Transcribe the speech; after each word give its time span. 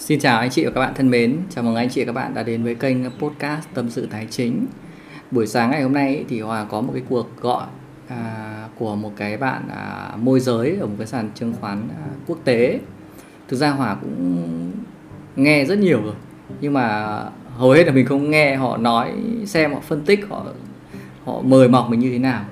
Xin 0.00 0.20
chào 0.20 0.38
anh 0.38 0.50
chị 0.50 0.64
và 0.64 0.70
các 0.70 0.80
bạn 0.80 0.94
thân 0.94 1.10
mến. 1.10 1.36
Chào 1.50 1.64
mừng 1.64 1.74
anh 1.74 1.88
chị 1.88 2.00
và 2.00 2.06
các 2.06 2.12
bạn 2.12 2.34
đã 2.34 2.42
đến 2.42 2.64
với 2.64 2.74
kênh 2.74 3.10
podcast 3.10 3.68
Tâm 3.74 3.90
sự 3.90 4.08
Tài 4.10 4.26
chính. 4.30 4.66
Buổi 5.30 5.46
sáng 5.46 5.70
ngày 5.70 5.82
hôm 5.82 5.92
nay 5.92 6.24
thì 6.28 6.40
Hòa 6.40 6.64
có 6.64 6.80
một 6.80 6.90
cái 6.92 7.02
cuộc 7.08 7.28
gọi 7.40 7.66
à, 8.08 8.68
của 8.78 8.96
một 8.96 9.12
cái 9.16 9.36
bạn 9.36 9.62
à, 9.68 10.12
môi 10.16 10.40
giới 10.40 10.76
ở 10.80 10.86
một 10.86 10.94
cái 10.98 11.06
sàn 11.06 11.30
chứng 11.34 11.54
khoán 11.60 11.88
à, 11.90 12.06
quốc 12.26 12.38
tế. 12.44 12.80
Thực 13.48 13.56
ra 13.56 13.70
Hòa 13.70 13.94
cũng 13.94 14.72
nghe 15.36 15.64
rất 15.64 15.78
nhiều 15.78 16.02
rồi. 16.02 16.14
Nhưng 16.60 16.72
mà 16.72 17.18
hầu 17.56 17.70
hết 17.70 17.86
là 17.86 17.92
mình 17.92 18.06
không 18.06 18.30
nghe 18.30 18.56
họ 18.56 18.76
nói 18.76 19.12
xem 19.46 19.72
họ 19.72 19.80
phân 19.80 20.04
tích 20.04 20.20
họ 20.28 20.46
họ 21.24 21.40
mời 21.42 21.68
mọc 21.68 21.90
mình 21.90 22.00
như 22.00 22.10
thế 22.10 22.18
nào. 22.18 22.44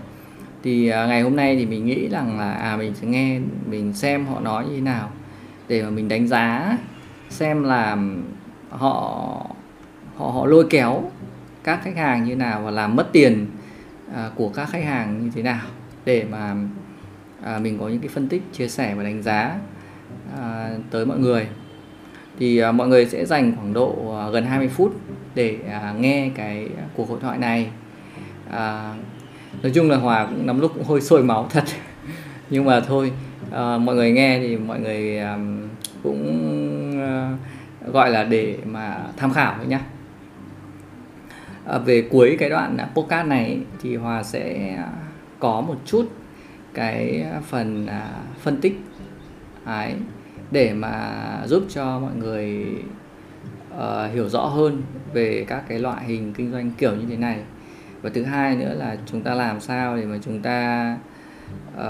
Thì 0.63 0.89
à, 0.89 1.07
ngày 1.07 1.23
hôm 1.23 1.37
nay 1.37 1.57
thì 1.57 1.67
mình 1.67 1.87
nghĩ 1.87 2.09
rằng 2.09 2.39
là 2.39 2.53
à 2.53 2.77
mình 2.77 2.95
sẽ 2.95 3.07
nghe 3.07 3.41
mình 3.67 3.93
xem 3.93 4.27
họ 4.27 4.41
nói 4.41 4.65
như 4.65 4.75
thế 4.75 4.81
nào 4.81 5.11
để 5.69 5.83
mà 5.83 5.91
mình 5.91 6.09
đánh 6.09 6.29
giá 6.29 6.77
xem 7.29 7.65
là 7.65 7.97
họ 8.71 9.47
họ 10.17 10.31
họ 10.31 10.47
lôi 10.47 10.67
kéo 10.71 11.03
các 11.65 11.81
khách 11.83 11.97
hàng 11.97 12.25
như 12.25 12.37
nào 12.37 12.63
và 12.63 12.71
làm 12.71 12.97
mất 12.97 13.09
tiền 13.13 13.47
à, 14.15 14.31
của 14.35 14.49
các 14.49 14.69
khách 14.71 14.85
hàng 14.85 15.25
như 15.25 15.31
thế 15.35 15.43
nào 15.43 15.61
để 16.05 16.25
mà 16.31 16.55
à, 17.43 17.59
mình 17.59 17.79
có 17.79 17.89
những 17.89 18.01
cái 18.01 18.09
phân 18.09 18.29
tích 18.29 18.43
chia 18.53 18.69
sẻ 18.69 18.95
và 18.95 19.03
đánh 19.03 19.23
giá 19.23 19.59
à, 20.39 20.71
tới 20.91 21.07
mọi 21.07 21.19
người. 21.19 21.47
Thì 22.39 22.59
à, 22.59 22.73
mọi 22.73 22.89
người 22.89 23.07
sẽ 23.07 23.25
dành 23.25 23.53
khoảng 23.57 23.73
độ 23.73 24.17
à, 24.19 24.31
gần 24.31 24.45
20 24.45 24.69
phút 24.69 25.01
để 25.35 25.59
à, 25.71 25.95
nghe 25.99 26.31
cái 26.35 26.69
cuộc 26.97 27.09
hội 27.09 27.19
thoại 27.21 27.39
này. 27.39 27.71
À, 28.51 28.95
nói 29.63 29.73
chung 29.75 29.91
là 29.91 29.97
hòa 29.97 30.27
cũng 30.27 30.47
lắm 30.47 30.61
lúc 30.61 30.73
cũng 30.75 30.85
hơi 30.85 31.01
sôi 31.01 31.23
máu 31.23 31.47
thật. 31.51 31.65
Nhưng 32.51 32.65
mà 32.65 32.81
thôi 32.81 33.13
à, 33.53 33.79
mọi 33.79 33.95
người 33.95 34.13
nghe 34.13 34.39
thì 34.41 34.57
mọi 34.57 34.81
người 34.81 35.19
à, 35.19 35.39
cũng 36.03 36.25
Ờ, 37.09 37.37
gọi 37.93 38.11
là 38.11 38.25
để 38.25 38.59
mà 38.65 38.99
tham 39.17 39.33
khảo 39.33 39.55
thôi 39.57 39.67
nhá. 39.67 39.81
À, 41.67 41.79
về 41.79 42.09
cuối 42.11 42.37
cái 42.39 42.51
đoạn 42.51 42.77
podcast 42.95 43.29
này 43.29 43.59
thì 43.83 43.97
hòa 43.97 44.23
sẽ 44.23 44.75
à, 44.77 44.89
có 45.39 45.61
một 45.61 45.77
chút 45.85 46.13
cái 46.75 47.27
phần 47.47 47.87
à, 47.87 48.11
phân 48.41 48.61
tích. 48.61 48.81
Ấy 49.65 49.95
để 50.51 50.73
mà 50.75 51.13
giúp 51.47 51.65
cho 51.69 51.99
mọi 51.99 52.15
người 52.17 52.75
uh, 53.75 54.13
hiểu 54.13 54.29
rõ 54.29 54.41
hơn 54.41 54.83
về 55.13 55.45
các 55.49 55.63
cái 55.69 55.79
loại 55.79 56.05
hình 56.05 56.33
kinh 56.33 56.53
doanh 56.53 56.71
kiểu 56.71 56.97
như 56.97 57.07
thế 57.09 57.17
này. 57.17 57.39
Và 58.03 58.11
thứ 58.15 58.25
hai 58.25 58.57
nữa 58.57 58.75
là 58.75 58.97
chúng 59.07 59.23
ta 59.23 59.35
làm 59.35 59.61
sao 59.61 59.97
để 59.97 60.05
mà 60.05 60.17
chúng 60.23 60.43
ta 60.43 60.97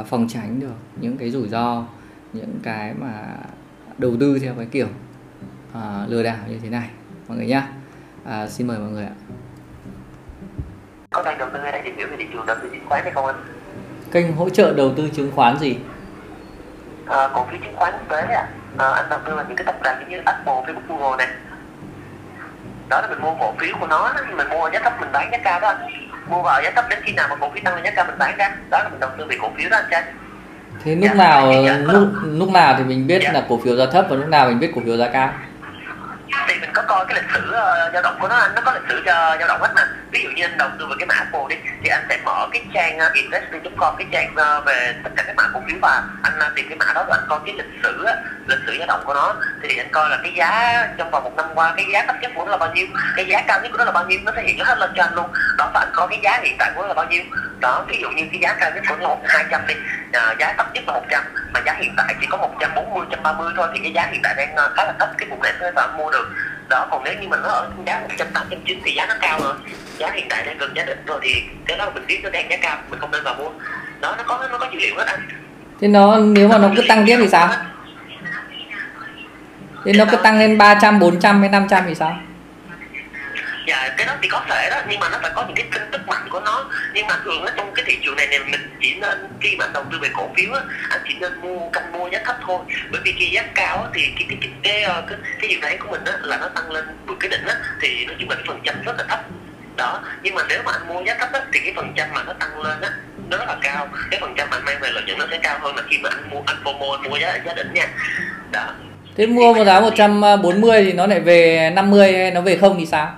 uh, 0.00 0.06
phòng 0.06 0.28
tránh 0.28 0.60
được 0.60 0.76
những 1.00 1.16
cái 1.16 1.30
rủi 1.30 1.48
ro 1.48 1.86
những 2.32 2.58
cái 2.62 2.94
mà 2.94 3.36
đầu 3.98 4.16
tư 4.20 4.38
theo 4.38 4.54
cái 4.54 4.66
kiểu 4.66 4.86
uh, 5.72 6.10
lừa 6.10 6.22
đảo 6.22 6.36
như 6.48 6.58
thế 6.62 6.68
này 6.68 6.88
mọi 7.28 7.36
người 7.36 7.46
nhá 7.46 7.62
uh, 8.24 8.48
xin 8.50 8.66
mời 8.66 8.78
mọi 8.78 8.88
người 8.88 9.04
ạ 9.04 9.12
có 11.10 11.22
đang 11.22 11.38
đầu 11.38 11.48
tư 11.52 11.60
hay 11.62 11.72
đang 11.72 11.84
tìm 11.84 11.96
hiểu 11.96 12.06
về 12.10 12.16
thị 12.18 12.26
trường 12.32 12.46
đầu 12.46 12.56
tư 12.62 12.68
chứng 12.72 12.88
khoán 12.88 13.02
hay 13.04 13.12
không 13.12 13.26
anh? 13.26 13.36
kênh 14.12 14.36
hỗ 14.36 14.48
trợ 14.48 14.74
đầu 14.76 14.92
tư 14.96 15.08
chứng 15.14 15.32
khoán 15.34 15.58
gì 15.58 15.78
À, 17.06 17.28
cổ 17.34 17.46
phiếu 17.50 17.60
chứng 17.64 17.76
khoán 17.76 17.92
quốc 17.92 18.08
tế 18.08 18.20
à, 18.34 18.48
à 18.78 18.88
anh 18.88 19.06
đầu 19.10 19.18
tư 19.26 19.34
vào 19.34 19.44
những 19.48 19.56
cái 19.56 19.64
tập 19.64 19.74
đoàn 19.84 20.04
như 20.08 20.18
Apple, 20.24 20.52
Facebook, 20.54 20.80
Google 20.98 21.16
này. 21.26 21.34
Đó 22.88 23.00
là 23.00 23.08
mình 23.08 23.20
mua 23.22 23.34
cổ 23.40 23.54
phiếu 23.58 23.74
của 23.80 23.86
nó, 23.86 24.14
mình 24.36 24.48
mua 24.50 24.64
ở 24.64 24.70
giá 24.72 24.80
thấp 24.84 24.92
mình 25.00 25.08
bán 25.12 25.28
giá 25.32 25.38
cao 25.38 25.60
đó 25.60 25.68
anh. 25.68 25.78
Mua 26.30 26.42
vào 26.42 26.62
giá 26.62 26.70
thấp 26.76 26.84
đến 26.90 26.98
khi 27.02 27.12
nào 27.12 27.26
mà 27.30 27.36
cổ 27.36 27.50
phiếu 27.50 27.62
tăng 27.64 27.74
lên 27.74 27.84
giá 27.84 27.90
cao 27.90 28.04
mình 28.08 28.18
bán 28.18 28.36
ra. 28.38 28.56
Đó 28.70 28.78
là 28.82 28.88
mình 28.88 29.00
đầu 29.00 29.10
tư 29.18 29.24
về 29.28 29.36
cổ 29.42 29.50
phiếu 29.56 29.70
đó 29.70 29.76
anh 29.76 29.84
trai. 29.90 30.02
thế 30.84 30.94
lúc 30.94 31.04
Dạ, 31.08 31.14
nào 31.14 31.52
dạ. 31.66 31.76
lúc 31.76 32.08
lúc 32.24 32.48
nào 32.50 32.74
thì 32.78 32.84
mình 32.84 33.06
biết 33.06 33.20
Dạ. 33.22 33.32
là 33.32 33.44
cổ 33.48 33.60
phiếu 33.64 33.76
giá 33.76 33.86
thấp 33.92 34.06
và 34.10 34.16
lúc 34.16 34.28
nào 34.28 34.48
mình 34.48 34.58
biết 34.60 34.72
cổ 34.74 34.80
phiếu 34.84 34.96
giá 34.96 35.08
cao 35.12 35.32
Yeah. 36.30 36.47
Thì 36.48 36.60
mình 36.60 36.70
có 36.74 36.82
coi 36.82 37.04
cái 37.06 37.14
lịch 37.14 37.30
sử 37.34 37.48
uh, 37.48 37.92
dao 37.92 38.02
động 38.02 38.18
của 38.20 38.28
nó 38.28 38.36
anh 38.36 38.54
nó 38.54 38.60
có 38.64 38.72
lịch 38.72 38.82
sử 38.88 39.02
cho 39.06 39.36
dao 39.38 39.48
động 39.48 39.60
hết 39.60 39.72
mà. 39.74 39.86
Ví 40.10 40.22
dụ 40.24 40.30
như 40.30 40.44
anh 40.44 40.58
đầu 40.58 40.68
tư 40.78 40.86
vào 40.86 40.96
cái 40.98 41.06
mã 41.06 41.14
Apple 41.14 41.40
đi 41.48 41.56
thì 41.82 41.88
anh 41.88 42.06
sẽ 42.08 42.18
mở 42.24 42.48
cái 42.52 42.62
trang 42.74 42.98
ờ, 42.98 43.06
uh, 43.06 43.14
investing.com 43.14 43.94
cái 43.98 44.06
trang 44.12 44.34
uh, 44.58 44.64
về 44.64 44.94
tất 45.04 45.10
cả 45.16 45.22
các 45.26 45.36
mã 45.36 45.48
cổ 45.54 45.62
phiếu 45.66 45.76
và 45.82 46.02
anh 46.22 46.32
uh, 46.38 46.54
tìm 46.54 46.66
cái 46.68 46.78
mã 46.78 46.92
đó 46.94 47.04
rồi 47.08 47.16
anh 47.20 47.26
coi 47.28 47.38
cái 47.46 47.54
lịch 47.54 47.82
sử 47.82 48.02
uh, 48.02 48.48
lịch 48.48 48.58
sử 48.66 48.76
dao 48.78 48.86
động 48.86 49.02
của 49.04 49.14
nó. 49.14 49.34
Thì 49.62 49.76
anh 49.76 49.88
coi 49.92 50.10
là 50.10 50.18
cái 50.22 50.32
giá 50.34 50.86
trong 50.96 51.10
vòng 51.10 51.24
một 51.24 51.36
năm 51.36 51.46
qua 51.54 51.72
cái 51.76 51.86
giá 51.92 52.04
thấp 52.06 52.16
nhất 52.20 52.30
của 52.34 52.44
nó 52.44 52.50
là 52.50 52.56
bao 52.56 52.74
nhiêu 52.74 52.86
cái 53.16 53.26
giá 53.26 53.42
cao 53.48 53.60
nhất 53.62 53.68
của 53.72 53.78
nó 53.78 53.84
là 53.84 53.92
bao 53.92 54.06
nhiêu 54.06 54.18
nó 54.24 54.32
thể 54.36 54.42
hiện 54.42 54.64
hết 54.64 54.78
lên 54.78 54.90
cho 54.96 55.02
anh 55.02 55.14
luôn. 55.14 55.30
Đó 55.58 55.70
và 55.74 55.80
anh 55.80 55.92
coi 55.94 56.08
cái 56.08 56.18
giá 56.22 56.40
hiện 56.42 56.56
tại 56.58 56.72
của 56.74 56.82
nó 56.82 56.88
là 56.88 56.94
bao 56.94 57.06
nhiêu. 57.06 57.22
Đó 57.60 57.84
ví 57.88 57.98
dụ 58.00 58.10
như 58.10 58.24
cái 58.32 58.40
giá 58.40 58.54
cao 58.60 58.70
nhất 58.74 58.84
của 58.88 58.96
nó 59.00 59.08
là 59.08 59.16
hai 59.28 59.44
trăm 59.50 59.66
đi 59.66 59.74
à, 60.12 60.34
giá 60.38 60.54
thấp 60.56 60.66
nhất 60.74 60.84
là 60.86 60.92
100 60.92 61.24
mà 61.54 61.60
giá 61.66 61.74
hiện 61.78 61.94
tại 61.96 62.14
chỉ 62.20 62.26
có 62.30 62.36
140 62.36 63.04
130 63.04 63.52
thôi 63.56 63.68
thì 63.74 63.80
cái 63.82 63.92
giá 63.92 64.06
hiện 64.10 64.20
tại 64.22 64.34
đang 64.36 64.52
uh, 64.52 64.76
khá 64.76 64.84
là 64.84 64.92
thấp 64.98 65.08
cái 65.18 65.28
vùng 65.28 65.42
này 65.42 65.52
tôi 65.60 65.72
phải 65.76 65.88
mua 65.96 66.10
được 66.10 66.28
đó 66.68 66.86
còn 66.90 67.04
nếu 67.04 67.14
như 67.20 67.28
mình 67.28 67.40
nó 67.42 67.48
ở 67.48 67.70
giá 67.86 68.00
180 68.00 68.58
190 68.58 68.82
thì 68.84 68.92
giá 68.94 69.06
nó 69.06 69.14
cao 69.20 69.40
rồi. 69.40 69.54
Giá 69.98 70.10
hiện 70.14 70.26
tại 70.30 70.44
đang 70.46 70.58
gần 70.58 70.76
giá 70.76 70.84
đỉnh 70.84 71.06
rồi 71.06 71.20
thì 71.22 71.42
cái 71.66 71.78
đó 71.78 71.90
mình 71.94 72.06
biết 72.06 72.20
nó 72.22 72.30
đang 72.30 72.50
giá 72.50 72.56
cao 72.62 72.78
mình 72.90 73.00
không 73.00 73.10
nên 73.10 73.24
vào 73.24 73.34
mua. 73.34 73.50
Đó 74.00 74.14
nó 74.18 74.24
có 74.26 74.48
nó 74.50 74.58
có 74.58 74.68
dữ 74.72 74.78
liệu 74.80 74.94
hết 74.96 75.04
anh. 75.06 75.20
Thế 75.80 75.88
nó 75.88 76.18
nếu 76.18 76.48
mà 76.48 76.58
nó 76.58 76.70
cứ 76.76 76.82
tăng 76.88 77.04
tiếp 77.06 77.16
thì 77.20 77.28
sao? 77.28 77.48
Thế 79.84 79.92
nó 79.92 80.04
cứ 80.10 80.16
tăng 80.16 80.38
lên 80.38 80.58
300 80.58 80.98
400 80.98 81.40
hay 81.40 81.48
500 81.48 81.84
thì 81.86 81.94
sao 81.94 82.16
dạ 83.68 83.94
cái 83.96 84.06
đó 84.06 84.14
thì 84.22 84.28
có 84.28 84.44
thể 84.48 84.68
đó 84.70 84.76
nhưng 84.88 85.00
mà 85.00 85.08
nó 85.08 85.18
phải 85.22 85.30
có 85.34 85.44
những 85.46 85.56
cái 85.56 85.66
tin 85.72 85.82
tức 85.92 86.00
mạnh 86.06 86.28
của 86.30 86.40
nó. 86.40 86.70
Nhưng 86.94 87.06
mà 87.06 87.20
thường 87.24 87.42
ở 87.42 87.52
trong 87.56 87.72
cái 87.74 87.84
thị 87.88 87.98
trường 88.02 88.16
này 88.16 88.26
này 88.26 88.38
mình 88.38 88.76
chỉ 88.80 88.94
nên 88.94 89.28
khi 89.40 89.56
mà 89.58 89.64
anh 89.64 89.72
đầu 89.72 89.84
tư 89.92 89.98
về 90.02 90.08
cổ 90.14 90.28
phiếu 90.36 90.52
á 90.52 90.60
anh 90.90 91.00
chỉ 91.08 91.14
nên 91.20 91.40
mua 91.40 91.70
canh 91.70 91.92
mua 91.92 92.08
giá 92.08 92.18
thấp 92.24 92.36
thôi. 92.46 92.58
Bởi 92.90 93.00
vì 93.04 93.14
khi 93.18 93.30
giá 93.32 93.42
cao 93.54 93.76
á, 93.82 93.88
thì 93.94 94.02
cái 94.18 94.26
cái 94.28 94.38
cái 94.40 94.50
cái 94.62 94.82
ờ, 94.82 95.04
cái, 95.08 95.18
cái 95.40 95.50
dự 95.50 95.60
đoán 95.60 95.78
của 95.78 95.90
mình 95.90 96.04
á 96.04 96.12
là 96.22 96.38
nó 96.38 96.48
tăng 96.48 96.70
lên 96.70 96.84
vượt 97.06 97.16
cái 97.20 97.30
đỉnh 97.30 97.46
á 97.46 97.54
thì 97.80 98.06
nói 98.06 98.16
chung 98.20 98.30
là 98.30 98.36
cái 98.36 98.44
phần 98.48 98.60
trăm 98.64 98.82
rất 98.84 98.96
là 98.98 99.04
thấp. 99.08 99.20
Đó 99.76 100.02
nhưng 100.22 100.34
mà 100.34 100.42
nếu 100.48 100.62
mà 100.64 100.72
anh 100.72 100.88
mua 100.88 101.02
giá 101.06 101.14
thấp 101.20 101.32
á, 101.32 101.40
thì 101.52 101.60
cái 101.60 101.72
phần 101.76 101.92
trăm 101.96 102.08
mà 102.14 102.22
nó 102.22 102.32
tăng 102.32 102.62
lên 102.62 102.80
á 102.80 102.90
nó 103.30 103.36
rất 103.36 103.44
là 103.48 103.56
cao. 103.62 103.88
Cái 104.10 104.20
phần 104.20 104.34
trăm 104.36 104.50
mà 104.50 104.56
anh 104.56 104.64
mang 104.64 104.78
về 104.80 104.90
lợi 104.90 105.04
nhuận 105.06 105.18
nó 105.18 105.26
sẽ 105.30 105.38
cao 105.42 105.58
hơn 105.62 105.76
là 105.76 105.82
khi 105.90 105.98
mà 106.02 106.08
anh 106.12 106.30
mua 106.30 106.42
anh 106.46 106.56
FOMO 106.64 106.92
anh 106.92 107.10
mua 107.10 107.16
giá 107.16 107.38
giá 107.46 107.54
đỉnh 107.54 107.74
nha. 107.74 107.86
Đó. 108.52 108.66
Thế 109.16 109.26
mua 109.26 109.54
một 109.54 109.64
giá 109.64 109.80
140 109.80 110.84
thì 110.84 110.92
nó 110.92 111.06
lại 111.06 111.20
về 111.20 111.70
50 111.74 112.12
hay 112.12 112.30
nó 112.30 112.40
về 112.40 112.56
không 112.56 112.76
thì 112.78 112.86
sao 112.86 113.14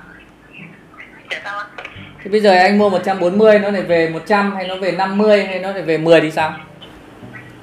thế 2.24 2.30
bây 2.30 2.40
giờ 2.40 2.52
anh 2.52 2.78
mua 2.78 2.90
140 2.90 3.58
nó 3.58 3.70
lại 3.70 3.82
về 3.82 4.08
100 4.08 4.56
hay 4.56 4.68
nó 4.68 4.76
về 4.76 4.92
50 4.92 5.44
hay 5.44 5.58
nó 5.58 5.72
lại 5.72 5.82
về 5.82 5.98
10 5.98 6.20
thì 6.20 6.30
sao 6.30 6.56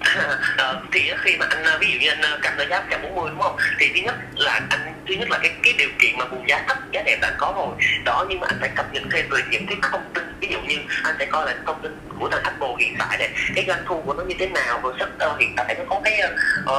Thì 0.92 1.12
khi 1.18 1.38
mà 1.38 1.46
anh 1.50 1.80
ví 1.80 1.92
dụ 1.94 2.00
như 2.00 2.10
anh 2.10 2.22
ờ, 2.22 2.40
nó 2.58 2.64
giá 2.70 2.80
140 2.80 3.30
đúng 3.30 3.42
không? 3.42 3.58
Thì 3.80 3.92
thứ 3.94 4.00
nhất 4.00 4.16
là 4.36 4.54
anh 4.54 4.94
thứ 5.08 5.14
nhất 5.14 5.30
là 5.30 5.38
cái 5.42 5.52
cái 5.64 5.74
điều 5.78 5.90
kiện 6.00 6.18
mà 6.18 6.26
vùng 6.26 6.50
giá 6.50 6.64
thấp 6.68 6.78
giá 6.92 7.04
đẹp 7.06 7.18
là 7.22 7.32
có 7.38 7.54
rồi. 7.56 7.88
Đó 8.06 8.26
nhưng 8.30 8.40
mà 8.40 8.48
anh 8.48 8.58
phải 8.60 8.70
cập 8.76 8.94
nhật 8.94 9.04
thêm 9.12 9.30
về 9.30 9.40
những 9.52 9.66
cái 9.68 9.78
thông 9.92 10.12
tin 10.14 10.28
ví 10.40 10.48
dụ 10.52 10.60
như 10.68 10.76
anh 11.04 11.16
sẽ 11.20 11.26
coi 11.26 11.46
là 11.46 11.56
thông 11.66 11.82
tin 11.82 11.98
của 12.20 12.30
thằng 12.30 12.44
Apple 12.44 12.68
hiện 12.80 12.96
tại 13.00 13.18
này 13.18 13.30
cái 13.56 13.66
doanh 13.68 13.84
thu 13.86 14.02
của 14.06 14.14
nó 14.14 14.24
như 14.24 14.36
thế 14.40 14.48
nào 14.48 14.80
rồi 14.84 14.94
sắp 15.00 15.10
uh, 15.34 15.40
hiện 15.40 15.54
tại 15.58 15.76
nó 15.78 15.84
có 15.90 16.02
cái 16.04 16.22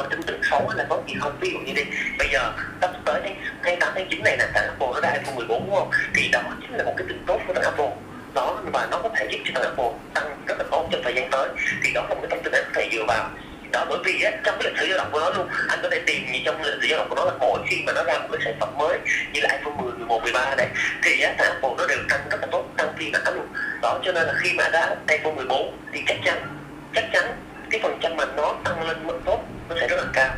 uh, 0.00 0.10
tin 0.10 0.22
tức 0.22 0.38
xấu 0.50 0.68
hay 0.68 0.78
là 0.78 0.86
có 0.88 1.02
gì 1.08 1.14
không? 1.20 1.36
Ví 1.40 1.50
dụ 1.50 1.58
như 1.58 1.72
đi 1.72 1.82
bây 2.18 2.28
giờ 2.32 2.52
sắp 2.80 2.90
tới 3.04 3.20
tháng 3.24 3.34
tháng 3.62 3.78
tám 3.80 3.92
tháng 3.94 4.06
chín 4.10 4.22
này 4.24 4.36
là 4.36 4.48
thằng 4.54 4.66
Apple 4.66 4.88
nó 4.94 5.00
ra 5.00 5.10
iPhone 5.10 5.34
14 5.34 5.66
đúng 5.66 5.74
không? 5.74 5.90
Thì 6.14 6.28
đó 6.32 6.40
chính 6.60 6.74
là 6.74 6.84
một 6.84 6.94
cái 6.96 7.06
tin 7.08 7.24
tốt 7.26 7.40
của 7.46 7.54
thằng 7.54 7.64
Apple. 7.64 7.90
Đó 8.34 8.60
và 8.72 8.88
nó 8.90 9.00
có 9.02 9.10
thể 9.16 9.26
giúp 9.30 9.38
cho 9.44 9.50
thằng 9.54 9.64
Apple 9.64 9.90
tăng 10.14 10.36
rất 10.46 10.58
là 10.58 10.64
tốt 10.70 10.88
trong 10.90 11.00
thời 11.04 11.14
gian 11.14 11.28
tới. 11.30 11.48
Thì 11.82 11.92
đó 11.94 12.02
là 12.08 12.14
một 12.14 12.20
cái 12.20 12.30
thông 12.30 12.42
tin 12.42 12.52
anh 12.52 12.64
có 12.64 12.80
thể 12.80 12.88
dựa 12.92 13.04
vào 13.08 13.30
đó 13.72 13.86
bởi 13.88 13.98
vì 14.04 14.22
á, 14.22 14.30
trong 14.44 14.58
cái 14.58 14.70
lịch 14.70 14.80
sử 14.80 14.86
dao 14.88 14.98
động 14.98 15.08
của 15.12 15.20
nó 15.20 15.30
luôn 15.30 15.48
anh 15.68 15.78
có 15.82 15.88
thể 15.90 16.02
tìm 16.06 16.32
gì 16.32 16.42
trong 16.44 16.62
lịch 16.62 16.74
sử 16.82 16.88
dao 16.90 16.98
động 16.98 17.08
của 17.08 17.16
nó 17.16 17.24
là 17.24 17.32
mỗi 17.40 17.60
khi 17.70 17.76
mà 17.86 17.92
nó 17.92 18.04
ra 18.04 18.18
một 18.18 18.28
cái 18.32 18.40
sản 18.44 18.54
phẩm 18.60 18.68
mới 18.78 18.98
như 19.32 19.40
là 19.40 19.58
iPhone 19.58 19.82
10, 19.82 19.92
11, 19.92 20.22
13 20.22 20.54
này 20.56 20.68
thì 21.02 21.20
á, 21.20 21.34
thành 21.38 21.48
Apple 21.48 21.70
nó 21.78 21.86
đều 21.86 21.98
tăng 22.08 22.20
rất 22.30 22.40
là 22.40 22.46
tốt 22.50 22.64
tăng 22.76 22.92
phi 22.98 23.10
mã 23.10 23.18
luôn. 23.34 23.46
Đó 23.82 24.00
cho 24.04 24.12
nên 24.12 24.26
là 24.26 24.34
khi 24.42 24.52
mà 24.52 24.68
ra 24.68 24.88
iPhone 25.08 25.32
14 25.32 25.78
thì 25.92 26.02
chắc 26.06 26.16
chắn 26.24 26.46
chắc 26.94 27.04
chắn 27.12 27.24
cái 27.70 27.80
phần 27.82 27.98
trăm 28.02 28.16
mà 28.16 28.24
nó 28.36 28.54
tăng 28.64 28.88
lên 28.88 29.06
mức 29.06 29.20
tốt 29.24 29.44
nó 29.68 29.76
sẽ 29.80 29.88
rất 29.88 29.96
là 29.96 30.04
cao. 30.12 30.34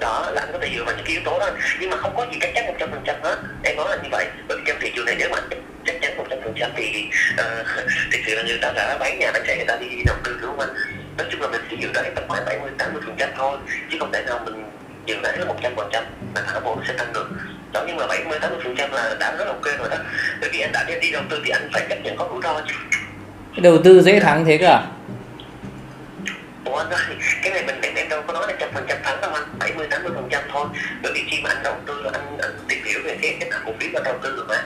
Đó 0.00 0.30
là 0.30 0.40
anh 0.40 0.52
có 0.52 0.58
thể 0.58 0.70
dựa 0.76 0.84
vào 0.84 0.94
những 0.96 1.04
cái 1.06 1.12
yếu 1.12 1.22
tố 1.24 1.38
đó. 1.38 1.50
Nhưng 1.80 1.90
mà 1.90 1.96
không 1.96 2.16
có 2.16 2.26
gì 2.32 2.38
chắc 2.40 2.50
chắn 2.54 2.66
một 2.66 2.74
trăm 2.78 2.90
phần 2.90 3.00
trăm 3.04 3.16
hết 3.22 3.36
em 3.62 3.76
nói 3.76 3.86
là 3.90 3.96
như 4.02 4.08
vậy. 4.12 4.26
Bởi 4.48 4.58
vì 4.58 4.64
trong 4.66 4.76
thị 4.80 4.92
trường 4.96 5.06
này 5.06 5.16
nếu 5.18 5.28
mà 5.32 5.38
chắc 5.86 5.96
chắn 6.02 6.16
một 6.16 6.24
trăm 6.30 6.38
phần 6.44 6.52
trăm 6.56 6.70
thì 6.76 7.08
uh, 7.34 7.66
thực 8.12 8.18
sự 8.26 8.34
là 8.34 8.42
người 8.42 8.58
ta 8.62 8.72
đã 8.76 8.98
bán 9.00 9.18
nhà 9.18 9.30
bán 9.32 9.42
xe 9.46 9.56
người 9.56 9.66
ta 9.66 9.76
đi 9.80 9.86
đầu 10.06 10.16
tư 10.24 10.38
đúng 10.40 10.50
không 10.50 10.60
anh? 10.60 11.01
Nói 11.18 11.26
chung 11.30 11.40
là 11.40 11.48
mình 11.48 11.60
chỉ 11.70 11.76
dự 11.80 11.88
đoán 11.94 12.12
tầm 12.14 12.24
khoảng 12.28 12.44
bảy 12.44 12.58
mươi 12.60 12.70
tám 12.78 12.92
mươi 12.92 13.02
phần 13.06 13.16
trăm 13.18 13.30
thôi 13.36 13.58
chứ 13.90 13.96
không 14.00 14.12
thể 14.12 14.22
nào 14.26 14.40
mình 14.44 14.64
dự 15.06 15.14
đoán 15.22 15.38
là 15.38 15.44
một 15.44 15.56
trăm 15.62 15.72
phần 15.76 15.88
trăm 15.92 16.04
mà 16.34 16.40
thả 16.46 16.60
bộ 16.60 16.78
sẽ 16.88 16.94
tăng 16.98 17.12
được 17.12 17.30
đó 17.72 17.84
nhưng 17.86 17.96
mà 17.96 18.06
bảy 18.06 18.24
mươi 18.24 18.38
tám 18.38 18.50
mươi 18.50 18.60
phần 18.64 18.74
trăm 18.76 18.92
là 18.92 19.16
đã 19.20 19.36
rất 19.38 19.46
ok 19.46 19.64
rồi 19.64 19.88
đó 19.90 19.96
bởi 20.40 20.50
vì 20.52 20.60
anh 20.60 20.72
đã 20.72 20.84
đi, 21.00 21.10
đầu 21.10 21.22
tư 21.30 21.42
thì 21.44 21.50
anh 21.50 21.70
phải 21.72 21.86
chấp 21.88 21.98
nhận 22.02 22.16
có 22.16 22.28
rủi 22.32 22.42
ro 22.42 22.60
chứ 22.68 22.74
đầu 23.62 23.78
tư 23.84 24.02
dễ 24.02 24.20
thắng 24.20 24.44
thế 24.44 24.58
cơ 24.58 24.66
à 24.66 24.82
Ủa 26.64 26.76
anh 26.76 26.90
ơi, 26.90 27.00
cái 27.42 27.52
này 27.52 27.64
mình 27.66 27.94
em, 27.96 28.08
đâu 28.08 28.22
có 28.26 28.32
nói 28.32 28.46
là 28.48 28.54
trăm 28.60 28.70
phần 28.74 28.84
trăm 28.88 28.98
thắng 29.02 29.20
đâu 29.20 29.30
anh, 29.30 29.42
70 29.58 29.86
80 29.90 30.12
phần 30.14 30.28
trăm 30.30 30.42
thôi. 30.52 30.66
Bởi 31.02 31.12
vì 31.14 31.24
khi 31.30 31.40
mà 31.42 31.50
anh 31.50 31.62
đầu 31.62 31.74
tư 31.86 32.04
anh, 32.12 32.38
anh 32.42 32.50
tìm 32.68 32.84
hiểu 32.84 33.00
về 33.04 33.18
cái 33.22 33.36
cái 33.40 33.50
mảng 33.50 33.62
cổ 33.66 33.72
phiếu 33.80 33.90
anh 33.94 34.04
đầu 34.04 34.18
tư 34.22 34.36
rồi 34.36 34.46
mà. 34.48 34.62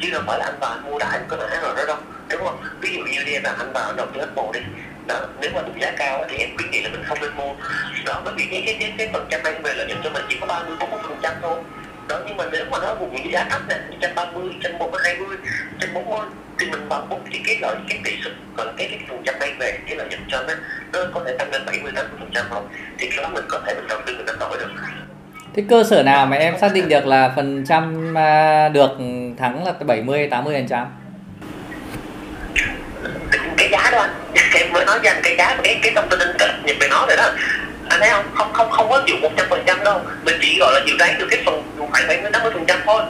Chứ 0.00 0.10
đâu 0.12 0.22
phải 0.26 0.38
là 0.38 0.44
anh 0.44 0.58
vào 0.60 0.70
anh 0.70 0.90
mua 0.90 0.98
đại 0.98 1.10
anh 1.12 1.24
có 1.28 1.36
nã 1.36 1.60
rồi 1.62 1.74
đó 1.76 1.84
đâu, 1.86 1.96
đúng 2.30 2.44
không? 2.44 2.62
Ví 2.80 2.94
dụ 2.94 3.00
như 3.00 3.24
đi 3.24 3.32
là 3.32 3.54
anh 3.58 3.72
vào 3.72 3.86
anh 3.86 3.96
đầu 3.96 4.06
tư 4.14 4.20
Apple 4.20 4.44
đi, 4.52 4.60
đó 5.06 5.20
nếu 5.40 5.50
mà 5.54 5.62
đúng 5.66 5.80
giá 5.80 5.92
cao 5.96 6.24
thì 6.28 6.36
em 6.36 6.56
khuyến 6.56 6.70
nghị 6.70 6.82
là 6.82 6.88
mình 6.88 7.02
không 7.04 7.18
nên 7.20 7.30
mua. 7.36 7.54
Đó 8.06 8.22
bởi 8.24 8.34
vì 8.36 8.44
cái 8.50 8.62
cái 8.66 8.76
cái, 8.80 8.92
cái 8.98 9.08
phần 9.12 9.26
trăm 9.30 9.40
mang 9.44 9.62
về 9.62 9.74
lợi 9.74 9.86
nhuận 9.86 9.98
cho 10.04 10.10
mình 10.10 10.22
chỉ 10.28 10.36
có 10.40 10.46
ba 10.46 10.62
mươi 10.62 10.76
bốn 10.80 10.90
phần 10.90 11.18
trăm 11.22 11.32
thôi. 11.42 11.58
Đó 12.08 12.18
nhưng 12.26 12.36
mà 12.36 12.44
nếu 12.52 12.64
mà 12.70 12.78
nó 12.82 12.94
vùng 12.94 13.32
giá 13.32 13.46
thấp 13.50 13.62
này 13.68 13.78
trăm 14.00 14.10
ba 14.14 14.24
mươi 14.24 14.50
trăm 14.62 14.78
một 14.78 14.90
hai 15.04 15.16
mươi 15.16 15.36
trăm 15.80 15.94
bốn 15.94 16.10
mươi 16.10 16.26
thì 16.58 16.66
mình 16.70 16.88
bằng 16.88 17.08
bốn 17.08 17.20
thì 17.32 17.40
cái 17.46 17.56
lợi 17.60 17.76
cái 17.88 18.00
tỷ 18.04 18.12
suất 18.24 18.32
còn 18.56 18.74
cái 18.76 18.88
cái 18.90 19.00
phần 19.08 19.22
trăm 19.24 19.34
mang 19.40 19.58
về 19.58 19.78
cái 19.86 19.96
lợi 19.96 20.08
nhuận 20.10 20.20
cho 20.28 20.42
nó 20.48 20.54
nó 20.92 21.10
có 21.14 21.20
thể 21.26 21.36
tăng 21.38 21.50
lên 21.50 21.62
bảy 21.66 21.78
mươi 21.82 21.92
tám 21.96 22.06
phần 22.18 22.30
trăm 22.34 22.46
không 22.50 22.68
thì 22.98 23.10
cái 23.10 23.22
đó 23.22 23.28
mình 23.28 23.44
có 23.48 23.60
thể 23.66 23.74
mình 23.74 23.86
đầu 23.88 23.98
tư 24.06 24.14
mình 24.16 24.26
đánh 24.26 24.38
đổi 24.38 24.58
được. 24.58 24.70
Thế 25.56 25.64
cơ 25.70 25.84
sở 25.84 26.02
nào 26.02 26.26
mà 26.26 26.36
em 26.36 26.58
xác 26.58 26.72
định 26.74 26.88
được 26.88 27.06
là 27.06 27.32
phần 27.36 27.64
trăm 27.68 28.14
à, 28.18 28.68
được 28.68 28.90
thắng 29.38 29.66
là 29.66 29.72
70 29.72 30.28
80 30.30 30.54
phần 30.54 30.68
trăm? 30.68 30.86
Giá 33.74 33.90
đó 33.90 33.98
anh. 33.98 34.10
Em 34.54 34.72
mới 34.72 34.84
nói 34.84 34.98
với 34.98 35.08
anh 35.08 35.20
cái 35.22 35.36
giá 35.38 35.56
cái 35.62 35.78
cái 35.82 35.92
thông 35.94 36.08
tin 36.08 36.18
anh 36.18 36.36
cập 36.38 36.48
nhật 36.64 36.76
về 36.80 36.88
nó 36.90 37.06
rồi 37.08 37.16
đó. 37.16 37.30
Anh 37.88 38.00
thấy 38.00 38.10
không? 38.10 38.24
Không 38.34 38.52
không 38.52 38.70
không 38.70 38.88
có 38.90 39.02
chịu 39.06 39.16
một 39.22 39.30
trăm 39.36 39.46
phần 39.50 39.62
trăm 39.66 39.84
đâu. 39.84 40.00
Mình 40.24 40.34
chỉ 40.40 40.58
gọi 40.60 40.72
là 40.74 40.80
dự 40.86 40.96
đoán 40.98 41.18
được 41.18 41.26
cái 41.30 41.42
phần 41.46 41.62
khoảng 41.90 42.08
bảy 42.08 42.22
mươi 42.22 42.30
tám 42.32 42.42
mươi 42.42 42.52
phần 42.54 42.64
trăm 42.66 42.78
thôi. 42.86 43.02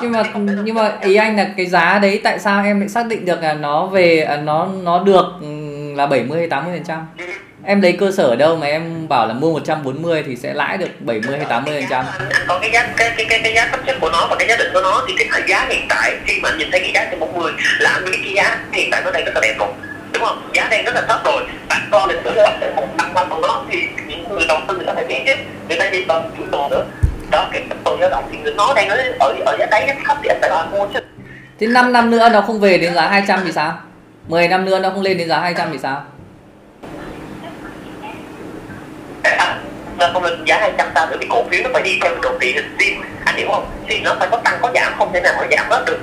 Nhưng 0.00 0.12
mà 0.12 0.22
nhưng 0.34 0.74
mà 0.74 0.92
ý 1.00 1.14
anh 1.14 1.36
là 1.36 1.48
cái 1.56 1.66
giá 1.66 1.98
đấy 1.98 2.20
tại 2.24 2.38
sao 2.38 2.64
em 2.64 2.80
lại 2.80 2.88
xác 2.88 3.06
định 3.06 3.24
được 3.24 3.42
là 3.42 3.54
nó 3.54 3.86
về 3.86 4.20
à, 4.20 4.36
nó 4.36 4.68
nó 4.82 5.02
được 5.02 5.24
là 5.96 6.06
70 6.06 6.38
hay 6.38 6.48
80 6.48 6.74
phần 6.74 6.84
trăm? 6.84 7.06
Ừ. 7.18 7.24
Em 7.64 7.80
lấy 7.80 7.92
cơ 7.92 8.10
sở 8.10 8.24
ở 8.24 8.36
đâu 8.36 8.56
mà 8.56 8.66
em 8.66 9.08
bảo 9.08 9.26
là 9.26 9.34
mua 9.34 9.52
140 9.52 10.22
thì 10.26 10.36
sẽ 10.36 10.54
lãi 10.54 10.78
được 10.78 11.00
70 11.00 11.36
hay 11.36 11.46
80 11.48 11.80
phần 11.80 11.90
trăm? 11.90 12.04
có 12.48 12.58
cái 12.58 12.70
giá 12.70 12.88
cái 12.96 13.12
cái 13.16 13.26
cái, 13.28 13.40
cái 13.44 13.54
giá 13.54 13.68
thấp 13.70 13.80
nhất 13.86 13.96
của 14.00 14.10
nó 14.10 14.26
và 14.30 14.36
cái 14.38 14.48
giá 14.48 14.56
định 14.56 14.68
của 14.74 14.80
nó 14.82 15.04
thì 15.08 15.26
cái 15.30 15.42
giá 15.48 15.66
hiện 15.68 15.86
tại 15.88 16.16
khi 16.26 16.40
mà 16.42 16.50
nhìn 16.58 16.68
thấy 16.70 16.80
cái 16.80 16.92
giá 16.94 17.04
trên 17.10 17.20
40 17.20 17.52
là 17.78 17.90
anh 17.90 18.04
biết 18.04 18.18
cái 18.24 18.32
giá 18.34 18.58
hiện 18.72 18.88
tại 18.90 19.02
nó 19.04 19.10
đang 19.10 19.24
rất 19.24 19.32
là 19.34 19.40
đẹp 19.40 19.54
rồi 19.58 19.68
đúng 20.12 20.24
không? 20.24 20.50
Giá 20.52 20.68
đang 20.70 20.84
rất 20.84 20.94
là 20.94 21.02
thấp 21.08 21.20
rồi. 21.24 21.42
Bạn 21.68 21.88
con 21.90 22.08
định 22.08 22.18
tới 22.24 22.34
một 22.76 22.86
tăng 22.98 23.14
bằng 23.14 23.40
nó 23.42 23.64
thì 23.70 23.78
những 24.06 24.28
người 24.28 24.44
đầu 24.48 24.58
tư 24.68 24.82
ta 24.86 24.92
phải 24.94 25.04
biết 25.04 25.22
chứ. 25.26 25.32
Người 25.68 25.78
ta 25.78 25.90
đi 25.90 26.04
bằng 26.04 26.30
chủ 26.38 26.44
đồ 26.50 26.68
nữa. 26.70 26.84
Đó 27.30 27.48
cái 27.52 27.62
phần 27.84 28.00
dao 28.00 28.10
động 28.10 28.24
thì 28.32 28.38
nó 28.56 28.74
đang 28.74 28.88
ở 28.88 28.96
ở, 29.20 29.34
ở 29.46 29.56
giá 29.58 29.66
đáy 29.66 29.86
rất 29.86 29.94
thấp 30.06 30.16
thì 30.22 30.28
anh 30.28 30.38
phải 30.40 30.50
là 30.50 30.64
mua 30.70 30.86
chứ. 30.94 31.00
Thế 31.60 31.66
5 31.66 31.92
năm 31.92 32.10
nữa 32.10 32.28
nó 32.32 32.40
không 32.40 32.60
về 32.60 32.78
đến 32.78 32.94
giá 32.94 33.08
200 33.08 33.40
thì 33.44 33.52
sao? 33.52 33.78
10 34.28 34.48
năm 34.48 34.64
nữa 34.64 34.78
nó 34.78 34.90
không 34.90 35.02
lên 35.02 35.18
đến 35.18 35.28
giá 35.28 35.38
200 35.38 35.68
thì 35.72 35.78
sao? 35.78 36.04
Nó 39.98 40.10
không 40.12 40.24
lên 40.24 40.44
giá 40.44 40.58
200 40.60 40.88
sao 40.94 41.06
bởi 41.10 41.18
vì 41.18 41.26
cổ 41.30 41.44
phiếu 41.50 41.60
nó 41.64 41.70
phải 41.72 41.82
đi 41.82 41.98
theo 42.02 42.12
đồ 42.22 42.30
thị 42.40 42.52
hình 42.52 42.76
sim 42.78 43.02
anh 43.24 43.36
hiểu 43.36 43.48
không? 43.48 43.66
Thì 43.88 44.00
nó 44.00 44.14
phải 44.18 44.28
có 44.30 44.36
tăng 44.36 44.58
có 44.62 44.72
giảm 44.74 44.92
không 44.98 45.12
thể 45.12 45.20
nào 45.20 45.34
mà 45.36 45.46
giảm 45.50 45.66
hết 45.70 45.84
được 45.86 45.98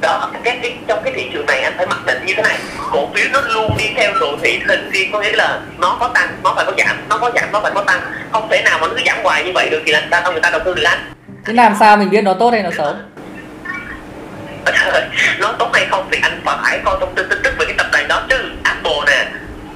đó 0.00 0.30
cái, 0.44 0.58
cái 0.62 0.76
trong 0.86 1.00
cái 1.04 1.12
thị 1.16 1.30
trường 1.32 1.46
này 1.46 1.60
anh 1.60 1.72
phải 1.76 1.86
mặc 1.86 2.06
định 2.06 2.26
như 2.26 2.34
thế 2.36 2.42
này. 2.42 2.58
Cổ 2.92 3.08
phiếu 3.14 3.26
nó 3.32 3.40
luôn 3.40 3.76
đi 3.78 3.84
theo 3.96 4.12
đồ 4.20 4.36
thị 4.42 4.60
hình 4.68 4.90
sim 4.92 5.12
có 5.12 5.20
nghĩa 5.20 5.32
là 5.32 5.60
nó 5.78 5.96
có 6.00 6.08
tăng 6.14 6.28
nó 6.44 6.52
phải 6.56 6.64
có 6.64 6.72
giảm 6.78 6.96
nó 7.08 7.18
có 7.18 7.30
giảm 7.34 7.52
nó 7.52 7.60
phải 7.60 7.72
có 7.74 7.82
tăng. 7.82 8.00
Không 8.32 8.48
thể 8.50 8.62
nào 8.62 8.78
mà 8.80 8.86
nó 8.88 8.94
cứ 8.96 9.02
giảm 9.06 9.18
hoài 9.22 9.44
như 9.44 9.52
vậy 9.54 9.68
được 9.70 9.82
thì 9.86 9.92
làm 9.92 10.02
sao 10.10 10.32
người 10.32 10.40
ta 10.40 10.50
đầu 10.50 10.60
tư 10.64 10.74
được 10.74 10.82
anh. 10.82 11.12
Thế 11.44 11.52
làm 11.52 11.74
sao 11.80 11.96
mình 11.96 12.10
biết 12.10 12.22
nó 12.22 12.34
tốt 12.34 12.50
hay 12.50 12.62
nó 12.62 12.70
xấu? 12.76 12.94
nó 15.38 15.52
tốt 15.58 15.70
hay 15.72 15.86
không 15.90 16.08
thì 16.12 16.18
anh 16.22 16.40
phải 16.44 16.80
coi 16.84 16.96
thông 17.00 17.14
tin 17.14 17.28
tin 17.28 17.38
tức 17.42 17.54
về 17.58 17.66
cái 17.66 17.74
tập 17.78 17.86
đoàn 17.92 18.08
đó. 18.08 18.22
Chứ 18.28 18.36
Apple 18.62 19.00
nè 19.06 19.26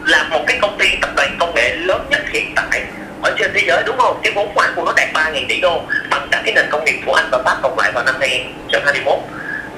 là 0.05 0.23
một 0.31 0.45
cái 0.47 0.59
công 0.63 0.79
ty 0.79 0.89
tập 1.01 1.11
đoàn 1.17 1.37
công 1.41 1.55
nghệ 1.55 1.75
lớn 1.77 2.07
nhất 2.11 2.23
hiện 2.31 2.53
tại 2.57 2.85
ở 3.23 3.35
trên 3.39 3.51
thế 3.55 3.63
giới 3.67 3.83
đúng 3.87 3.99
không? 3.99 4.21
Cái 4.23 4.33
vốn 4.33 4.55
khoản 4.55 4.71
của 4.77 4.85
nó 4.85 4.93
đạt 4.97 5.09
3.000 5.15 5.45
tỷ 5.49 5.61
đô 5.61 5.83
bằng 6.11 6.29
cả 6.31 6.43
cái 6.45 6.55
nền 6.55 6.67
công 6.71 6.85
nghiệp 6.85 7.01
của 7.07 7.15
Anh 7.15 7.29
và 7.33 7.39
Pháp 7.45 7.59
cộng 7.63 7.79
lại 7.79 7.93
vào 7.95 8.05
năm 8.05 8.15
2021 8.21 9.19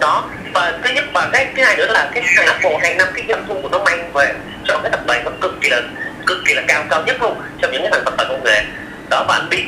đó. 0.02 0.25
Và 0.54 0.78
thứ 0.84 0.90
nhất 0.94 1.04
và 1.12 1.28
cái 1.32 1.46
thứ 1.56 1.62
hai 1.62 1.76
nữa 1.76 1.87
là 1.87 2.10
cái 2.14 2.22
hàng 2.37 2.46
Apple 2.46 2.78
hàng 2.82 2.96
năm 2.96 3.08
cái 3.14 3.25
doanh 3.28 3.44
thu 3.49 3.54
của 3.62 3.69
nó 3.72 3.78
mang 3.78 4.12
về 4.12 4.32
cho 4.64 4.78
cái 4.82 4.90
tập 4.90 5.00
đoàn 5.06 5.25
nó 5.25 5.31
cực 5.40 5.60
kỳ 5.60 5.69
là, 5.69 5.81
cực 6.26 6.38
kỳ 6.46 6.54
là 6.54 6.62
cao 6.69 6.84
cao 6.90 7.02
nhất 7.06 7.22
luôn 7.22 7.40
trong 7.62 7.72
những 7.72 7.82
cái 7.82 7.90
thằng 7.93 8.02
tập 8.04 8.14
đoàn 8.19 8.28
công 8.28 8.44
nghệ. 8.44 8.64
Đó, 9.10 9.25
và 9.28 9.34
anh 9.34 9.49
biết 9.50 9.64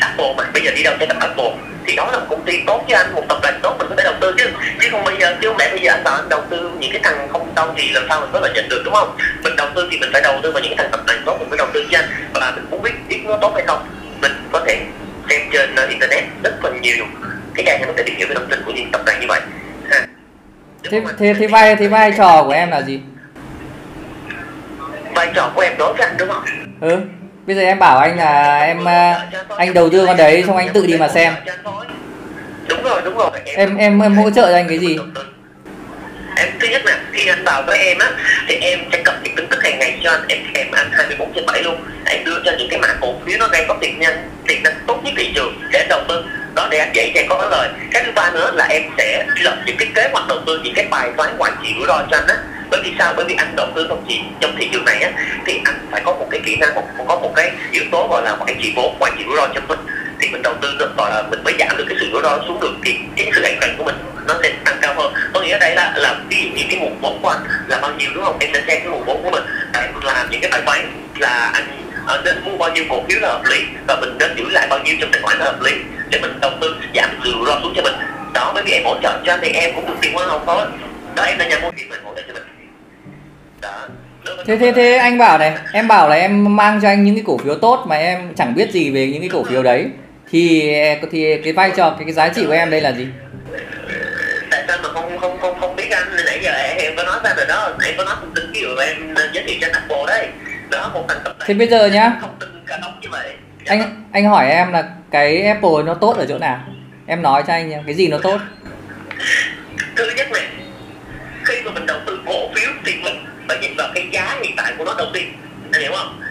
Apple 0.00 0.34
mà, 0.36 0.44
bây 0.52 0.62
giờ 0.62 0.70
đi 0.76 0.82
đâu 0.82 0.94
cho 1.00 1.06
tập 1.06 1.16
Apple. 1.20 1.50
Thì 1.86 1.96
đó 1.96 2.08
là 2.12 2.18
một 2.18 2.26
công 2.30 2.44
ty 2.44 2.60
tốt 2.66 2.84
với 2.88 2.96
anh, 2.96 3.14
một 3.14 3.24
tập 3.28 3.38
đoàn 3.42 3.60
tốt 3.62 3.76
mình 3.78 3.86
có 3.90 3.94
thể 3.96 4.04
đầu 4.04 4.14
tư 4.20 4.34
chứ. 4.38 4.46
Chứ 4.80 4.88
không 4.90 5.04
bây 5.04 5.16
giờ, 5.20 5.36
chứ 5.42 5.48
không 5.48 5.58
lẽ 5.58 5.68
bây 5.70 5.80
giờ 5.80 5.92
anh 5.92 6.04
bảo 6.04 6.14
anh 6.14 6.28
đầu 6.28 6.42
tư 6.50 6.70
những 6.78 6.92
cái 6.92 7.00
thằng 7.04 7.28
không 7.32 7.54
đâu 7.54 7.74
thì 7.76 7.90
làm 7.90 8.06
sao 8.08 8.20
mình 8.20 8.30
có 8.32 8.40
lợi 8.40 8.52
nhận 8.54 8.68
được, 8.68 8.82
đúng 8.84 8.94
không? 8.94 9.16
Mình 9.42 9.56
đầu 9.56 9.68
tư 9.74 9.88
thì 9.90 9.98
mình 9.98 10.10
phải 10.12 10.22
đầu 10.22 10.40
tư 10.42 10.52
vào 10.52 10.62
những 10.62 10.76
cái 10.76 10.78
thằng 10.78 10.90
tập 10.90 11.00
đoàn 11.06 11.22
tốt 11.26 11.36
mình 11.40 11.50
mới 11.50 11.58
đầu 11.58 11.68
tư 11.72 11.86
chứ 11.90 11.98
anh. 11.98 12.08
Và 12.34 12.52
mình 12.54 12.66
muốn 12.70 12.82
biết 12.82 12.92
biết 13.08 13.20
nó 13.24 13.38
tốt 13.40 13.52
hay 13.54 13.64
không. 13.66 13.88
Mình 14.22 14.32
có 14.52 14.60
thể 14.66 14.80
xem 15.30 15.40
trên 15.52 15.74
ờ, 15.76 15.86
internet 15.86 16.24
rất 16.44 16.64
là 16.64 16.70
nhiều 16.82 17.06
cái 17.58 17.64
trang 17.66 17.82
có 17.86 17.92
thể 17.96 18.02
tìm 18.06 18.16
hiểu 18.16 18.26
về 18.28 18.34
thông 18.34 18.48
tin 18.50 18.62
của 18.66 18.72
những 18.72 18.90
tập 18.92 19.00
đoàn 19.06 19.20
như 19.20 19.26
vậy 19.28 19.40
ha. 19.90 20.06
Thế 20.90 21.00
thế 21.18 21.34
thế 21.38 21.46
vai 21.46 21.76
thế 21.76 21.86
vai 21.88 22.12
trò 22.18 22.42
của 22.44 22.52
em 22.52 22.70
là 22.70 22.82
gì? 22.82 23.00
vai 25.14 25.28
trò 25.34 25.50
của 25.54 25.60
em 25.60 25.72
đối 25.78 25.92
với 25.94 26.06
anh 26.06 26.16
đúng 26.18 26.28
không 26.28 26.44
Ừ. 26.80 26.96
Bây 27.46 27.56
giờ 27.56 27.62
em 27.62 27.78
bảo 27.78 27.98
anh 27.98 28.16
là 28.16 28.58
em 28.58 28.88
à, 28.88 29.26
anh 29.56 29.74
đầu 29.74 29.90
tư 29.90 30.06
con 30.06 30.16
đấy 30.16 30.44
xong 30.46 30.56
anh 30.56 30.68
tự 30.74 30.86
đi 30.86 30.96
mà 30.98 31.08
xem. 31.08 31.32
đúng 32.68 32.82
rồi 32.82 33.00
đúng 33.04 33.16
rồi 33.16 33.30
Em 33.44 33.76
em 33.76 34.00
em 34.00 34.14
hỗ 34.16 34.30
trợ 34.30 34.50
cho 34.50 34.56
anh 34.58 34.68
cái 34.68 34.78
gì? 34.78 34.98
em 36.36 36.48
thứ 36.60 36.68
nhất 36.68 36.82
nè 36.86 36.92
khi 37.12 37.26
anh 37.28 37.44
vào 37.44 37.62
với 37.66 37.78
em 37.78 37.98
á 37.98 38.10
thì 38.48 38.54
em 38.54 38.78
sẽ 38.92 39.02
cập 39.04 39.14
nhật 39.22 39.32
tin 39.36 39.46
tức 39.50 39.62
hàng 39.64 39.78
ngày 39.78 40.00
cho 40.04 40.10
anh 40.10 40.24
em 40.28 40.38
kèm 40.54 40.66
anh 40.72 40.88
24 40.92 41.32
trên 41.34 41.46
7 41.46 41.62
luôn 41.62 41.76
em 42.06 42.24
đưa 42.24 42.42
cho 42.44 42.52
những 42.58 42.68
cái 42.70 42.78
mã 42.80 42.88
cổ 43.00 43.14
phiếu 43.26 43.38
nó 43.38 43.48
đang 43.52 43.64
có 43.68 43.74
tiềm 43.80 43.98
năng 44.00 44.28
tiềm 44.48 44.62
năng 44.62 44.72
tốt 44.86 45.00
nhất 45.04 45.14
thị 45.16 45.32
trường 45.34 45.60
để 45.72 45.86
đầu 45.88 46.00
tư 46.08 46.24
đó, 46.58 46.68
để 46.70 46.78
anh 46.78 46.90
dễ 46.94 47.12
dàng 47.14 47.26
có 47.28 47.48
lời. 47.50 47.68
Cái 47.92 48.02
thứ 48.04 48.12
ba 48.14 48.30
nữa 48.30 48.50
là 48.54 48.66
em 48.70 48.82
sẽ 48.98 49.26
lập 49.40 49.56
những 49.66 49.76
cái 49.76 49.88
kế 49.94 50.08
hoạch 50.12 50.28
đầu 50.28 50.38
tư, 50.46 50.60
những 50.64 50.74
cái 50.74 50.86
bài 50.90 51.10
toán 51.16 51.30
quản 51.38 51.52
trị 51.62 51.74
rủi 51.78 51.86
ro 51.86 51.98
cho 52.10 52.16
anh 52.16 52.26
á. 52.26 52.36
Bởi 52.70 52.80
vì 52.84 52.92
sao? 52.98 53.14
Bởi 53.16 53.24
vì 53.28 53.34
anh 53.38 53.56
đầu 53.56 53.68
tư 53.74 53.86
không 53.88 54.04
chỉ 54.08 54.20
trong 54.40 54.56
thị 54.58 54.68
trường 54.72 54.84
này 54.84 55.02
á, 55.02 55.10
thì 55.46 55.60
anh 55.64 55.78
phải 55.90 56.02
có 56.04 56.12
một 56.12 56.28
cái 56.30 56.40
kỹ 56.46 56.56
năng, 56.56 56.74
một 56.74 56.82
có 57.08 57.16
một 57.16 57.32
cái 57.36 57.50
yếu 57.70 57.82
tố 57.92 58.08
gọi 58.10 58.22
là 58.22 58.36
quản 58.40 58.56
trị 58.62 58.72
vốn, 58.76 58.96
quản 58.98 59.12
trị 59.18 59.24
rủi 59.26 59.36
ro 59.36 59.46
cho 59.54 59.60
mình. 59.68 59.78
Thì 60.20 60.28
mình 60.28 60.42
đầu 60.42 60.54
tư 60.62 60.68
được, 60.78 60.96
gọi 60.96 61.10
là 61.10 61.22
mình 61.30 61.44
mới 61.44 61.54
giảm 61.58 61.76
được 61.76 61.84
cái 61.88 61.98
sự 62.00 62.08
rủi 62.12 62.22
ro 62.22 62.38
xuống 62.48 62.60
được, 62.60 62.72
thì 62.84 62.98
cái 63.16 63.30
sự 63.34 63.42
an 63.42 63.56
toàn 63.60 63.74
của 63.78 63.84
mình 63.84 63.96
nó 64.26 64.34
sẽ 64.42 64.52
tăng 64.64 64.78
cao 64.82 64.94
hơn. 64.96 65.12
Có 65.34 65.40
nghĩa 65.40 65.52
ở 65.52 65.58
đây 65.58 65.74
là 65.74 65.92
là 65.96 66.14
ví 66.28 66.36
dụ 66.42 66.48
như 66.56 66.64
cái 66.70 66.78
nguồn 66.80 66.98
vốn 67.00 67.18
của 67.22 67.28
anh 67.28 67.40
là 67.68 67.78
bao 67.80 67.90
nhiêu, 67.98 68.10
đúng 68.14 68.24
không? 68.24 68.36
Em 68.40 68.50
sẽ 68.52 68.60
xem 68.66 68.78
cái 68.80 68.88
nguồn 68.90 69.04
vốn 69.04 69.22
của 69.22 69.30
mình. 69.30 69.44
Để 69.72 69.88
làm 70.02 70.30
những 70.30 70.40
cái 70.40 70.50
bài 70.50 70.62
toán 70.66 70.92
là 71.18 71.50
anh 71.54 71.66
ờ, 72.06 72.22
nên 72.24 72.44
mua 72.44 72.56
bao 72.56 72.70
nhiêu 72.70 72.84
cổ 72.88 73.04
phiếu 73.08 73.18
là 73.20 73.28
hợp 73.28 73.42
lý 73.50 73.64
và 73.88 73.96
mình 74.00 74.18
nên 74.18 74.36
giữ 74.36 74.44
lại 74.50 74.66
bao 74.70 74.78
nhiêu 74.78 74.96
trong 75.00 75.10
tài 75.12 75.22
khoản 75.22 75.38
là 75.38 75.44
hợp 75.44 75.62
lý 75.62 75.72
để 76.10 76.18
mình 76.22 76.40
đầu 76.40 76.50
tư 76.60 76.76
giảm 76.94 77.10
rủi 77.24 77.46
ro 77.46 77.60
xuống 77.62 77.72
cho 77.76 77.82
mình. 77.82 77.94
Đó 78.34 78.52
bởi 78.54 78.62
vì 78.66 78.72
em 78.72 78.82
hỗ 78.84 78.96
trợ 79.02 79.20
cho 79.24 79.38
thì 79.42 79.48
em 79.48 79.74
cũng 79.74 79.86
được 79.86 79.94
tiền 80.02 80.14
hoa 80.14 80.26
hồng 80.26 80.42
thôi. 80.46 80.66
Đó 81.16 81.22
em 81.22 81.38
là 81.38 81.48
nhà 81.48 81.58
môi 81.62 81.72
giới 81.76 81.88
mình 81.88 82.00
hỗ 82.04 82.14
trợ 82.14 82.22
cho 82.28 82.34
mình. 82.34 82.42
Đó. 83.60 83.88
Thế 84.46 84.56
thế 84.56 84.72
thế 84.72 84.96
anh 84.96 85.18
bảo 85.18 85.38
này, 85.38 85.58
em 85.72 85.88
bảo 85.88 86.08
là 86.08 86.16
em 86.16 86.56
mang 86.56 86.80
cho 86.82 86.88
anh 86.88 87.04
những 87.04 87.14
cái 87.14 87.24
cổ 87.26 87.38
phiếu 87.38 87.54
tốt 87.54 87.84
mà 87.88 87.96
em 87.96 88.34
chẳng 88.36 88.54
biết 88.54 88.72
gì 88.72 88.90
về 88.90 89.06
những 89.06 89.20
cái 89.20 89.30
cổ 89.32 89.44
phiếu 89.44 89.62
đấy. 89.62 89.86
Thì 90.30 90.72
thì 91.12 91.42
cái 91.44 91.52
vai 91.52 91.72
trò 91.76 91.90
cái, 91.90 92.04
cái 92.04 92.12
giá 92.12 92.28
trị 92.28 92.44
của 92.46 92.52
em 92.52 92.70
đây 92.70 92.80
là 92.80 92.92
gì? 92.92 93.06
tại 94.50 94.64
sao 94.68 94.78
mà 94.82 94.88
không 94.88 95.18
không 95.18 95.38
không 95.40 95.60
không 95.60 95.76
biết 95.76 95.90
anh? 95.90 96.16
Nãy 96.26 96.40
giờ 96.42 96.52
em, 96.52 96.96
có 96.96 97.02
nói 97.02 97.20
ra 97.24 97.34
rồi 97.36 97.46
đó. 97.48 97.70
Em 97.84 97.94
có 97.96 98.04
nói 98.04 98.14
thông 98.20 98.34
tin 98.34 98.52
ví 98.52 98.60
dụ 98.60 98.68
em 98.76 99.14
giới 99.32 99.44
thiệu 99.46 99.56
cho 99.60 99.66
anh 99.66 99.72
Apple 99.72 100.04
đấy. 100.06 100.28
Đó 100.70 100.90
một 100.94 101.04
thằng 101.08 101.18
tập 101.24 101.36
Thế 101.46 101.54
bây 101.54 101.68
giờ 101.68 101.86
nhá, 101.86 102.12
thông 102.20 102.36
tin 102.40 102.48
cả 102.66 102.78
đống 102.82 103.00
như 103.02 103.08
vậy 103.10 103.28
anh 103.68 104.04
anh 104.12 104.24
hỏi 104.24 104.50
em 104.50 104.72
là 104.72 104.84
cái 105.10 105.42
Apple 105.42 105.82
nó 105.86 105.94
tốt 105.94 106.16
ở 106.18 106.26
chỗ 106.28 106.38
nào? 106.38 106.60
Em 107.06 107.22
nói 107.22 107.42
cho 107.46 107.52
anh 107.52 107.68
nhé, 107.68 107.78
cái 107.86 107.94
gì 107.94 108.08
nó 108.08 108.18
tốt? 108.22 108.40
thứ 109.96 110.10
nhất 110.16 110.32
này 110.32 110.42
khi 111.44 111.54
mà 111.64 111.70
mình 111.70 111.86
đầu 111.86 111.98
tư 112.06 112.20
cổ 112.26 112.48
phiếu 112.54 112.70
thì 112.84 112.94
mình 113.02 113.24
phải 113.48 113.58
nhìn 113.58 113.74
vào 113.76 113.88
cái 113.94 114.08
giá 114.12 114.36
hiện 114.42 114.54
tại 114.56 114.72
của 114.78 114.84
nó 114.84 114.94
đầu 114.98 115.06
tiên. 115.14 115.32
Anh 115.72 115.82
hiểu 115.82 115.92
không? 115.96 116.22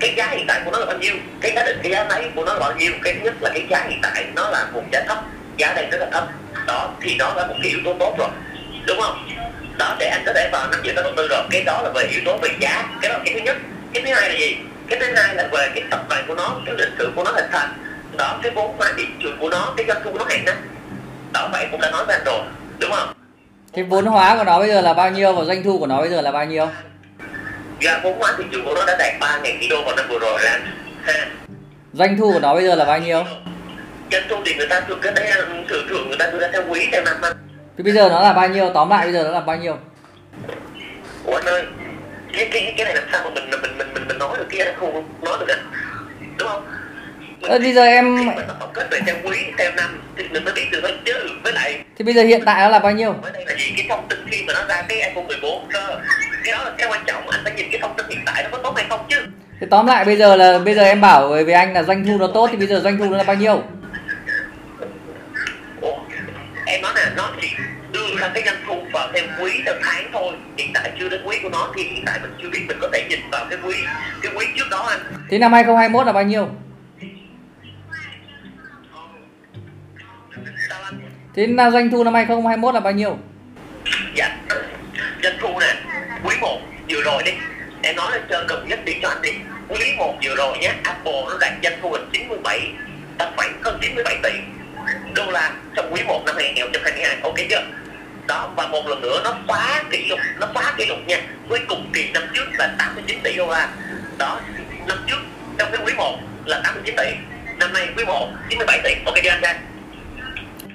Cái 0.00 0.14
giá 0.16 0.26
hiện 0.30 0.44
tại 0.48 0.60
của 0.64 0.70
nó 0.70 0.78
là 0.78 0.86
bao 0.86 0.98
nhiêu? 0.98 1.14
Cái 1.40 1.52
giá 1.56 1.62
định 1.64 1.78
cái 1.82 1.92
giá 1.92 2.04
đấy 2.04 2.30
của 2.34 2.44
nó 2.44 2.52
là 2.52 2.58
bao 2.58 2.72
nhiêu? 2.78 2.92
Cái 3.02 3.14
thứ 3.14 3.20
nhất 3.24 3.34
là 3.40 3.50
cái 3.54 3.66
giá 3.70 3.86
hiện 3.88 3.98
tại 4.02 4.24
nó 4.36 4.50
là 4.50 4.66
một 4.72 4.82
giá 4.92 5.04
thấp 5.08 5.24
giá 5.56 5.72
đây 5.74 5.86
rất 5.90 5.98
là 5.98 6.06
thấp. 6.12 6.28
Đó 6.66 6.90
thì 7.00 7.14
đó 7.18 7.34
là 7.36 7.46
một 7.46 7.54
cái 7.62 7.70
yếu 7.70 7.78
tố 7.84 7.96
tốt 7.98 8.14
rồi. 8.18 8.28
Đúng 8.86 9.00
không? 9.00 9.28
Đó 9.78 9.96
để 9.98 10.06
anh 10.06 10.22
có 10.26 10.32
thể 10.32 10.48
vào 10.52 10.68
nắm 10.70 10.80
giữ 10.82 10.92
các 10.96 11.02
đầu 11.02 11.12
tư 11.16 11.28
rồi. 11.30 11.42
Cái 11.50 11.62
đó 11.66 11.82
là 11.82 11.90
về 11.94 12.04
yếu 12.04 12.20
tố 12.24 12.38
về 12.42 12.48
giá. 12.60 12.84
Cái 13.02 13.08
đó 13.08 13.18
là 13.18 13.24
cái 13.24 13.34
thứ 13.34 13.40
nhất. 13.40 13.56
Cái 13.92 14.02
thứ 14.02 14.12
hai 14.14 14.28
là 14.28 14.34
gì? 14.38 14.56
Cái 14.92 15.00
thứ 15.00 15.22
hai 15.22 15.34
là 15.34 15.48
về 15.52 15.70
cái 15.74 15.84
tập 15.90 16.00
đoàn 16.08 16.24
của 16.28 16.34
nó 16.34 16.56
cái 16.66 16.74
lịch 16.78 16.88
sử 16.98 17.12
của 17.16 17.24
nó 17.24 17.30
hình 17.30 17.50
thành 17.52 17.68
đó 18.16 18.38
cái 18.42 18.52
vốn 18.54 18.74
hóa 18.78 18.92
thị 18.96 19.06
trường 19.22 19.38
của 19.40 19.50
nó 19.50 19.74
cái 19.76 19.86
doanh 19.86 20.02
thu 20.04 20.12
của 20.12 20.18
nó 20.18 20.24
hàng 20.28 20.44
năm 20.44 20.56
đó 21.32 21.48
vậy 21.52 21.68
cũng 21.70 21.80
đã 21.80 21.90
nói 21.90 22.04
với 22.06 22.16
anh 22.16 22.24
rồi 22.24 22.40
đúng 22.78 22.90
không 22.90 23.12
Cái 23.72 23.84
vốn 23.84 24.06
hóa 24.06 24.36
của 24.36 24.44
nó 24.44 24.58
bây 24.58 24.68
giờ 24.68 24.80
là 24.80 24.94
bao 24.94 25.10
nhiêu 25.10 25.32
và 25.32 25.44
doanh 25.44 25.62
thu 25.62 25.78
của 25.78 25.86
nó 25.86 26.00
bây 26.00 26.10
giờ 26.10 26.20
là 26.20 26.32
bao 26.32 26.44
nhiêu? 26.44 26.68
Dạ 27.80 28.00
vốn 28.02 28.18
hóa 28.18 28.34
thị 28.38 28.44
trường 28.52 28.64
của 28.64 28.74
nó 28.74 28.84
đã 28.86 28.96
đạt 28.98 29.14
3.000 29.20 29.42
tỷ 29.60 29.68
đô 29.68 29.82
vào 29.82 29.96
năm 29.96 30.06
vừa 30.08 30.18
rồi 30.18 30.40
là 30.42 30.60
ha. 31.02 31.26
Doanh 31.92 32.16
thu 32.18 32.32
của 32.32 32.40
nó 32.40 32.54
bây 32.54 32.64
giờ 32.64 32.74
là 32.74 32.84
bao 32.84 32.98
nhiêu? 32.98 33.24
Doanh 34.12 34.22
thu 34.28 34.36
thì 34.44 34.54
người 34.54 34.66
ta 34.66 34.80
thường 34.80 34.98
cái 35.02 35.12
đấy 35.12 35.30
là 35.30 35.36
thường 35.68 35.86
thường 35.88 36.08
người 36.08 36.16
ta 36.18 36.26
đưa 36.26 36.38
ra 36.38 36.48
theo 36.52 36.62
quý 36.68 36.88
theo 36.92 37.02
năm 37.04 37.16
anh. 37.22 37.32
Thì 37.76 37.84
bây 37.84 37.92
giờ 37.92 38.08
nó 38.08 38.20
là 38.20 38.32
bao 38.32 38.48
nhiêu? 38.48 38.70
Tóm 38.74 38.90
lại 38.90 39.04
bây 39.06 39.12
giờ 39.12 39.22
nó 39.24 39.30
là 39.30 39.40
bao 39.40 39.56
nhiêu? 39.56 39.76
Ủa 41.24 41.34
anh 41.34 41.44
ơi, 41.44 41.64
cái 42.32 42.48
cái 42.52 42.74
cái 42.76 42.84
này 42.84 42.94
làm 42.94 43.04
sao 43.12 43.20
mà 43.24 43.30
mình 43.34 43.50
mình 43.50 43.60
mình 43.78 43.94
mình 43.94 44.08
mình 44.08 44.18
nói 44.18 44.38
được 44.38 44.46
kia 44.50 44.64
không? 44.76 45.08
Nói 45.22 45.36
được 45.40 45.48
anh, 45.48 45.66
đúng 46.38 46.48
không? 46.48 46.66
Ờ, 47.42 47.58
bây 47.58 47.72
giờ 47.72 47.84
em 47.84 48.18
khi 48.18 48.26
mà 48.26 48.34
nó 48.48 48.54
tổng 48.60 48.70
kết 48.74 48.86
về 48.90 49.00
theo 49.06 49.14
quý 49.24 49.36
theo 49.58 49.70
năm 49.76 50.00
thì 50.16 50.24
mình 50.28 50.44
mới 50.44 50.54
biết 50.54 50.68
được 50.72 50.80
thôi 50.82 50.92
chứ. 51.04 51.12
Với 51.44 51.52
lại 51.52 51.78
thì 51.98 52.04
bây 52.04 52.14
giờ 52.14 52.22
hiện 52.22 52.42
tại 52.46 52.60
nó 52.60 52.68
là 52.68 52.78
bao 52.78 52.92
nhiêu? 52.92 53.14
với 53.22 53.32
đây 53.32 53.44
là 53.46 53.54
gì? 53.54 53.72
Cái 53.76 53.86
thông 53.88 54.08
tin 54.08 54.18
khi 54.30 54.42
mà 54.46 54.52
nó 54.52 54.64
ra 54.68 54.82
cái 54.88 54.98
iPhone 54.98 55.24
14 55.24 55.68
cơ. 55.72 56.00
Cái 56.44 56.52
đó 56.52 56.64
là 56.64 56.72
cái 56.78 56.88
quan 56.88 57.02
trọng 57.06 57.28
anh 57.28 57.40
phải 57.44 57.52
nhìn 57.54 57.80
thông 57.80 57.94
tin 57.96 58.06
hiện 58.08 58.22
tại 58.26 58.42
nó 58.42 58.48
có 58.52 58.58
tốt 58.62 58.72
hay 58.76 58.86
không 58.88 59.06
chứ. 59.08 59.16
Thế 59.60 59.66
tóm 59.70 59.86
lại 59.86 60.04
bây 60.04 60.16
giờ 60.16 60.36
là 60.36 60.58
bây 60.58 60.74
giờ 60.74 60.82
em 60.82 61.00
bảo 61.00 61.28
với 61.28 61.52
anh 61.52 61.72
là 61.72 61.82
doanh 61.82 62.04
thu 62.04 62.18
nó 62.18 62.26
tốt 62.34 62.48
thì 62.52 62.56
bây 62.56 62.66
giờ 62.66 62.80
doanh 62.80 62.98
thu 62.98 63.04
nó 63.04 63.16
là 63.16 63.24
bao 63.24 63.36
nhiêu? 63.36 63.62
Ủa, 65.80 65.96
em 66.66 66.82
nói 66.82 66.92
nè 66.96 67.02
nó 67.16 67.30
chỉ 67.40 67.48
ra 68.18 68.30
cái 68.34 68.42
doanh 68.46 68.56
thu 68.66 68.82
vào 68.92 69.08
theo 69.14 69.24
quý 69.40 69.62
theo 69.64 69.74
tháng 69.82 70.10
thôi. 70.12 70.32
Hiện 70.58 70.70
tại 70.74 70.92
chưa 70.98 71.08
đến 71.08 71.22
quý 71.24 71.38
của 71.42 71.48
nó 71.48 71.72
thì 71.76 71.82
hiện 71.82 72.02
tại 72.06 72.18
mình 72.22 72.34
chưa 72.42 72.50
biết 72.50 72.60
mình 72.68 72.78
có 72.80 72.88
thể 72.92 73.06
nhìn 73.10 73.20
vào 73.30 73.46
cái 73.50 73.58
quý 73.66 73.74
cái 74.22 74.32
quý 74.36 74.46
trước 74.56 74.70
đó 74.70 74.86
anh. 74.88 75.00
Thế 75.30 75.38
năm 75.38 75.52
2021 75.52 76.06
là 76.06 76.12
bao 76.12 76.24
nhiêu? 76.24 76.48
Thế 81.34 81.46
là 81.46 81.70
doanh 81.70 81.90
thu 81.90 82.04
năm 82.04 82.14
2021 82.14 82.74
là 82.74 82.80
bao 82.80 82.92
nhiêu? 82.92 83.18
dạ 84.14 84.36
doanh 85.22 85.36
thu 85.40 85.60
nè 85.60 85.74
quý 86.24 86.34
1 86.40 86.60
vừa 86.90 87.02
rồi 87.02 87.22
đi. 87.22 87.32
Em 87.82 87.96
nói 87.96 88.10
lên 88.12 88.22
trên 88.30 88.46
gần 88.48 88.68
nhất 88.68 88.84
đi 88.84 88.92
cho 89.02 89.08
anh 89.08 89.22
đi. 89.22 89.30
Quý 89.68 89.94
1 89.98 90.14
vừa 90.24 90.34
rồi 90.36 90.58
nhé 90.58 90.72
Apple 90.84 91.22
nó 91.26 91.38
đạt 91.40 91.52
doanh 91.62 91.78
thu 91.82 91.96
là 91.96 92.02
97 92.12 92.72
đạt 93.18 93.28
khoảng 93.36 93.52
hơn 93.62 93.78
97 93.82 94.18
tỷ 94.22 94.30
đô 95.14 95.30
la 95.30 95.52
trong 95.76 95.92
quý 95.92 96.02
1 96.06 96.22
năm 96.26 96.34
2022 96.38 97.16
ok 97.22 97.34
chưa 97.50 97.62
đó 98.26 98.48
và 98.56 98.66
một 98.66 98.88
lần 98.88 99.00
nữa 99.00 99.20
nó 99.24 99.34
phá 99.48 99.82
kỷ 99.90 100.06
lục 100.08 100.18
nó 100.40 100.46
phá 100.54 100.74
kỷ 100.78 100.86
lục 100.86 100.98
nha 101.06 101.20
với 101.48 101.60
cùng 101.68 101.90
kỳ 101.92 102.10
năm 102.14 102.22
trước 102.34 102.46
là 102.58 102.74
89 102.78 103.20
tỷ 103.22 103.36
đô 103.36 103.50
la 103.50 103.68
đó 104.18 104.40
năm 104.86 104.98
trước 105.06 105.18
trong 105.58 105.68
cái 105.72 105.80
quý 105.86 105.92
1 105.96 106.18
là 106.44 106.60
89 106.64 106.96
tỷ 106.96 107.10
năm 107.58 107.72
nay 107.72 107.88
quý 107.96 108.04
1 108.04 108.28
97 108.48 108.80
tỷ 108.84 108.94
ok 109.04 109.14
chưa 109.22 109.30
anh 109.30 109.42
Giang 109.42 109.56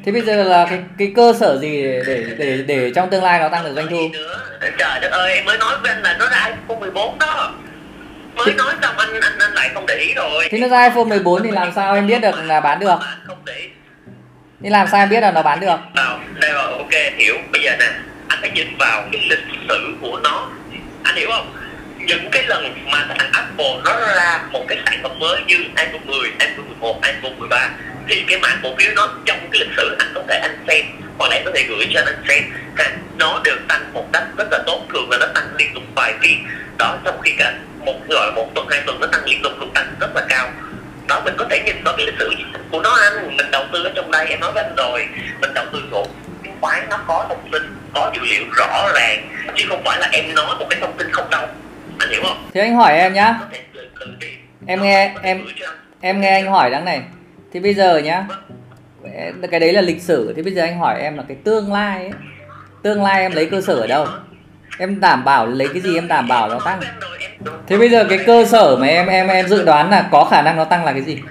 Thế 0.05 0.11
bây 0.11 0.21
giờ 0.21 0.43
là 0.43 0.65
cái 0.69 0.79
cái 0.97 1.11
cơ 1.15 1.33
sở 1.39 1.57
gì 1.57 1.83
để 1.83 2.03
để 2.05 2.23
để, 2.37 2.63
để 2.67 2.91
trong 2.95 3.09
tương 3.09 3.23
lai 3.23 3.39
nó 3.39 3.49
tăng 3.49 3.63
được 3.63 3.73
doanh 3.75 3.87
thu? 3.87 4.09
Trời 4.77 4.99
đất 5.01 5.11
ơi, 5.11 5.33
em 5.33 5.45
mới 5.45 5.57
nói 5.57 5.77
với 5.81 5.91
anh 5.91 6.03
là 6.03 6.15
nó 6.19 6.29
ra 6.29 6.45
iPhone 6.45 6.79
14 6.79 7.17
đó. 7.19 7.53
Mới 8.35 8.53
nói 8.53 8.73
xong 8.81 8.97
anh 8.97 9.21
anh 9.21 9.39
anh 9.39 9.53
lại 9.53 9.69
không 9.73 9.85
để 9.87 9.95
ý 9.95 10.13
rồi. 10.13 10.47
Thế 10.51 10.59
nó 10.59 10.67
ra 10.67 10.83
iPhone 10.83 11.03
14 11.03 11.43
thì 11.43 11.51
làm 11.51 11.71
sao 11.75 11.95
em 11.95 12.07
biết 12.07 12.21
được 12.21 12.35
là 12.43 12.59
bán 12.59 12.79
được? 12.79 12.95
Không 13.27 13.37
để 13.45 13.53
ý 13.53 13.67
thì 14.61 14.69
làm 14.69 14.87
sao 14.87 14.99
em 14.99 15.09
biết 15.09 15.19
là 15.21 15.31
nó 15.31 15.41
bán 15.41 15.59
được? 15.59 15.77
Vào, 15.95 16.19
đây 16.33 16.53
là 16.53 16.61
ok, 16.61 16.91
hiểu. 17.17 17.35
Bây 17.51 17.61
giờ 17.61 17.71
nè, 17.79 17.91
anh 18.27 18.39
phải 18.41 18.51
nhìn 18.51 18.77
vào 18.79 19.07
cái 19.11 19.21
lịch 19.29 19.45
sử 19.69 19.95
của 20.01 20.19
nó. 20.23 20.49
Anh 21.03 21.15
hiểu 21.15 21.29
không? 21.31 21.53
Những 21.97 22.29
cái 22.31 22.43
lần 22.47 22.85
mà 22.85 23.05
thằng 23.07 23.31
Apple 23.33 23.75
nó 23.85 23.99
ra 24.15 24.39
một 24.51 24.65
cái 24.67 24.77
sản 24.85 24.99
phẩm 25.03 25.19
mới 25.19 25.41
như 25.47 25.55
iPhone 25.55 26.01
10, 26.05 26.19
iPhone 26.39 26.65
11, 26.67 27.01
iPhone 27.03 27.33
13 27.39 27.69
thì 28.07 28.23
cái 28.27 28.39
mã 28.39 28.55
cổ 28.63 28.75
phiếu 28.77 28.91
nó 28.95 29.09
trong 29.25 29.39
cái 29.51 29.59
lịch 29.59 29.75
sử 29.77 29.95
anh 29.99 30.11
có 30.15 30.23
thể 30.29 30.39
anh 30.41 30.65
xem 30.67 30.85
hoặc 31.17 31.29
là 31.29 31.35
em 31.35 31.45
có 31.45 31.51
thể 31.55 31.63
gửi 31.69 31.87
cho 31.93 32.01
anh 32.05 32.23
xem 32.27 32.43
ha, 32.75 32.91
nó 33.17 33.41
đều 33.43 33.55
tăng 33.67 33.93
một 33.93 34.05
cách 34.13 34.23
rất 34.37 34.47
là 34.51 34.59
tốt 34.65 34.81
thường 34.93 35.09
là 35.11 35.17
nó 35.17 35.25
tăng 35.35 35.55
liên 35.57 35.73
tục 35.73 35.83
vài 35.95 36.13
phiên 36.21 36.47
đó 36.77 36.97
trong 37.05 37.21
khi 37.21 37.31
cả 37.37 37.53
một 37.79 37.99
gọi 38.09 38.27
là 38.27 38.33
một 38.35 38.51
tuần 38.55 38.67
hai 38.69 38.81
tuần 38.85 38.99
nó 38.99 39.07
tăng 39.07 39.25
liên 39.25 39.41
tục 39.43 39.51
cũng 39.59 39.73
tăng 39.73 39.93
rất 39.99 40.15
là 40.15 40.25
cao 40.29 40.49
đó 41.07 41.21
mình 41.25 41.33
có 41.37 41.45
thể 41.49 41.63
nhìn 41.65 41.75
vào 41.83 41.93
cái 41.97 42.05
lịch 42.05 42.15
sử 42.19 42.31
của 42.71 42.81
nó 42.81 42.97
anh. 43.01 43.37
Mình 43.37 43.51
đầu 43.51 43.63
tư 43.73 43.83
ở 43.83 43.91
trong 43.95 44.11
đây 44.11 44.27
em 44.27 44.39
nói 44.39 44.51
với 44.51 44.63
anh 44.63 44.75
rồi. 44.77 45.07
Mình 45.41 45.53
đầu 45.53 45.65
tư 45.73 45.83
cổ 45.91 46.05
chứng 46.43 46.53
khoán 46.61 46.89
nó 46.89 46.97
có 47.07 47.25
thông 47.29 47.49
tin 47.51 47.63
có 47.93 48.11
dữ 48.15 48.21
liệu 48.31 48.43
rõ 48.57 48.89
ràng. 48.95 49.29
Chứ 49.55 49.65
không 49.69 49.81
phải 49.85 49.99
là 49.99 50.09
em 50.11 50.35
nói 50.35 50.55
một 50.59 50.65
cái 50.69 50.79
thông 50.81 50.97
tin 50.97 51.11
không 51.11 51.29
đâu. 51.29 51.47
Anh 51.99 52.09
hiểu 52.09 52.21
không? 52.23 52.49
Thế 52.53 52.61
anh 52.61 52.75
hỏi 52.75 52.93
em 52.97 53.13
nhá. 53.13 53.39
Em 54.67 54.81
nghe 54.81 55.13
em 55.21 55.45
em 56.01 56.21
nghe 56.21 56.29
anh 56.29 56.51
hỏi 56.51 56.69
đáng 56.69 56.85
này. 56.85 57.01
Thì 57.53 57.59
bây 57.59 57.73
giờ 57.73 57.97
nhá, 57.97 58.25
cái 59.51 59.59
đấy 59.59 59.73
là 59.73 59.81
lịch 59.81 60.01
sử. 60.01 60.33
Thì 60.35 60.41
bây 60.41 60.53
giờ 60.53 60.61
anh 60.61 60.79
hỏi 60.79 61.01
em 61.01 61.17
là 61.17 61.23
cái 61.27 61.37
tương 61.43 61.73
lai 61.73 61.99
ấy. 61.99 62.11
Tương 62.83 63.03
lai 63.03 63.21
em 63.21 63.31
lấy 63.31 63.45
cơ 63.45 63.61
sở 63.61 63.73
ở 63.73 63.87
đâu? 63.87 64.07
Em 64.79 64.99
đảm 64.99 65.23
bảo 65.25 65.45
lấy 65.47 65.67
cái 65.73 65.81
gì 65.81 65.95
em 65.95 66.07
đảm 66.07 66.27
bảo 66.27 66.49
nó 66.49 66.59
tăng? 66.59 66.79
Thế 67.67 67.77
bây 67.77 67.89
giờ 67.89 68.05
cái 68.09 68.17
cơ 68.25 68.45
sở 68.45 68.75
mà 68.79 68.87
em 68.87 69.07
em 69.07 69.27
em 69.27 69.47
dự 69.47 69.65
đoán 69.65 69.89
là 69.89 70.07
có 70.11 70.23
khả 70.23 70.41
năng 70.41 70.57
nó 70.57 70.63
tăng 70.65 70.85
là 70.85 70.91
cái 70.91 71.01
gì? 71.01 71.21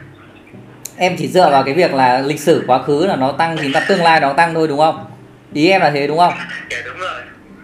Em 0.97 1.17
chỉ 1.19 1.29
dựa 1.29 1.51
vào 1.51 1.63
cái 1.63 1.75
việc 1.75 1.95
là 1.95 2.19
lịch 2.19 2.41
sử 2.41 2.65
quá 2.67 2.83
khứ 2.83 3.07
là 3.07 3.17
nó 3.17 3.33
tăng 3.33 3.57
thì 3.57 3.73
ta 3.73 3.81
tương 3.81 4.03
lai 4.03 4.21
nó 4.21 4.33
tăng 4.33 4.55
thôi 4.55 4.69
đúng 4.69 4.79
không? 4.79 5.05
Ý 5.53 5.69
em 5.71 5.81
là 5.81 5.91
thế 5.91 6.07
đúng 6.07 6.19
không? 6.19 6.35
dạ 6.71 6.77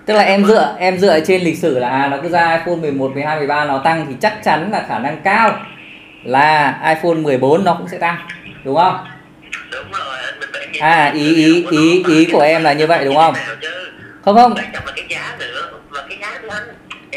Tức 0.07 0.15
là 0.15 0.23
em 0.23 0.45
dựa 0.45 0.75
em 0.79 0.99
dựa 0.99 1.21
trên 1.21 1.43
lịch 1.43 1.59
sử 1.59 1.79
là 1.79 1.89
à, 1.89 2.09
nó 2.09 2.17
cứ 2.23 2.29
ra 2.29 2.51
iPhone 2.57 2.77
11, 2.77 3.11
12, 3.15 3.37
13 3.39 3.65
nó 3.65 3.79
tăng 3.79 4.07
thì 4.09 4.15
chắc 4.21 4.45
chắn 4.45 4.71
là 4.73 4.85
khả 4.89 4.99
năng 4.99 5.21
cao 5.25 5.61
là 6.25 6.79
iPhone 6.89 7.15
14 7.15 7.65
nó 7.65 7.75
cũng 7.75 7.89
sẽ 7.89 7.99
tăng 7.99 8.17
đúng 8.65 8.77
không? 8.77 9.07
À, 10.81 11.11
ý- 11.15 11.35
ý- 11.35 11.67
ý- 11.71 12.05
ý 12.09 12.29
của 12.33 12.41
em 12.41 12.63
là 12.65 12.73
như 12.73 12.87
vậy, 12.87 13.05
đúng 13.05 13.17
không? 13.17 13.35
Không 14.25 14.37
không, 14.37 14.55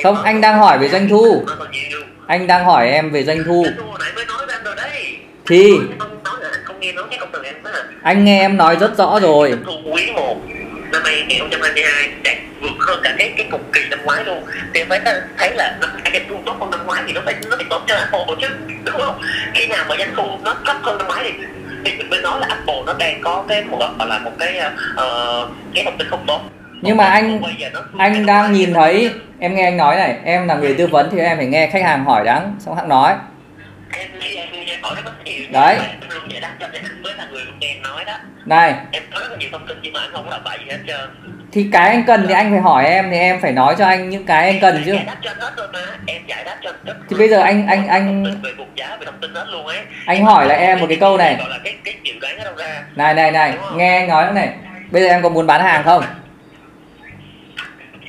Không, 0.03 0.23
anh 0.23 0.41
đang 0.41 0.57
hỏi 0.57 0.77
về 0.77 0.89
doanh 0.89 1.09
thu. 1.09 1.45
anh 2.27 2.47
đang 2.47 2.65
hỏi 2.65 2.89
em 2.89 3.11
về 3.11 3.23
doanh 3.23 3.43
thu. 3.45 3.65
thì 5.45 5.71
anh 6.73 6.79
nghe 6.79 7.47
em 7.51 7.63
á 7.63 7.71
anh 8.03 8.25
nghe 8.25 8.39
em 8.39 8.57
nói 8.57 8.77
rất 8.79 8.97
rõ 8.97 9.19
rồi. 9.21 9.49
Doanh 9.49 9.63
thu 9.65 9.91
quý 9.91 10.11
1 10.11 10.37
năm 10.91 11.01
2022 11.05 12.09
đạt 12.23 12.37
vượt 12.61 12.69
hơn 12.79 12.99
cả 13.03 13.15
cái 13.17 13.33
cái 13.37 13.47
cùng 13.51 13.63
kỳ 13.73 13.81
năm 13.89 13.99
ngoái 14.05 14.25
luôn. 14.25 14.43
Thì 14.73 14.81
em 14.81 14.89
phải 14.89 15.01
thấy 15.37 15.51
là 15.55 15.77
năm 15.81 15.89
cái 16.03 16.13
doanh 16.13 16.29
thu 16.29 16.35
tốt 16.45 16.55
hơn 16.59 16.71
năm 16.71 16.79
ngoái 16.85 17.03
thì 17.07 17.13
nó 17.13 17.21
phải 17.25 17.35
nó 17.49 17.55
phải 17.57 17.65
tốt 17.69 17.81
cho 17.87 17.95
Apple 17.95 18.25
chứ 18.41 18.47
đúng 18.85 19.01
không? 19.01 19.21
Khi 19.53 19.67
nào 19.67 19.85
mà 19.89 19.95
doanh 19.97 20.15
thu 20.15 20.23
nó 20.43 20.55
thấp 20.65 20.77
hơn 20.81 20.97
năm 20.97 21.07
ngoái 21.07 21.23
thì 21.23 21.45
thì 21.85 21.97
mình 21.97 22.09
mới 22.09 22.21
nói 22.21 22.39
là 22.39 22.47
Apple 22.49 22.81
nó 22.85 22.93
đang 22.99 23.21
có 23.21 23.45
cái 23.49 23.63
một 23.63 23.79
gọi 23.99 24.07
là 24.07 24.19
một 24.19 24.31
cái 24.39 24.57
ờ, 24.95 25.47
cái 25.73 25.83
thông 25.83 25.97
tin 25.97 26.07
không 26.09 26.23
tốt 26.27 26.41
nhưng 26.85 26.97
mà 26.97 27.05
anh 27.05 27.41
anh 27.97 28.25
đang 28.25 28.53
nhìn 28.53 28.73
thấy 28.73 29.11
em 29.39 29.55
nghe 29.55 29.63
anh 29.63 29.77
nói 29.77 29.95
này 29.95 30.17
em 30.23 30.47
là 30.47 30.55
người 30.55 30.75
tư 30.77 30.87
vấn 30.87 31.09
thì 31.11 31.19
em 31.19 31.37
phải 31.37 31.45
nghe 31.45 31.67
khách 31.67 31.83
hàng 31.83 32.05
hỏi 32.05 32.25
đáng 32.25 32.55
xong 32.59 32.75
hãng 32.75 32.89
nói. 32.89 33.15
Đấy. 35.51 35.77
này. 38.45 38.75
Thì 41.51 41.69
cái 41.71 41.89
anh 41.89 42.03
cần 42.07 42.25
thì 42.27 42.33
anh 42.33 42.51
phải 42.51 42.59
hỏi 42.59 42.85
em 42.85 43.09
thì 43.11 43.17
em 43.17 43.41
phải 43.41 43.51
nói 43.51 43.75
cho 43.77 43.85
anh 43.85 44.09
những 44.09 44.25
cái 44.25 44.49
anh 44.49 44.59
cần 44.59 44.83
chứ. 44.85 44.95
thì 47.09 47.17
bây 47.17 47.29
giờ 47.29 47.41
anh 47.41 47.67
anh 47.67 47.87
anh 47.87 48.25
anh 50.05 50.25
hỏi 50.25 50.47
lại 50.47 50.57
em 50.57 50.79
một 50.79 50.85
cái 50.89 50.97
câu 50.97 51.17
này. 51.17 51.37
Này 52.95 53.13
này 53.13 53.31
này 53.31 53.53
nghe 53.75 53.97
anh 53.97 54.07
nói 54.07 54.33
này. 54.33 54.49
Bây 54.91 55.01
giờ 55.01 55.07
em 55.07 55.21
có 55.21 55.29
muốn 55.29 55.47
bán 55.47 55.61
hàng 55.61 55.83
không 55.83 56.03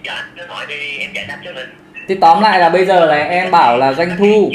dạ 0.07 0.25
cứ 0.37 0.43
hỏi 0.49 0.67
đi 0.69 0.99
em 0.99 1.11
giải 1.13 1.25
đáp 1.29 1.37
cho 1.45 1.53
mình 1.53 1.75
thì 2.09 2.15
tóm 2.21 2.43
lại 2.43 2.59
là 2.59 2.69
bây 2.69 2.87
giờ 2.87 3.07
là 3.07 3.17
em 3.17 3.51
bảo 3.51 3.77
là 3.77 3.93
doanh 3.93 4.17
thu. 4.19 4.51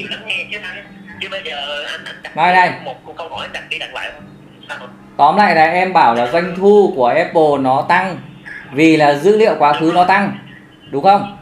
Chứ 1.22 1.28
bây 1.32 1.42
giờ 1.46 1.84
anh 1.92 2.02
anh 2.06 2.36
Này, 2.36 2.54
này. 2.54 2.72
một 2.86 2.96
câu 3.18 3.30
hỏi 3.30 3.48
đặt 3.54 3.64
đi 3.70 3.80
đặt 3.80 3.94
lại 3.94 4.12
không 4.68 4.90
tóm 5.18 5.38
lại 5.38 5.56
là 5.56 5.64
em 5.64 5.94
bảo 5.94 6.16
là 6.16 6.28
doanh 6.28 6.56
thu 6.58 6.94
của 6.96 7.08
Apple 7.08 7.58
nó 7.60 7.86
tăng 7.90 8.18
vì 8.72 8.98
là 8.98 9.14
dữ 9.14 9.38
liệu 9.38 9.56
quá 9.60 9.74
khứ 9.74 9.92
nó 9.96 10.04
tăng 10.04 10.38
đúng 10.92 11.04
không? 11.04 11.38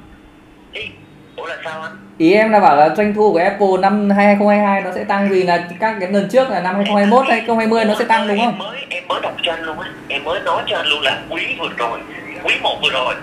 Ý, 2.18 2.34
em 2.34 2.51
là 2.51 2.60
bảo 2.60 2.75
là 2.75 2.96
doanh 2.96 3.13
thu 3.13 3.34
của 3.34 3.39
Apple 3.39 3.68
năm 3.80 4.10
2022 4.10 4.82
nó 4.82 4.92
sẽ 4.96 5.04
tăng 5.04 5.30
vì 5.30 5.44
là 5.44 5.68
các 5.80 5.96
cái 6.00 6.12
lần 6.12 6.30
trước 6.30 6.50
là 6.50 6.60
năm 6.62 6.75
2021 6.75 7.25
hay 7.28 7.39
2020 7.39 7.86
nó 7.86 7.96
sẽ 8.00 8.06
tăng 8.06 8.28
đúng 8.28 8.38
em 8.38 8.46
không? 8.46 8.58
Mới 8.58 8.78
em 8.89 9.08
mới 9.08 9.22
đọc 9.22 9.34
cho 9.44 9.54
anh 9.54 9.63
luôn 9.63 9.80
á. 9.80 9.89
Em 10.08 10.24
mới 10.24 10.39
nói 10.39 10.63
cho 10.68 10.78
anh 10.78 10.88
luôn 10.88 11.01
là 11.01 11.18
quý 11.30 11.56
vừa 11.60 11.70
rồi 11.78 12.00
quý 12.44 12.54
một 12.62 12.78
vừa 12.84 12.89
rồi 12.89 13.16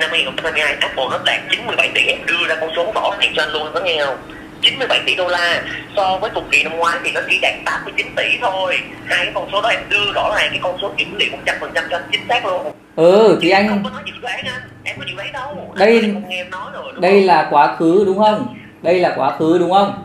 năm 0.00 0.10
2022 0.10 0.74
Apple 0.80 1.04
nó 1.10 1.18
đạt 1.26 1.40
97 1.50 1.88
tỷ 1.94 2.02
đưa 2.26 2.48
ra 2.48 2.54
con 2.60 2.70
số 2.76 2.92
rõ 2.94 3.10
ràng 3.20 3.32
cho 3.36 3.42
anh 3.42 3.52
luôn 3.52 3.68
có 3.74 3.80
nghe 3.80 4.04
không? 4.06 4.16
97 4.62 5.00
tỷ 5.06 5.14
đô 5.14 5.28
la. 5.28 5.62
So 5.96 6.18
với 6.20 6.30
cùng 6.34 6.44
kỳ 6.50 6.62
năm 6.62 6.76
ngoái 6.76 6.98
thì 7.04 7.10
nó 7.14 7.20
chỉ 7.30 7.38
đạt 7.42 7.54
89 7.64 8.06
tỷ 8.16 8.24
thôi. 8.40 8.78
Hai 9.06 9.24
cái 9.24 9.32
con 9.34 9.48
số 9.52 9.62
đó 9.62 9.68
em 9.68 9.80
đưa 9.88 10.12
rõ 10.14 10.30
ràng 10.36 10.48
cái 10.50 10.58
con 10.62 10.76
số 10.82 10.90
dữ 10.98 11.04
liệu 11.16 11.28
100 11.32 11.56
phần 11.60 11.70
trăm 11.74 11.84
cho 11.90 11.96
anh 11.96 12.08
chính 12.12 12.20
xác 12.28 12.46
luôn. 12.46 12.72
Ừ 12.96 13.38
thì 13.42 13.50
anh 13.50 13.68
không 13.68 13.84
có 13.84 13.90
nói 13.90 14.02
dự 14.06 14.12
đoán 14.22 14.40
anh 14.44 14.62
em 14.84 14.96
có 14.98 15.04
dự 15.08 15.14
đoán 15.16 15.32
đâu. 15.32 15.74
Đây- 15.76 16.14
em 16.28 16.50
nói 16.50 16.70
rồi 16.74 16.92
đây 17.00 17.12
không? 17.12 17.26
là 17.26 17.48
quá 17.50 17.76
khứ 17.76 18.02
đúng 18.06 18.18
không? 18.18 18.56
Đây 18.82 19.00
là 19.00 19.12
quá 19.16 19.36
khứ 19.38 19.56
đúng 19.58 19.72
không? 19.72 20.04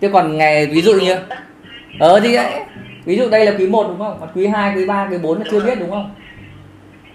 Chứ 0.00 0.10
còn 0.12 0.38
ngày 0.38 0.66
ví 0.66 0.82
dụ 0.82 0.92
như 0.92 1.16
ờ 2.00 2.20
thì 2.20 2.34
ấy, 2.34 2.46
ví 3.04 3.16
dụ 3.16 3.28
đây 3.30 3.46
là 3.46 3.52
quý 3.58 3.66
1 3.66 3.84
đúng 3.88 3.98
không? 3.98 4.16
Còn 4.20 4.28
quý 4.34 4.46
2, 4.46 4.72
quý 4.76 4.86
3, 4.86 5.08
quý 5.10 5.18
4 5.18 5.38
là 5.38 5.44
chưa 5.50 5.60
biết 5.60 5.74
đúng 5.80 5.90
không 5.90 6.14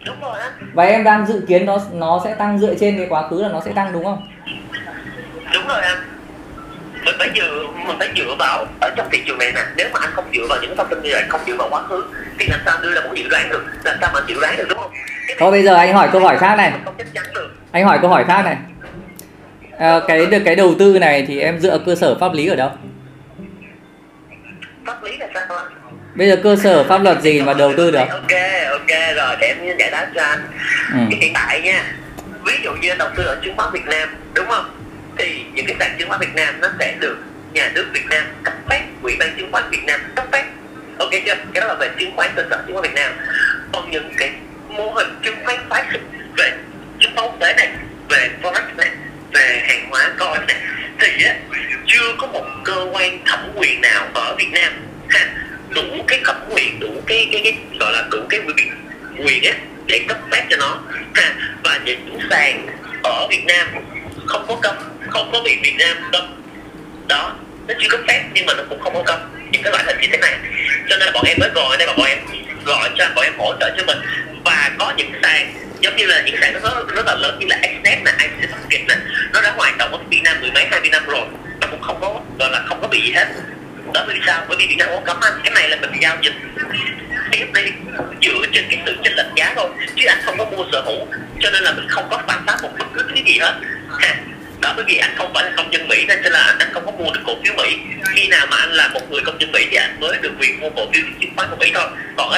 đúng 0.05 0.21
rồi 0.21 0.39
anh 0.39 0.51
và 0.73 0.83
em 0.83 1.03
đang 1.03 1.25
dự 1.25 1.45
kiến 1.47 1.65
nó 1.65 1.77
nó 1.93 2.21
sẽ 2.23 2.35
tăng 2.35 2.59
dựa 2.59 2.75
trên 2.79 2.97
cái 2.97 3.07
quá 3.09 3.27
khứ 3.29 3.41
là 3.41 3.49
nó 3.49 3.61
sẽ 3.65 3.71
tăng 3.73 3.93
đúng 3.93 4.03
không? 4.03 4.27
Đúng 5.53 5.67
rồi 5.67 5.81
anh 5.81 5.97
mình 7.05 7.15
phải 7.19 7.29
dựa 7.35 7.67
mình 7.87 7.95
phải 7.99 8.09
dựa 8.15 8.35
vào 8.39 8.65
ở 8.81 8.89
trong 8.95 9.07
thị 9.11 9.23
trường 9.25 9.37
này 9.37 9.51
nè. 9.55 9.61
Nếu 9.75 9.89
mà 9.93 9.99
anh 10.01 10.09
không 10.13 10.25
dựa 10.33 10.45
vào 10.49 10.57
những 10.61 10.75
thông 10.77 10.87
tin 10.89 11.01
như 11.01 11.09
vậy 11.13 11.23
không 11.29 11.41
dựa 11.47 11.55
vào 11.55 11.67
quá 11.71 11.83
khứ 11.83 12.03
thì 12.39 12.47
làm 12.49 12.59
sao 12.65 12.77
đưa 12.81 12.93
ra 12.93 13.01
một 13.01 13.13
dự 13.15 13.29
đoán 13.29 13.49
được? 13.49 13.63
Làm 13.83 13.97
sao 14.01 14.09
mà 14.13 14.19
dự 14.27 14.35
đoán 14.41 14.57
được 14.57 14.65
đúng 14.69 14.79
không? 14.79 14.91
Cái 15.27 15.37
thôi 15.39 15.51
bây 15.51 15.63
giờ 15.63 15.75
anh 15.75 15.93
hỏi 15.93 16.09
câu 16.11 16.21
hỏi 16.21 16.37
khác 16.37 16.55
này. 16.55 16.73
anh 17.71 17.85
hỏi 17.85 17.99
câu 18.01 18.09
hỏi 18.09 18.23
khác 18.27 18.41
này. 18.45 18.57
À, 19.77 19.99
cái 20.07 20.25
được 20.25 20.41
cái 20.45 20.55
đầu 20.55 20.75
tư 20.79 20.99
này 20.99 21.25
thì 21.27 21.39
em 21.39 21.59
dựa 21.59 21.77
cơ 21.85 21.95
sở 21.95 22.15
pháp 22.19 22.33
lý 22.33 22.47
ở 22.47 22.55
đâu? 22.55 22.71
Pháp 24.85 25.03
lý 25.03 25.17
là 25.17 25.27
sao 25.33 25.47
bây 26.19 26.27
giờ 26.27 26.35
cơ 26.43 26.55
sở 26.55 26.83
pháp 26.83 27.03
luật 27.03 27.21
gì 27.21 27.41
mà 27.41 27.53
đầu 27.53 27.73
tư 27.77 27.91
được? 27.91 27.99
Ok 28.09 28.31
ok 28.71 29.15
rồi 29.15 29.35
để 29.41 29.47
em 29.47 29.77
giải 29.77 29.91
đáp 29.91 30.07
cho 30.15 30.23
anh. 30.23 30.39
Ừ. 30.93 30.99
hiện 31.21 31.33
tại 31.33 31.61
nha 31.61 31.83
ví 32.45 32.53
dụ 32.63 32.71
như 32.81 32.93
đầu 32.99 33.09
tư 33.15 33.23
ở 33.23 33.37
chứng 33.43 33.55
khoán 33.57 33.69
Việt 33.73 33.85
Nam 33.85 34.09
đúng 34.33 34.45
không? 34.47 34.65
Thì 35.17 35.43
sàn 35.79 35.95
chứng 35.99 36.09
khoán 36.09 36.19
Việt 36.19 36.35
Nam 36.35 36.55
nó 36.61 36.67
sẽ 36.79 36.95
được 36.99 37.17
nhà 37.53 37.71
nước 37.75 37.85
Việt 37.93 38.05
Nam 38.09 38.23
cấp 38.43 38.53
phép 38.69 38.81
ủy 39.01 39.15
ban 39.19 39.29
chứng 39.37 39.51
khoán 39.51 39.63
Việt 39.69 39.83
Nam 39.85 39.99
cấp 40.15 40.25
phép. 40.31 40.45
Ok 40.99 41.11
chưa? 41.25 41.35
Cái 41.53 41.61
đó 41.61 41.67
là 41.67 41.73
về 41.79 41.89
chứng 41.99 42.15
khoán 42.15 42.29
cơ 42.35 42.43
sở 42.49 42.63
chứng 42.67 42.75
khoán 42.75 42.83
Việt 42.83 42.95
Nam. 42.95 43.11
Còn 43.73 43.91
những 43.91 44.11
cái 44.17 44.31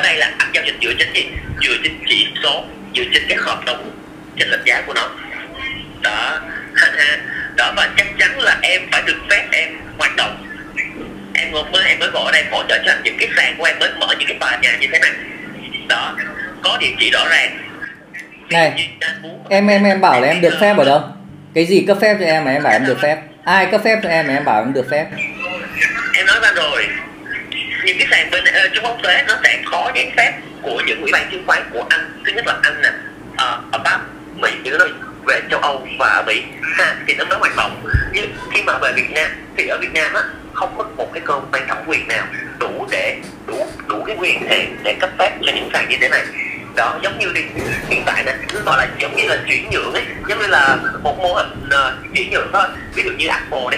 ở 0.01 0.03
đây 0.03 0.17
là 0.17 0.31
anh 0.37 0.51
giao 0.53 0.63
dịch 0.65 0.75
dựa 0.81 0.93
trên 0.99 1.13
gì? 1.13 1.29
Dựa 1.61 1.77
trên 1.83 1.93
chỉ 2.09 2.27
số 2.43 2.63
dựa 2.95 3.03
trên 3.13 3.23
cái 3.29 3.37
hợp 3.41 3.65
đồng 3.65 3.91
trên 4.37 4.49
lệch 4.49 4.65
giá 4.65 4.81
của 4.87 4.93
nó. 4.93 5.09
Đó. 6.01 6.39
Đó 7.55 7.73
và 7.75 7.89
chắc 7.97 8.07
chắn 8.19 8.39
là 8.39 8.57
em 8.61 8.81
phải 8.91 9.01
được 9.05 9.17
phép 9.29 9.47
em 9.51 9.69
hoạt 9.97 10.15
động. 10.15 10.47
Em 11.33 11.51
mới 11.51 11.83
em 11.87 11.99
mới 11.99 12.09
gọi 12.09 12.23
ở 12.25 12.31
đây 12.31 12.43
hỗ 12.51 12.63
trợ 12.69 12.81
cho 12.85 12.91
anh 12.91 13.01
những 13.03 13.17
cái 13.19 13.29
sàn 13.37 13.55
của 13.57 13.63
em 13.65 13.79
mới 13.79 13.89
mở 13.99 14.07
những 14.19 14.27
cái 14.27 14.37
tòa 14.39 14.59
nhà 14.61 14.77
như 14.79 14.87
thế 14.91 14.99
này. 14.99 15.11
Đó. 15.87 16.15
Có 16.63 16.77
địa 16.77 16.91
chỉ 16.99 17.11
rõ 17.11 17.27
ràng. 17.29 17.57
Này 18.49 18.89
em 19.49 19.67
em 19.67 19.83
em 19.83 20.01
bảo 20.01 20.21
là 20.21 20.27
em 20.27 20.41
được 20.41 20.53
phép 20.61 20.77
ở 20.77 20.85
đâu? 20.85 21.01
Cái 21.55 21.65
gì 21.65 21.83
cấp 21.87 21.97
phép 22.01 22.17
cho 22.19 22.25
em 22.25 22.45
mà 22.45 22.51
em 22.51 22.63
bảo 22.63 22.73
em 22.73 22.85
được 22.85 22.97
phép? 23.01 23.17
Ai 23.43 23.65
cấp 23.65 23.81
phép 23.83 23.99
cho 24.03 24.09
em 24.09 24.27
mà 24.27 24.33
em 24.33 24.45
bảo 24.45 24.61
em 24.61 24.73
được 24.73 24.87
phép? 24.91 25.05
Em 26.13 26.25
nói 26.25 26.39
ra 26.41 26.51
rồi 26.55 26.87
những 27.85 27.97
cái 27.97 28.07
sàn 28.11 28.31
bên 28.31 28.43
ờ, 28.45 28.61
uh, 28.65 28.73
chứng 28.73 28.83
khoán 28.83 28.93
quốc 28.93 29.03
tế 29.03 29.23
nó 29.27 29.35
sẽ 29.43 29.61
có 29.71 29.91
giấy 29.95 30.11
phép 30.17 30.39
của 30.61 30.81
những 30.85 31.01
ủy 31.01 31.11
ban 31.11 31.31
chứng 31.31 31.43
khoán 31.47 31.63
của 31.73 31.85
anh. 31.89 32.21
Thứ 32.25 32.31
nhất 32.31 32.47
là 32.47 32.55
anh 32.63 32.81
nè 32.81 32.89
uh, 33.33 33.71
ở 33.71 33.79
pháp 33.85 33.99
mỹ 34.35 34.51
những 34.63 34.77
nơi 34.77 34.89
về 35.27 35.41
châu 35.49 35.59
âu 35.59 35.87
và 35.99 36.07
ở 36.07 36.23
mỹ. 36.27 36.43
Ha 36.77 36.95
thì 37.07 37.13
nó 37.13 37.25
mới 37.25 37.39
hoạt 37.39 37.55
động. 37.57 37.85
Nhưng 38.13 38.33
khi 38.51 38.63
mà 38.63 38.77
về 38.77 38.91
việt 38.95 39.11
nam 39.11 39.31
thì 39.57 39.67
ở 39.67 39.77
việt 39.81 39.93
nam 39.93 40.13
á 40.13 40.23
không 40.53 40.73
có 40.77 40.83
một 40.97 41.09
cái 41.13 41.21
cơ 41.25 41.41
quan 41.51 41.67
thẩm 41.67 41.77
quyền 41.87 42.07
nào 42.07 42.25
đủ 42.59 42.87
để 42.91 43.17
đủ 43.47 43.67
đủ 43.87 44.03
cái 44.03 44.15
quyền 44.19 44.47
hạn 44.49 44.77
để 44.83 44.95
cấp 44.99 45.09
phép 45.19 45.37
cho 45.45 45.51
những 45.55 45.69
sàn 45.73 45.89
như 45.89 45.97
thế 46.01 46.09
này. 46.09 46.23
Đó 46.75 46.99
giống 47.03 47.19
như 47.19 47.31
đi 47.35 47.41
hiện 47.89 48.03
tại 48.05 48.23
này 48.23 48.35
gọi 48.65 48.77
là 48.77 48.87
giống 48.99 49.15
như 49.15 49.23
là 49.27 49.37
chuyển 49.47 49.69
nhượng 49.69 49.93
ấy. 49.93 50.03
Giống 50.27 50.39
như 50.39 50.47
là 50.47 50.77
một 51.03 51.17
mô 51.19 51.33
hình 51.33 51.67
uh, 51.67 52.15
chuyển 52.15 52.29
nhượng 52.29 52.49
thôi. 52.53 52.63
Ví 52.95 53.03
dụ 53.03 53.11
như 53.11 53.27
Apple 53.27 53.61
đi 53.71 53.77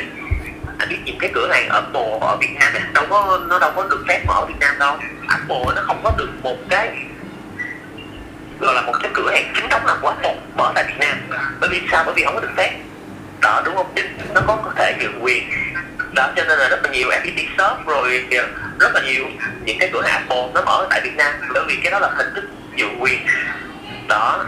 anh 0.78 0.90
biết 0.90 0.98
những 1.06 1.18
cái 1.20 1.32
cửa 1.34 1.48
hàng 1.52 1.70
Apple 1.70 2.18
ở 2.22 2.38
Việt 2.40 2.56
Nam 2.60 2.74
này, 2.74 2.84
đâu 2.94 3.06
có, 3.10 3.40
nó 3.48 3.60
đâu 3.60 3.72
có 3.76 3.88
được 3.90 4.04
phép 4.08 4.24
mở 4.28 4.34
ở 4.34 4.46
Việt 4.46 4.60
Nam 4.60 4.76
đâu. 4.80 4.98
Apple 5.28 5.76
nó 5.76 5.82
không 5.86 6.02
có 6.04 6.12
được 6.18 6.30
một 6.44 6.58
cái, 6.70 6.90
gọi 8.60 8.76
là 8.76 8.82
một 8.82 8.94
cái 9.02 9.12
cửa 9.14 9.32
hàng 9.32 9.54
chính 9.56 9.70
thống 9.70 9.86
nào 9.86 9.98
của 10.02 10.08
Apple 10.08 10.36
mở 10.58 10.72
tại 10.76 10.84
Việt 10.88 10.98
Nam. 11.00 11.18
Bởi 11.60 11.70
vì 11.70 11.82
sao? 11.92 12.04
Bởi 12.06 12.14
vì 12.16 12.24
không 12.24 12.36
có 12.36 12.42
được 12.42 12.52
phép. 12.58 12.80
Đó, 13.42 13.62
đúng 13.66 13.76
không? 13.76 13.92
Chính 13.96 14.18
nó 14.34 14.42
có 14.48 14.58
có 14.66 14.72
thể 14.76 14.94
nhượng 15.00 15.24
quyền. 15.24 15.44
Đó, 16.16 16.28
cho 16.36 16.44
nên 16.44 16.60
là 16.60 16.68
rất 16.70 16.84
là 16.84 16.90
nhiều 16.90 17.10
FPT 17.10 17.46
shop 17.58 17.88
rồi, 17.88 18.26
rất 18.80 18.92
là 18.94 19.02
nhiều 19.02 19.26
những 19.66 19.80
cái 19.80 19.90
cửa 19.94 20.02
hàng 20.02 20.14
Apple 20.14 20.48
nó 20.54 20.62
mở 20.62 20.88
tại 20.90 21.02
Việt 21.04 21.16
Nam. 21.16 21.34
Bởi 21.54 21.64
vì 21.68 21.76
cái 21.76 21.92
đó 21.92 22.00
là 22.00 22.10
hình 22.16 22.34
thức 22.36 22.44
nhượng 22.76 23.02
quyền. 23.02 23.20
Đó, 24.08 24.46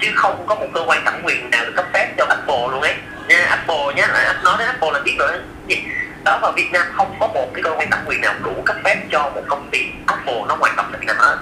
chứ 0.00 0.08
không 0.14 0.46
có 0.46 0.54
một 0.54 0.66
cơ 0.74 0.80
quan 0.86 1.04
thẩm 1.04 1.14
quyền 1.22 1.50
nào 1.50 1.64
được 1.64 1.72
cấp 1.76 1.86
phép 1.92 2.14
cho 2.16 2.26
Apple 2.28 2.68
luôn 2.70 2.80
ấy. 2.80 2.94
Nha, 3.28 3.46
Apple 3.48 3.94
nhé 3.96 4.06
là 4.12 4.40
nói 4.44 4.56
đến 4.58 4.66
Apple 4.66 4.90
là 4.92 5.00
biết 5.04 5.16
rồi 5.18 5.30
gì 5.68 5.82
đó 6.24 6.38
vào 6.42 6.52
Việt 6.52 6.72
Nam 6.72 6.86
không 6.92 7.16
có 7.20 7.26
một 7.26 7.50
cái 7.54 7.62
cơ 7.62 7.70
quan 7.78 7.90
thẩm 7.90 8.00
quyền 8.06 8.20
nào 8.20 8.34
đủ 8.44 8.62
cấp 8.64 8.76
phép 8.84 8.96
cho 9.10 9.30
một 9.34 9.42
công 9.48 9.68
ty 9.70 9.78
Apple 10.06 10.40
nó 10.48 10.56
hoạt 10.60 10.76
động 10.76 10.86
tại 10.92 11.00
Việt 11.00 11.06
Nam 11.06 11.16
hết 11.18 11.38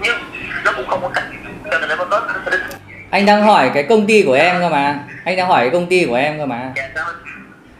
nhưng 0.00 0.16
nó 0.64 0.72
cũng 0.76 0.86
không 0.86 1.02
có 1.02 1.08
cách. 1.14 1.24
Cho 1.70 1.78
nên 1.78 1.88
nó 1.88 1.96
có 1.96 2.20
anh 3.10 3.26
đang 3.26 3.42
hỏi 3.42 3.70
cái 3.74 3.82
công 3.82 4.06
ty 4.06 4.22
của 4.22 4.32
em 4.32 4.60
cơ 4.60 4.68
mà. 4.68 4.98
Anh 5.24 5.36
đang 5.36 5.46
hỏi 5.46 5.60
cái 5.60 5.70
công 5.70 5.86
ty 5.86 6.04
của 6.04 6.14
em 6.14 6.38
cơ 6.38 6.46
mà. 6.46 6.72
Dạ, 6.76 6.88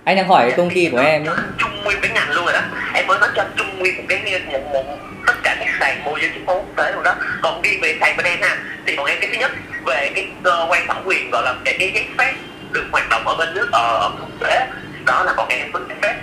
anh 0.05 0.17
đang 0.17 0.29
hỏi 0.29 0.43
cái 0.43 0.57
công 0.57 0.71
ty 0.71 0.89
của 0.93 0.99
em. 0.99 1.25
ấy. 1.25 1.37
chung 1.59 1.85
nguyên 1.85 1.99
cái 2.03 2.11
ngành 2.15 2.31
luôn 2.31 2.45
rồi 2.45 2.53
đó. 2.53 2.61
Em 2.95 3.07
mới 3.07 3.19
nói 3.19 3.29
cho 3.37 3.45
chung 3.57 3.79
nguyên 3.79 3.97
một 3.97 4.03
cái 4.09 4.41
một, 4.47 4.73
một 4.73 4.85
tất 5.27 5.35
cả 5.43 5.57
các 5.59 5.69
sàn 5.81 6.05
môi 6.05 6.21
giới 6.21 6.31
chứng 6.35 6.47
khoán 6.47 6.59
quốc 6.59 6.77
tế 6.77 6.93
rồi 6.93 7.05
đó. 7.05 7.15
Còn 7.43 7.63
đi 7.63 7.79
về 7.83 7.97
sàn 8.01 8.17
bên 8.17 8.27
em 8.27 8.39
ha 8.43 8.57
thì 8.87 8.97
bọn 8.97 9.07
em 9.07 9.19
cái 9.21 9.31
thứ 9.33 9.41
nhất 9.41 9.51
về 9.87 10.11
cái 10.15 10.29
cơ 10.43 10.67
quan 10.69 10.87
thẩm 10.87 10.97
quyền 11.05 11.31
gọi 11.31 11.43
là 11.45 11.55
cái 11.65 11.77
cái 11.79 11.91
giấy 11.95 12.07
phép 12.19 12.33
được 12.73 12.85
hoạt 12.93 13.09
động 13.11 13.29
ở 13.29 13.37
bên 13.37 13.55
nước 13.55 13.69
ở 13.73 14.11
quốc 14.21 14.31
tế 14.41 14.67
đó 15.11 15.23
là 15.25 15.33
bọn 15.37 15.49
em 15.49 15.73
bức 15.73 15.89
phép. 16.03 16.15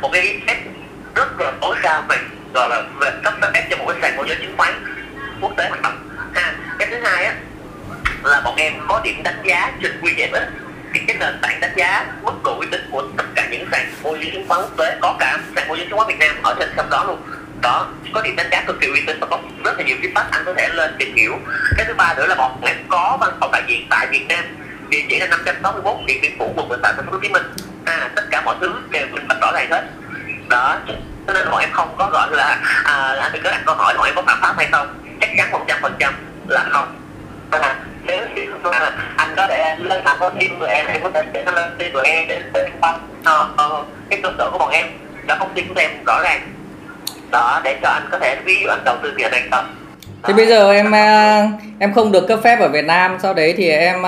Một 0.00 0.10
cái 0.12 0.40
phép 0.46 0.56
rất 1.14 1.40
là 1.40 1.52
tối 1.60 1.76
cao 1.82 2.02
về, 2.08 2.16
gọi 2.54 2.68
là 2.68 2.82
về 3.00 3.10
cấp 3.24 3.34
phép 3.54 3.66
cho 3.70 3.76
một 3.76 3.84
cái 3.88 3.96
sàn 4.02 4.16
môi 4.16 4.28
giới 4.28 4.36
chứng 4.36 4.54
khoán 4.56 4.84
quốc 5.40 5.52
tế. 5.56 5.68
Hoạt 5.68 5.82
động 5.82 6.08
ha, 6.34 6.54
cái 6.78 6.88
thứ 6.90 6.96
hai 7.04 7.24
á, 7.24 7.34
là 8.24 8.40
bọn 8.40 8.56
em 8.56 8.72
có 8.88 9.00
điểm 9.04 9.22
đánh 9.22 9.42
giá 9.44 9.72
trên 9.82 10.00
QGF 10.02 10.40
thì 10.94 11.00
cái 11.06 11.16
nền 11.20 11.38
tảng 11.42 11.60
đánh 11.60 11.72
giá, 11.76 12.06
mức 12.22 12.32
độ 12.44 12.58
uy 12.58 12.66
tín 12.70 12.88
của 12.90 13.02
tất 13.16 13.24
cả 13.34 13.48
những 13.50 13.68
sàn 13.72 13.92
môi 14.02 14.18
giới 14.20 14.30
chứng 14.30 14.48
khoán 14.48 14.60
quốc 14.60 14.76
tế, 14.76 14.98
có 15.00 15.16
cả 15.18 15.38
sàn 15.56 15.68
môi 15.68 15.78
giới 15.78 15.86
chứng 15.86 15.98
khoán 15.98 16.08
Việt 16.08 16.18
Nam 16.18 16.36
ở 16.42 16.54
trên 16.58 16.72
sàn 16.76 16.90
đó 16.90 17.04
luôn. 17.04 17.22
Đó, 17.62 17.88
có 18.12 18.22
điểm 18.22 18.36
đánh 18.36 18.48
giá 18.50 18.62
cực 18.66 18.80
kỳ 18.80 18.86
uy 18.86 19.02
tín 19.06 19.20
và 19.20 19.26
có 19.30 19.38
rất 19.64 19.78
là 19.78 19.84
nhiều 19.84 19.96
feedback 20.02 20.24
anh 20.30 20.42
có 20.46 20.54
thể 20.56 20.68
lên 20.68 20.96
tìm 20.98 21.14
hiểu. 21.16 21.38
Cái 21.76 21.86
thứ 21.86 21.94
ba 21.94 22.14
nữa 22.14 22.26
là 22.26 22.34
bọn 22.34 22.60
em 22.62 22.76
có 22.88 23.18
văn 23.20 23.30
phòng 23.40 23.50
đại 23.52 23.62
diện 23.66 23.86
tại 23.90 24.06
Việt 24.10 24.26
Nam 24.28 24.44
địa 24.94 25.04
chỉ 25.08 25.18
là 25.18 25.26
561 25.26 25.96
Điện 26.06 26.18
Biên 26.22 26.32
Phủ 26.38 26.52
quận 26.56 26.68
18 26.68 26.94
thành 26.96 27.06
phố 27.06 27.12
Hồ 27.12 27.18
Chí 27.22 27.28
Minh. 27.28 27.42
À 27.84 28.10
tất 28.16 28.22
cả 28.30 28.42
mọi 28.44 28.56
thứ 28.60 28.72
đều 28.90 29.06
minh 29.12 29.28
bạch 29.28 29.40
rõ 29.40 29.52
ràng 29.52 29.70
hết. 29.70 29.84
Đó 30.48 30.76
cho 31.26 31.32
nên 31.32 31.50
bọn 31.50 31.60
em 31.60 31.70
không 31.72 31.94
có 31.98 32.10
gọi 32.12 32.28
là 32.30 32.58
à, 32.84 33.16
anh 33.20 33.32
cứ 33.32 33.50
đặt 33.50 33.62
câu 33.66 33.74
hỏi 33.74 33.94
bọn 33.96 34.06
em 34.06 34.14
có 34.14 34.22
phạm 34.22 34.38
pháp 34.40 34.54
hay 34.56 34.68
không. 34.72 34.98
Chắc 35.20 35.30
chắn 35.36 35.50
một 35.50 35.64
trăm 35.68 35.78
phần 35.82 35.94
trăm 35.98 36.14
là 36.48 36.66
không. 36.70 36.96
À, 37.50 37.76
nếu 38.06 38.26
như 38.34 38.42
mà 38.62 38.90
anh 39.16 39.34
có 39.36 39.46
thể 39.46 39.76
lên 39.78 40.04
mạng 40.04 40.16
có 40.20 40.28
team 40.28 40.58
của 40.60 40.66
em 40.66 40.86
em 40.86 41.02
có 41.02 41.10
thể 41.14 41.22
để 41.32 41.42
nó 41.46 41.52
lên 41.52 41.70
team 41.78 41.92
của 41.92 42.02
em 42.04 42.28
để 42.28 42.42
để 42.54 42.70
quan 42.80 43.00
ờ, 43.24 43.48
ờ, 43.56 43.84
cái 44.10 44.20
cơ 44.22 44.32
sở 44.38 44.50
của 44.50 44.58
bọn 44.58 44.70
em 44.70 44.86
đó 45.26 45.36
công 45.40 45.54
ty 45.54 45.62
của 45.62 45.80
em 45.80 45.90
rõ 46.06 46.20
ràng. 46.22 46.40
Đó 47.30 47.60
để 47.64 47.78
cho 47.82 47.88
anh 47.88 48.08
có 48.10 48.18
thể 48.18 48.36
ví 48.44 48.60
dụ 48.62 48.68
anh 48.68 48.84
đầu 48.84 48.96
tư 49.02 49.14
tiền 49.16 49.30
này 49.30 49.42
không. 49.50 49.74
Thế 50.22 50.34
bây 50.34 50.46
giờ 50.46 50.72
em 50.72 50.92
em 51.78 51.94
không 51.94 52.12
được 52.12 52.28
cấp 52.28 52.38
phép 52.44 52.60
ở 52.60 52.68
Việt 52.68 52.84
Nam 52.84 53.18
sau 53.22 53.34
đấy 53.34 53.54
thì 53.56 53.70
em 53.70 54.02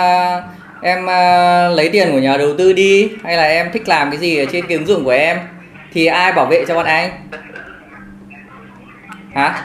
em 0.82 1.10
à, 1.10 1.68
lấy 1.68 1.88
tiền 1.92 2.12
của 2.12 2.18
nhà 2.18 2.36
đầu 2.36 2.54
tư 2.58 2.72
đi 2.72 3.10
hay 3.24 3.36
là 3.36 3.42
em 3.42 3.72
thích 3.72 3.88
làm 3.88 4.10
cái 4.10 4.20
gì 4.20 4.38
ở 4.38 4.44
trên 4.52 4.66
cái 4.66 4.76
ứng 4.76 4.86
dụng 4.86 5.04
của 5.04 5.10
em 5.10 5.38
thì 5.92 6.06
ai 6.06 6.32
bảo 6.32 6.46
vệ 6.46 6.64
cho 6.68 6.74
bọn 6.74 6.86
anh? 6.86 7.10
Hả? 9.34 9.62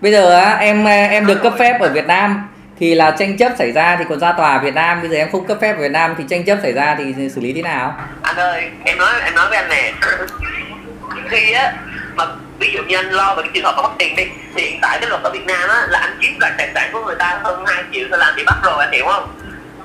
Bây 0.00 0.12
giờ 0.12 0.40
em 0.60 0.88
à, 0.88 1.06
em 1.06 1.26
được 1.26 1.42
cấp 1.42 1.52
phép 1.58 1.80
ở 1.80 1.88
Việt 1.88 2.06
Nam 2.06 2.48
thì 2.80 2.94
là 2.94 3.10
tranh 3.10 3.36
chấp 3.36 3.52
xảy 3.58 3.72
ra 3.72 3.96
thì 3.96 4.04
còn 4.08 4.20
ra 4.20 4.32
tòa 4.32 4.58
Việt 4.58 4.74
Nam 4.74 5.00
bây 5.00 5.10
giờ 5.10 5.16
em 5.16 5.30
không 5.32 5.46
cấp 5.46 5.58
phép 5.60 5.76
ở 5.76 5.82
Việt 5.82 5.90
Nam 5.90 6.14
thì 6.18 6.24
tranh 6.28 6.44
chấp 6.44 6.58
xảy 6.62 6.72
ra 6.72 6.94
thì 6.98 7.28
xử 7.28 7.40
lý 7.40 7.52
thế 7.52 7.62
nào? 7.62 7.96
Anh 8.22 8.36
ơi, 8.36 8.70
em 8.84 8.98
nói 8.98 9.12
em 9.24 9.34
nói 9.34 9.48
với 9.48 9.58
anh 9.58 9.68
nè. 9.68 9.92
Khi 11.28 11.52
á 11.52 11.72
mà 12.14 12.24
ví 12.58 12.70
dụ 12.74 12.82
như 12.82 12.96
anh 12.96 13.10
lo 13.10 13.34
về 13.34 13.42
cái 13.42 13.50
trường 13.54 13.64
hợp 13.64 13.74
có 13.76 13.82
mất 13.82 13.94
tiền 13.98 14.16
đi 14.16 14.24
thì 14.54 14.62
hiện 14.62 14.78
tại 14.82 14.98
cái 15.00 15.10
luật 15.10 15.22
ở 15.22 15.30
Việt 15.30 15.46
Nam 15.46 15.68
á 15.68 15.86
là 15.88 15.98
anh 15.98 16.18
chiếm 16.20 16.38
đoạt 16.38 16.52
tài 16.58 16.70
sản 16.74 16.90
của 16.92 17.04
người 17.04 17.16
ta 17.18 17.40
hơn 17.42 17.64
2 17.66 17.82
triệu 17.92 18.08
thì 18.10 18.16
làm 18.18 18.34
bị 18.36 18.42
bắt 18.46 18.56
rồi 18.62 18.84
anh 18.84 18.92
hiểu 18.92 19.06
không 19.06 19.28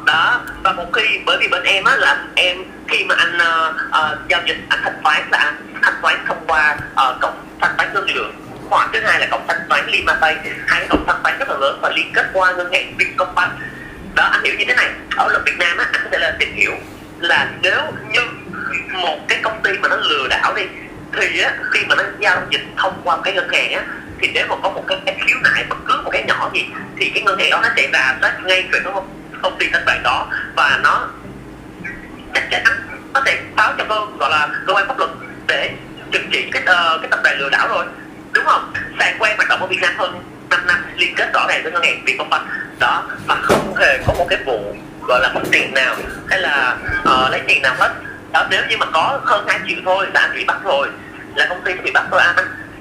đó 0.05 0.41
và 0.63 0.71
một 0.71 0.85
khi 0.93 1.19
bởi 1.25 1.37
vì 1.39 1.47
bên 1.47 1.63
em 1.63 1.83
á 1.83 1.95
là 1.95 2.25
em 2.35 2.57
khi 2.87 3.03
mà 3.03 3.15
anh 3.17 3.37
uh, 3.37 3.75
uh, 3.75 4.29
giao 4.29 4.41
dịch 4.45 4.57
anh 4.69 4.79
thanh 4.83 5.01
toán 5.03 5.21
là 5.31 5.37
anh 5.37 5.79
thanh 5.81 5.93
toán 6.01 6.15
thông 6.27 6.43
qua 6.47 6.77
uh, 6.91 7.21
cổng 7.21 7.45
thanh 7.61 7.71
toán 7.77 7.93
ngân 7.93 8.09
lượng. 8.09 8.35
Hoặc 8.69 8.89
thứ 8.93 8.99
hai 9.03 9.19
là 9.19 9.27
cổng 9.31 9.45
thanh 9.47 9.61
toán 9.69 9.87
Limatay 9.87 10.37
hai 10.67 10.87
cổng 10.89 11.03
thanh 11.07 11.19
toán 11.23 11.37
rất 11.39 11.49
là 11.49 11.57
lớn 11.57 11.79
và 11.81 11.89
liên 11.95 12.11
kết 12.13 12.25
qua 12.33 12.51
ngân 12.51 12.73
hàng 12.73 12.93
Vietcombank 12.97 13.51
đó 14.15 14.29
anh 14.31 14.43
hiểu 14.43 14.53
như 14.57 14.65
thế 14.67 14.75
này. 14.75 14.89
Ở 15.17 15.27
luật 15.31 15.45
Việt 15.45 15.57
Nam 15.59 15.77
á 15.77 15.85
anh 15.91 16.01
có 16.03 16.09
thể 16.11 16.17
là 16.17 16.35
tìm 16.39 16.53
hiểu 16.55 16.71
là 17.19 17.47
nếu 17.61 17.81
như 18.11 18.21
một 18.91 19.19
cái 19.27 19.39
công 19.43 19.61
ty 19.63 19.71
mà 19.81 19.87
nó 19.89 19.95
lừa 19.95 20.27
đảo 20.27 20.53
đi 20.55 20.63
thì 21.13 21.39
á 21.39 21.53
khi 21.71 21.79
mà 21.89 21.95
nó 21.95 22.03
giao 22.19 22.41
dịch 22.49 22.61
thông 22.77 23.01
qua 23.03 23.17
cái 23.23 23.33
ngân 23.33 23.49
hàng 23.49 23.73
á 23.73 23.83
thì 24.21 24.31
nếu 24.33 24.45
mà 24.49 24.55
có 24.63 24.69
một 24.69 24.83
cái, 24.87 24.97
cái 25.05 25.17
khiếu 25.27 25.37
nại 25.43 25.65
bất 25.69 25.75
cứ 25.85 26.01
một 26.03 26.09
cái 26.13 26.23
nhỏ 26.27 26.49
gì 26.53 26.65
thì 26.97 27.11
cái 27.13 27.23
ngân 27.23 27.39
hàng 27.39 27.49
đó 27.49 27.59
nó 27.63 27.69
sẽ 27.75 27.89
rà 27.93 28.17
soát 28.21 28.37
ngay 28.43 28.69
về 28.71 28.79
không? 28.83 29.18
Công 29.41 29.57
ty 29.59 29.69
thanh 29.73 29.85
toán 29.85 30.03
đó 30.03 30.27
và 30.55 30.79
nó 30.83 31.07
chắc 32.33 32.43
chắn 32.51 32.63
cơ 33.89 34.05
gọi 34.19 34.29
là 34.29 34.47
cơ 34.67 34.73
quan 34.73 34.87
pháp 34.87 34.97
luật 34.97 35.09
để 35.47 35.71
trừng 36.11 36.29
trị 36.31 36.49
cái 36.51 36.61
uh, 36.61 37.01
cái 37.01 37.09
tập 37.11 37.19
đoàn 37.23 37.39
lừa 37.39 37.49
đảo 37.49 37.67
rồi 37.67 37.85
đúng 38.31 38.45
không? 38.45 38.73
Sàn 38.99 39.15
quen 39.19 39.37
hoạt 39.37 39.49
động 39.49 39.61
ở 39.61 39.67
Việt 39.67 39.81
Nam 39.81 39.93
hơn 39.97 40.23
5 40.49 40.67
năm 40.67 40.83
liên 40.95 41.13
kết 41.15 41.29
rõ 41.33 41.45
ràng 41.49 41.63
với 41.63 41.71
ngân 41.71 41.83
hàng 41.83 42.03
Vietcombank. 42.05 42.43
Đó 42.79 43.03
mà 43.27 43.35
không 43.41 43.75
hề 43.75 43.99
có 44.07 44.13
một 44.13 44.25
cái 44.29 44.39
vụ 44.45 44.75
gọi 45.07 45.19
là 45.21 45.31
mất 45.33 45.41
tiền 45.51 45.73
nào 45.73 45.95
hay 46.29 46.39
là 46.39 46.77
uh, 47.01 47.31
lấy 47.31 47.41
tiền 47.47 47.61
nào 47.61 47.75
hết. 47.79 47.93
Đó 48.33 48.47
nếu 48.49 48.61
như 48.69 48.77
mà 48.77 48.85
có 48.93 49.19
hơn 49.25 49.45
2 49.47 49.59
triệu 49.67 49.77
thôi 49.85 50.07
là 50.13 50.21
anh 50.21 50.31
bị 50.35 50.45
bắt 50.45 50.57
rồi 50.63 50.87
là 51.35 51.45
công 51.49 51.61
ty 51.63 51.73
bị 51.73 51.91
bắt 51.91 52.05
thôi 52.11 52.21
anh. 52.21 52.35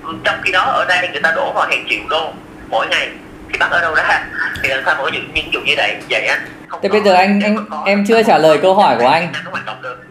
Ừ, 0.04 0.12
trong 0.24 0.40
khi 0.44 0.52
đó 0.52 0.60
ở 0.60 0.84
đây 0.88 1.08
người 1.12 1.22
ta 1.22 1.32
đổ 1.36 1.52
vào 1.52 1.68
hàng 1.68 1.86
triệu 1.88 2.00
đô 2.08 2.34
mỗi 2.68 2.86
ngày 2.86 3.10
thì 3.52 3.58
bắt 3.58 3.70
ở 3.70 3.80
đâu 3.80 3.94
ra 3.94 4.26
thì 4.62 4.68
làm 4.68 4.82
sao 4.84 4.94
mà 4.94 5.02
có 5.02 5.10
những 5.12 5.30
những 5.34 5.50
vụ 5.52 5.60
như 5.60 5.74
vậy 5.76 5.96
vậy 6.10 6.26
anh 6.26 6.40
Thế 6.82 6.88
bây 6.88 7.00
giờ 7.00 7.14
anh 7.14 7.40
anh 7.40 7.56
em 7.84 8.04
chưa 8.08 8.22
trả 8.22 8.38
lời 8.38 8.58
câu 8.62 8.74
hỏi 8.74 8.96
của 8.98 9.06
anh. 9.06 9.32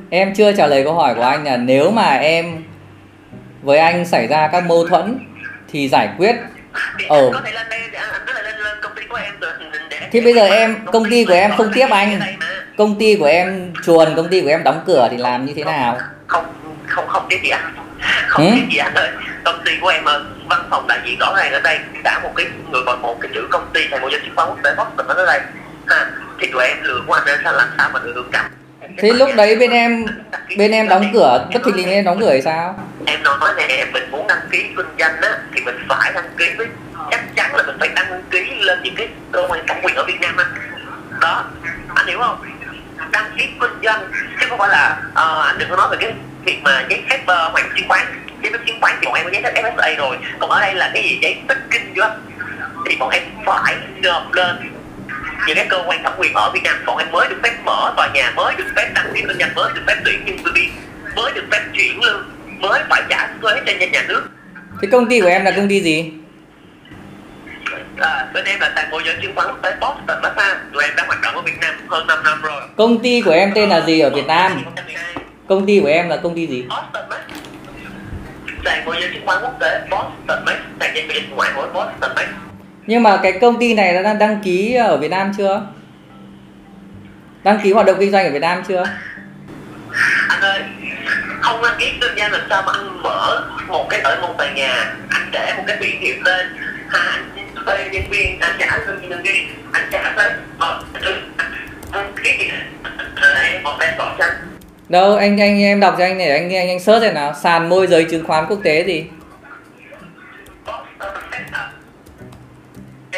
Em 0.10 0.34
chưa 0.36 0.54
trả 0.54 0.68
lời 0.68 0.84
câu 0.84 0.94
hỏi 0.94 1.16
của 1.16 1.22
anh 1.22 1.44
là 1.44 1.58
nếu 1.58 1.92
mà 1.92 2.16
em 2.16 2.64
với 3.62 3.80
anh 3.80 4.06
xảy 4.06 4.28
ra 4.28 4.48
các 4.48 4.66
mâu 4.66 4.88
thuẫn 4.88 5.20
thì 5.72 5.90
giải 5.90 6.10
quyết 6.18 6.36
ở 7.10 7.32
thì 10.12 10.22
bây 10.22 10.34
giờ 10.34 10.48
em 10.48 10.76
công 10.86 11.10
ty 11.10 11.26
của 11.26 11.34
em 11.34 11.52
không 11.58 11.72
tiếp 11.74 11.88
anh. 11.90 12.20
công 12.78 13.00
ty 13.00 13.16
của 13.16 13.26
em 13.26 13.74
chuồn 13.86 14.16
công 14.16 14.30
ty 14.30 14.42
của 14.42 14.48
em 14.50 14.64
đóng 14.64 14.84
cửa 14.88 15.08
thì 15.12 15.18
làm 15.18 15.46
như 15.46 15.54
thế 15.56 15.64
nào? 15.64 15.98
không 16.28 16.46
không 16.88 17.08
không 17.08 17.26
tiếp 17.30 17.40
gì 17.44 17.50
anh 17.50 17.87
không 18.28 18.46
ừ? 18.46 18.52
tiếp 18.56 18.66
gì 18.72 18.78
anh 18.78 18.94
ơi. 18.94 19.10
Công 19.44 19.62
ty 19.66 19.72
của 19.82 19.88
em 19.88 20.04
văn 20.50 20.68
phòng 20.70 20.88
đại 20.88 21.00
diện 21.06 21.20
rõ 21.20 21.34
ràng 21.38 21.52
ở 21.52 21.60
đây 21.60 21.80
cả 22.04 22.20
một 22.24 22.32
cái 22.36 22.46
người 22.72 22.82
còn 22.86 23.02
một 23.02 23.18
cái 23.22 23.32
chữ 23.34 23.48
công 23.50 23.70
ty 23.74 23.88
thành 23.92 24.02
một 24.02 24.08
doanh 24.12 24.22
chứng 24.22 24.36
khoán 24.36 24.48
quốc 24.48 24.58
tế 24.64 24.76
Boston 24.78 25.08
ở 25.08 25.26
đây. 25.26 25.40
Ha 25.88 26.12
thì 26.40 26.48
tụi 26.52 26.64
em 26.64 26.78
lừa 26.84 27.02
của 27.08 27.14
anh 27.14 27.26
nên 27.26 27.40
sao 27.44 27.54
làm 27.54 27.68
sao 27.78 27.90
mà 27.94 28.00
được 28.04 28.26
cầm 28.32 28.46
thế 28.98 29.14
lúc 29.14 29.30
đấy 29.36 29.56
bên 29.56 29.72
em 29.72 30.06
bên 30.58 30.72
em 30.72 30.90
đóng 30.90 31.10
cửa 31.14 31.48
bất 31.54 31.62
thình 31.66 31.76
lình 31.76 31.90
em 31.90 32.06
đóng 32.06 32.20
cửa 32.20 32.32
thì 32.34 32.42
sao? 32.42 32.80
Em 33.06 33.24
nói 33.24 33.54
nè 33.58 33.86
mình 33.94 34.12
muốn 34.12 34.28
đăng 34.28 34.42
ký 34.52 34.66
kinh 34.78 34.86
doanh 35.00 35.22
á 35.22 35.38
thì 35.56 35.62
mình 35.62 35.76
phải 35.90 36.12
đăng 36.14 36.30
ký 36.38 36.46
với 36.58 36.68
chắc 37.12 37.36
chắn 37.36 37.56
là 37.56 37.64
mình 37.64 37.76
phải 37.80 37.90
đăng 37.96 38.24
ký 38.32 38.56
lên 38.60 38.80
những 38.84 38.96
cái 38.96 39.08
cơ 39.32 39.48
quan 39.50 39.68
thẩm 39.68 39.78
quyền 39.84 39.96
ở 39.96 40.04
Việt 40.08 40.22
Nam 40.22 40.38
anh. 40.38 40.54
Đó. 41.22 41.44
Anh 41.96 42.08
hiểu 42.08 42.20
không? 42.20 42.42
Đăng 43.12 43.32
ký 43.38 43.48
kinh 43.60 43.80
doanh 43.84 44.12
chứ 44.40 44.46
không 44.50 44.60
phải 44.60 44.70
là 44.70 44.98
uh, 45.12 45.46
anh 45.46 45.58
đừng 45.58 45.70
có 45.70 45.76
nói 45.76 45.88
về 45.92 45.98
cái 46.00 46.14
việc 46.46 46.60
mà 46.64 46.86
giấy 46.90 47.04
phép 47.10 47.20
uh, 47.22 47.28
hoạt 47.28 47.64
động 47.64 47.72
chứng 47.76 47.88
khoán 47.88 48.06
giấy 48.44 48.52
phép 48.52 48.60
chứng 48.68 48.82
khoán 48.82 48.96
thì 49.02 49.06
bọn 49.06 49.16
em 49.16 49.26
có 49.26 49.32
giấy 49.32 49.42
phép 49.44 49.62
FSA 49.64 49.98
rồi. 49.98 50.18
Còn 50.40 50.50
ở 50.50 50.60
đây 50.62 50.76
là 50.76 50.92
cái 50.94 51.04
gì? 51.04 51.20
Giấy 51.22 51.38
phép 51.50 51.56
kinh 51.72 51.94
doanh. 51.98 52.20
Thì 52.86 52.96
bọn 52.96 53.10
em 53.10 53.24
phải 53.46 53.76
nộp 54.04 54.34
lên 54.34 54.56
những 55.48 55.56
cái 55.56 55.68
cơ 55.70 55.84
quan 55.88 56.04
thẩm 56.04 56.14
quyền 56.18 56.34
ở 56.34 56.52
Việt 56.54 56.64
Nam. 56.64 56.84
Bọn 56.86 56.98
em 56.98 57.12
mới 57.12 57.28
được 57.30 57.38
phép 57.44 57.54
mở 57.64 57.94
tòa 57.98 58.08
nhà 58.14 58.32
mới 58.36 58.56
được 58.58 58.68
phép 58.76 58.92
đăng 58.96 59.12
ký 59.14 59.22
kinh 59.28 59.38
doanh 59.40 59.56
mới 59.56 59.72
được 59.76 59.82
phép 59.88 59.96
tuyển 60.06 60.26
nhân 60.26 60.38
viên 60.54 60.70
mới 61.16 61.32
được 61.34 61.46
phép 61.52 61.62
chuyển 61.74 62.02
lương 62.02 62.30
mới 62.60 62.82
phải 62.90 63.02
trả 63.10 63.28
thuế 63.42 63.52
cho 63.66 63.74
nhà 63.92 64.04
nước. 64.08 64.28
Thế 64.82 64.88
công 64.92 65.10
ty 65.10 65.22
của 65.22 65.28
em 65.28 65.46
là 65.46 65.52
công 65.52 65.70
ty 65.70 65.82
gì? 65.82 66.12
À, 67.98 68.28
bên 68.34 68.46
em 68.46 68.60
là 68.60 68.72
sàn 68.76 68.90
môi 68.90 69.02
giới 69.06 69.16
chứng 69.22 69.36
khoán 69.36 69.48
tế 69.62 69.72
Boston 69.82 70.22
Massage. 70.22 70.60
Tụi 70.74 70.84
em 70.84 70.96
đã 70.96 71.04
hoạt 71.08 71.22
động 71.22 71.36
ở 71.36 71.42
Việt 71.42 71.60
Nam 71.62 71.76
hơn 71.88 72.08
5 72.08 72.24
năm 72.24 72.42
rồi. 72.42 72.62
Công 72.78 73.04
ty 73.04 73.22
của 73.22 73.32
em 73.32 73.52
tên 73.56 73.70
là 73.70 73.82
gì 73.82 74.00
ở 74.00 74.10
Việt 74.10 74.26
Nam 74.28 74.64
công 75.48 75.66
ty 75.66 75.80
của 75.80 75.88
em 75.88 76.10
là 76.10 76.18
công 76.18 76.36
ty 76.36 76.48
gì? 76.48 76.66
Boston 76.70 77.04
sàn 78.66 78.86
môi 78.86 78.96
giới 79.02 79.10
chứng 79.14 79.26
khoán 79.26 79.42
quốc 79.42 79.60
tế 79.60 79.82
Boston 79.90 80.46
Max 80.46 80.56
sàn 80.80 80.96
giao 80.96 81.06
dịch 81.14 81.36
ngoại 81.36 81.52
hối 81.54 81.68
Boston 81.68 82.16
Max 82.16 82.26
nhưng 82.88 83.04
mà 83.04 83.20
cái 83.24 83.34
công 83.42 83.60
ty 83.60 83.74
này 83.74 83.94
đã 83.94 84.02
đang 84.02 84.18
đăng 84.20 84.40
ký 84.44 84.74
ở 84.74 84.98
Việt 84.98 85.12
Nam 85.12 85.32
chưa? 85.38 85.62
Đăng 87.44 87.60
ký 87.64 87.72
hoạt 87.74 87.86
động 87.86 87.96
kinh 88.00 88.12
doanh 88.12 88.26
ở 88.26 88.32
Việt 88.32 88.42
Nam 88.42 88.64
chưa? 88.68 88.84
Anh 90.30 90.42
ơi 90.42 90.62
không 91.42 91.62
đăng 91.62 91.76
ký 91.80 91.92
kinh 92.02 92.18
doanh 92.18 92.32
làm 92.32 92.42
sao 92.50 92.64
mà 92.66 92.72
anh 92.74 93.02
mở 93.04 93.50
một 93.68 93.88
cái 93.90 94.00
ở 94.00 94.22
một 94.22 94.34
tòa 94.38 94.52
nhà? 94.52 94.96
Anh 95.10 95.30
để 95.32 95.54
một 95.58 95.64
cái 95.68 95.78
biển 95.82 96.02
hiệu 96.02 96.16
lên 96.26 96.48
anh 96.90 97.30
thuê 97.66 97.90
nhân 97.92 98.04
viên 98.10 98.40
anh 98.40 98.56
trả 98.60 98.78
lương 98.88 99.10
nhân 99.10 99.24
viên. 99.24 99.48
Anh 99.72 99.88
trả 99.92 100.14
tới 100.16 100.32
anh 101.92 102.14
ký. 102.24 102.38
Gì 102.40 102.52
anh 103.22 103.64
một 103.64 103.76
tay 103.80 103.96
cỏ 103.98 104.16
xanh 104.20 104.57
đâu, 104.90 105.16
anh 105.16 105.38
anh, 105.42 105.62
em 105.62 105.80
đọc 105.80 105.96
cho 105.98 106.04
anh 106.04 106.18
này, 106.18 106.30
anh 106.30 106.56
anh 106.56 106.68
anh 106.68 106.80
search 106.80 107.02
xem 107.02 107.14
nào. 107.14 107.34
Sàn 107.34 107.70
môi 107.70 107.88
giới 107.88 108.06
chứng 108.06 108.26
khoán 108.26 108.46
quốc 108.50 108.60
tế 108.64 108.84
gì? 108.84 109.10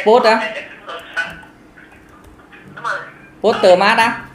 Post 0.05 0.23
á. 0.23 0.53
Poster 3.41 3.79
mát 3.79 3.97
á 3.97 4.25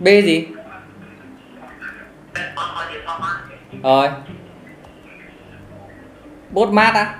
B 0.00 0.06
gì? 0.06 0.46
Rồi. 3.82 4.08
Bốt 6.50 6.68
mát 6.68 6.94
á 6.94 7.14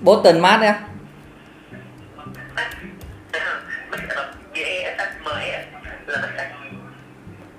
Boston 0.00 0.40
mát 0.40 0.60
á 0.62 0.80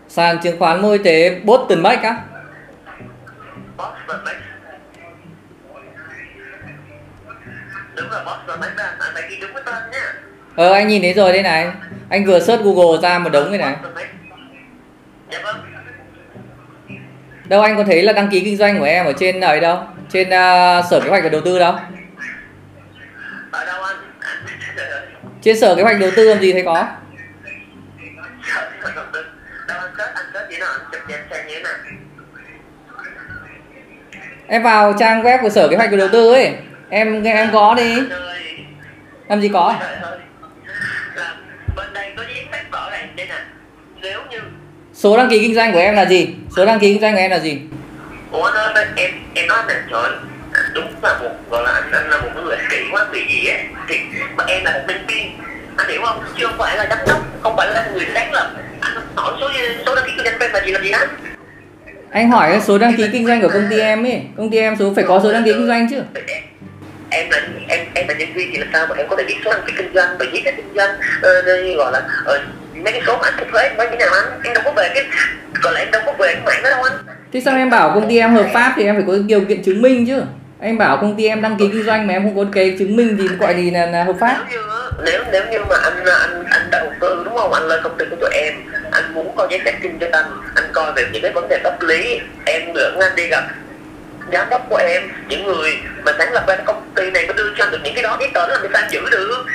sàn 0.08 0.39
chứng 0.43 0.60
khoán 0.60 0.82
môi 0.82 0.97
tế 0.97 1.39
Boston 1.43 1.82
Max 1.84 1.99
á. 1.99 2.15
Ờ 10.56 10.73
anh 10.73 10.88
nhìn 10.88 11.01
thấy 11.01 11.13
rồi 11.13 11.32
đây 11.32 11.43
này. 11.43 11.71
Anh 12.10 12.25
vừa 12.25 12.39
search 12.39 12.63
Google 12.63 13.01
ra 13.01 13.19
một 13.19 13.30
đống 13.30 13.49
cái 13.49 13.58
này. 13.58 13.75
Đâu 17.45 17.62
anh 17.62 17.77
có 17.77 17.84
thấy 17.84 18.04
là 18.04 18.13
đăng 18.13 18.30
ký 18.30 18.39
kinh 18.39 18.58
doanh 18.58 18.80
của 18.80 18.86
em 18.86 19.06
ở 19.06 19.13
trên 19.19 19.39
này 19.39 19.60
đâu? 19.60 19.84
Trên 20.10 20.27
uh, 20.27 20.86
sở 20.89 20.99
kế 21.04 21.10
hoạch 21.10 21.23
và 21.23 21.30
đầu 21.30 21.41
tư 21.41 21.60
đâu 21.60 21.75
Ở 23.51 23.65
đâu 23.65 23.84
anh 23.84 23.97
trên 25.41 25.60
sở 25.60 25.75
kế 25.75 25.84
hoạch 25.84 25.99
đầu 25.99 26.10
tư 26.15 26.30
làm 26.30 26.39
gì 26.41 26.54
thấy 26.54 26.63
có? 26.65 26.88
Em 34.47 34.63
vào 34.63 34.93
trang 34.99 35.23
web 35.23 35.41
của 35.41 35.49
sở 35.49 35.67
kế 35.67 35.75
hoạch 35.75 35.91
của 35.91 35.97
đầu 35.97 36.08
tư 36.12 36.34
ấy. 36.34 36.56
Em 36.89 37.23
em 37.23 37.49
có 37.54 37.75
đi. 37.77 37.95
Làm 39.27 39.41
gì 39.41 39.49
có? 39.54 39.75
Số 44.93 45.17
đăng 45.17 45.30
ký 45.30 45.39
kinh 45.39 45.56
doanh 45.56 45.73
của 45.73 45.80
em 45.80 45.95
là 45.95 46.06
gì? 46.06 46.36
Số 46.56 46.65
đăng 46.65 46.80
ký 46.80 46.93
kinh 46.93 47.01
doanh 47.01 47.13
của 47.13 47.19
em 47.19 47.32
là 47.32 47.39
gì? 47.39 47.62
Ủa, 48.32 48.51
nó 48.54 48.73
em 48.95 49.12
em 49.34 49.47
nói 49.47 49.63
đúng 50.73 50.93
là 51.03 51.17
một 51.19 51.29
gọi 51.51 51.63
là 51.63 51.71
anh, 51.71 51.91
anh 51.91 52.10
là 52.10 52.21
một 52.21 52.29
người 52.43 52.57
kỹ 52.69 52.77
quá 52.91 53.05
vì 53.12 53.25
gì 53.29 53.47
á 53.47 53.57
thì 53.88 53.99
mà 54.36 54.43
em 54.47 54.63
là 54.63 54.71
một 54.71 54.84
nhân 54.88 55.05
viên. 55.07 55.38
Anh 55.77 55.89
hiểu 55.89 56.01
không? 56.05 56.23
Chứ 56.38 56.45
không 56.45 56.57
phải 56.57 56.77
là 56.77 56.88
giám 56.89 56.97
đốc 57.07 57.19
không 57.41 57.57
phải 57.57 57.67
là 57.73 57.88
người 57.93 58.05
sáng 58.13 58.31
lập. 58.31 58.51
Anh 58.81 58.95
hỏi 59.15 59.34
số 59.41 59.49
số 59.86 59.95
đăng 59.95 60.05
ký 60.05 60.12
kinh 60.17 60.25
doanh 60.25 60.39
của 60.39 60.45
em 60.45 60.51
là 60.53 60.62
gì 60.65 60.71
là 60.71 60.79
gì 60.79 60.91
đó 60.91 60.99
anh 62.12 62.31
hỏi 62.31 62.49
cái 62.51 62.62
số 62.62 62.77
đăng 62.77 62.95
ký 62.97 63.10
kinh 63.12 63.27
doanh 63.27 63.41
của 63.41 63.49
công 63.53 63.67
ty 63.69 63.79
em 63.79 64.05
ấy 64.05 64.21
công 64.38 64.51
ty 64.51 64.57
em 64.57 64.75
số 64.79 64.93
phải 64.95 65.03
có 65.07 65.19
số 65.23 65.34
đăng 65.34 65.43
ký 65.43 65.53
kinh 65.53 65.67
doanh 65.67 65.88
chứ. 65.89 66.01
Em 67.10 67.29
là 67.29 67.41
em 67.67 67.79
em 67.93 68.07
là 68.07 68.13
nhân 68.13 68.34
viên 68.34 68.51
thì 68.51 68.57
làm 68.57 68.69
sao 68.73 68.88
mà 68.89 68.95
em 68.95 69.07
có 69.07 69.15
thể 69.15 69.23
biết 69.23 69.36
số 69.45 69.51
đăng 69.51 69.62
ký 69.67 69.73
kinh 69.77 69.93
doanh 69.93 70.17
và 70.19 70.25
giấy 70.31 70.41
phép 70.45 70.53
kinh 70.57 70.73
doanh 70.75 70.95
uh, 71.17 71.77
gọi 71.77 71.91
là 71.91 71.99
uh, 71.99 72.41
mấy 72.75 72.93
cái 72.93 73.01
số 73.07 73.17
mà 73.17 73.23
anh 73.23 73.34
thu 73.38 73.45
thuế 73.51 73.69
mấy 73.77 73.88
cái 73.88 73.97
nào 73.97 74.10
anh? 74.13 74.41
Em 74.43 74.53
đâu 74.53 74.63
có 74.65 74.71
về 74.71 74.91
cái 74.95 75.05
còn 75.62 75.73
lại 75.73 75.84
em 75.84 75.91
đâu 75.91 76.01
có 76.05 76.13
về 76.19 76.34
cái 76.34 76.43
mảng 76.45 76.63
đó 76.63 76.69
đâu 76.69 76.84
anh. 76.84 76.93
Thế 77.34 77.41
sao 77.45 77.55
em 77.55 77.69
bảo 77.69 77.91
công 77.93 78.10
ty 78.10 78.17
em 78.17 78.34
hợp 78.34 78.45
pháp 78.53 78.73
thì 78.75 78.86
em 78.86 78.95
phải 78.95 79.03
có 79.07 79.13
điều 79.25 79.41
kiện 79.41 79.63
chứng 79.63 79.81
minh 79.81 80.05
chứ 80.07 80.21
anh 80.62 80.78
bảo 80.78 80.97
công 80.97 81.15
ty 81.17 81.26
em 81.26 81.41
đăng 81.41 81.58
ký 81.58 81.69
kinh 81.71 81.84
doanh 81.86 82.08
mà 82.08 82.13
em 82.13 82.24
không 82.24 82.36
có 82.36 82.45
cái 82.52 82.76
chứng 82.80 82.95
minh 82.95 83.17
thì 83.19 83.28
gọi 83.39 83.56
gì 83.56 83.71
là, 83.71 83.86
là 83.86 84.04
hợp 84.04 84.15
pháp. 84.19 84.45
Nếu 84.50 84.60
như, 84.62 84.67
nếu 85.06 85.24
nếu 85.32 85.43
như 85.52 85.65
mà 85.69 85.76
anh 85.84 86.06
anh 86.06 86.43
anh 86.50 86.69
đầu 86.71 86.91
tư 87.00 87.21
đúng 87.26 87.38
không? 87.38 87.54
Anh 87.54 87.67
lên 87.67 87.80
công 87.84 87.97
ty 87.97 88.06
của 88.10 88.15
tụi 88.15 88.30
em 88.34 88.54
anh 88.91 89.13
muốn 89.13 89.36
coi 89.38 89.47
giấy 89.52 89.60
phép 89.65 89.74
kinh 89.82 89.97
doanh 90.02 90.12
anh 90.56 90.65
coi 90.74 90.93
về 90.93 91.06
những 91.12 91.21
cái 91.21 91.32
vấn 91.32 91.47
đề 91.50 91.60
pháp 91.63 91.82
lý 91.82 92.19
em 92.45 92.62
dẫn 92.76 93.00
anh 93.00 93.15
đi 93.15 93.28
gặp 93.28 93.43
giám 94.34 94.50
đốc 94.50 94.69
của 94.69 94.80
em 94.88 95.04
những 95.28 95.45
người 95.45 95.71
mà 96.06 96.12
sáng 96.17 96.34
lập 96.34 96.43
ra 96.47 96.56
công 96.65 96.91
ty 96.95 97.12
này 97.12 97.26
có 97.28 97.34
đưa 97.34 97.54
cho 97.58 97.63
anh 97.63 97.71
được 97.71 97.80
những 97.84 97.93
cái 97.93 98.04
đó 98.04 98.17
giấy 98.19 98.30
tờ 98.34 98.47
đó 98.47 98.56
làm 98.62 98.71
sao 98.74 98.82
giữ 98.91 99.02
được? 99.12 99.45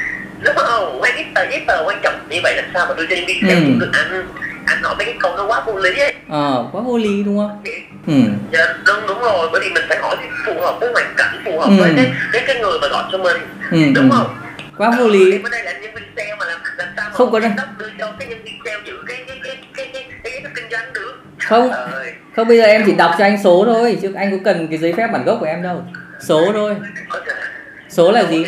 Đúng 0.42 0.55
không? 0.57 1.01
Mấy 1.01 1.12
cái 1.14 1.27
tờ 1.35 1.42
giấy 1.51 1.64
tờ 1.66 1.85
quan 1.87 1.99
trọng 2.03 2.19
như 2.31 2.40
vậy 2.42 2.55
làm 2.57 2.64
sao 2.75 2.87
mà 2.88 2.95
đưa 2.95 3.07
cho 3.07 3.16
nhân 3.16 3.27
viên 3.27 3.37
theo 3.49 3.59
được 3.81 3.90
anh 3.92 4.27
anh 4.66 4.83
nói 4.83 4.94
mấy 4.98 5.05
cái 5.05 5.16
câu 5.20 5.37
nó 5.37 5.46
quá 5.46 5.62
vô 5.66 5.79
lý 5.79 5.98
ấy. 5.98 6.14
Ờ 6.29 6.68
quá 6.72 6.81
vô 6.81 6.98
lý 6.98 7.22
đúng 7.22 7.38
không? 7.38 7.62
Ừ. 8.07 8.12
dạ 8.52 8.74
đúng 8.87 9.07
đúng 9.09 9.20
rồi 9.20 9.48
bởi 9.52 9.61
vì 9.61 9.70
mình 9.70 9.85
phải 9.88 9.98
hỏi 9.98 10.16
phù 10.46 10.61
hợp 10.61 10.76
với 10.81 10.92
hoàn 10.92 11.14
cảnh 11.16 11.42
phù 11.44 11.59
hợp 11.59 11.68
ừ. 11.68 11.83
với 11.83 11.92
cái, 11.96 12.12
cái 12.33 12.44
cái 12.46 12.61
người 12.61 12.79
mà 12.81 12.88
gọi 12.88 13.05
cho 13.12 13.18
mình 13.18 13.37
ừ. 13.70 13.79
đúng 13.94 14.11
ừ. 14.11 14.16
không? 14.16 14.37
Quá 14.79 14.90
vô 14.98 15.09
lý. 15.09 15.33
Em 15.33 15.42
ở 15.42 15.50
đây 15.50 15.62
là 15.62 15.72
nhân 15.72 15.94
viên 15.94 16.05
sale 16.16 16.37
mà 16.38 16.46
làm 16.46 16.61
làm 16.79 16.88
sao 16.96 17.09
mà 17.09 17.14
không 17.14 17.33
có 17.33 17.38
đâu. 17.38 17.50
đưa 17.79 17.88
cho 17.98 18.12
cái 18.18 18.29
nhân 18.29 18.42
viên 18.44 18.55
sale 18.64 18.81
giữ 18.85 18.92
cái 19.09 19.24
cái 19.26 19.40
cái 19.44 19.57
cái 19.76 19.88
cái 19.92 20.05
cái, 20.24 20.40
cái 20.42 20.52
kinh 20.55 20.70
doanh 20.70 20.92
được. 20.92 21.20
Không. 21.38 21.70
Không 22.37 22.48
bây 22.48 22.57
giờ 22.57 22.64
em 22.64 22.83
chỉ 22.87 22.92
đọc 22.92 23.11
cho 23.18 23.24
anh 23.24 23.42
số 23.44 23.64
thôi 23.66 23.98
chứ 24.02 24.12
anh 24.16 24.31
có 24.31 24.37
cần 24.44 24.68
cái 24.68 24.79
giấy 24.79 24.94
phép 24.96 25.07
bản 25.12 25.24
gốc 25.24 25.37
của 25.40 25.46
em 25.46 25.62
đâu. 25.62 25.85
Số 26.20 26.52
thôi. 26.52 26.76
Số 27.88 28.12
là 28.12 28.24
gì? 28.24 28.44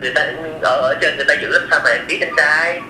người 0.00 0.12
ta 0.14 0.32
ở, 0.62 0.94
trên 1.00 1.16
người 1.16 1.24
ta 1.28 1.34
giữ 1.42 1.48
làm 1.48 1.68
sao 1.70 1.80
mà 1.84 1.90
anh 1.90 2.06
biết 2.06 2.18
anh 2.20 2.32
trai 2.36 2.80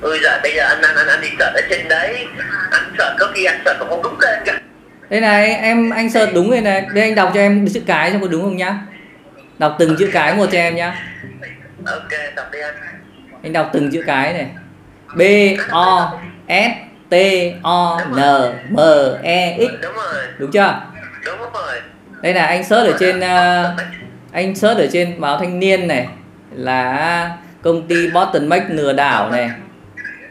ôi 0.00 0.18
giờ 0.22 0.40
bây 0.42 0.54
giờ 0.54 0.64
anh 0.68 0.82
anh 0.82 0.96
anh, 0.96 1.06
anh 1.08 1.20
đi 1.20 1.28
sợ 1.38 1.52
ở 1.54 1.60
trên 1.70 1.88
đấy. 1.88 2.26
Anh 2.70 2.94
sợ 2.98 3.16
có 3.18 3.30
khi 3.34 3.44
anh 3.44 3.60
sợ 3.64 3.76
còn 3.80 3.88
không 3.88 4.02
đúng 4.02 4.20
lên 4.20 4.38
kìa. 4.46 4.52
Đây 5.10 5.20
này 5.20 5.54
em 5.54 5.90
anh 5.90 6.10
search 6.10 6.34
đúng 6.34 6.50
rồi 6.50 6.60
này. 6.60 6.86
Đây 6.94 7.04
anh 7.04 7.14
đọc 7.14 7.30
cho 7.34 7.40
em 7.40 7.68
chữ 7.74 7.80
cái 7.86 8.10
xem 8.10 8.20
có 8.20 8.28
đúng 8.28 8.42
không 8.42 8.56
nhá. 8.56 8.78
Đọc 9.58 9.76
từng 9.78 9.96
chữ 9.96 10.10
cái 10.12 10.34
một 10.34 10.46
cho 10.52 10.58
em 10.58 10.76
nhá. 10.76 10.94
Ok 11.86 12.34
đọc 12.36 12.46
đi 12.52 12.58
anh. 12.60 12.74
Anh 13.42 13.52
đọc 13.52 13.70
từng 13.72 13.90
chữ 13.90 14.02
cái 14.06 14.32
này. 14.32 14.46
B 15.16 15.22
o 15.70 16.18
s 16.48 16.70
t 17.10 17.14
o 17.62 18.00
n 18.10 18.20
m 18.70 18.78
e 19.22 19.58
x. 19.58 19.70
Đúng 20.38 20.50
chưa? 20.50 20.80
Đúng 21.24 21.38
rồi. 21.38 21.80
Đây 22.22 22.34
là 22.34 22.46
anh 22.46 22.64
search 22.64 22.92
ở 22.92 22.96
trên 23.00 23.18
uh, 23.18 23.80
anh 24.32 24.54
search 24.54 24.78
ở 24.78 24.86
trên 24.92 25.20
báo 25.20 25.38
thanh 25.38 25.60
niên 25.60 25.88
này 25.88 26.08
là 26.50 27.30
công 27.62 27.88
ty 27.88 28.10
Boston 28.10 28.48
Max 28.48 28.62
lừa 28.68 28.92
đảo 28.92 29.30
này 29.30 29.50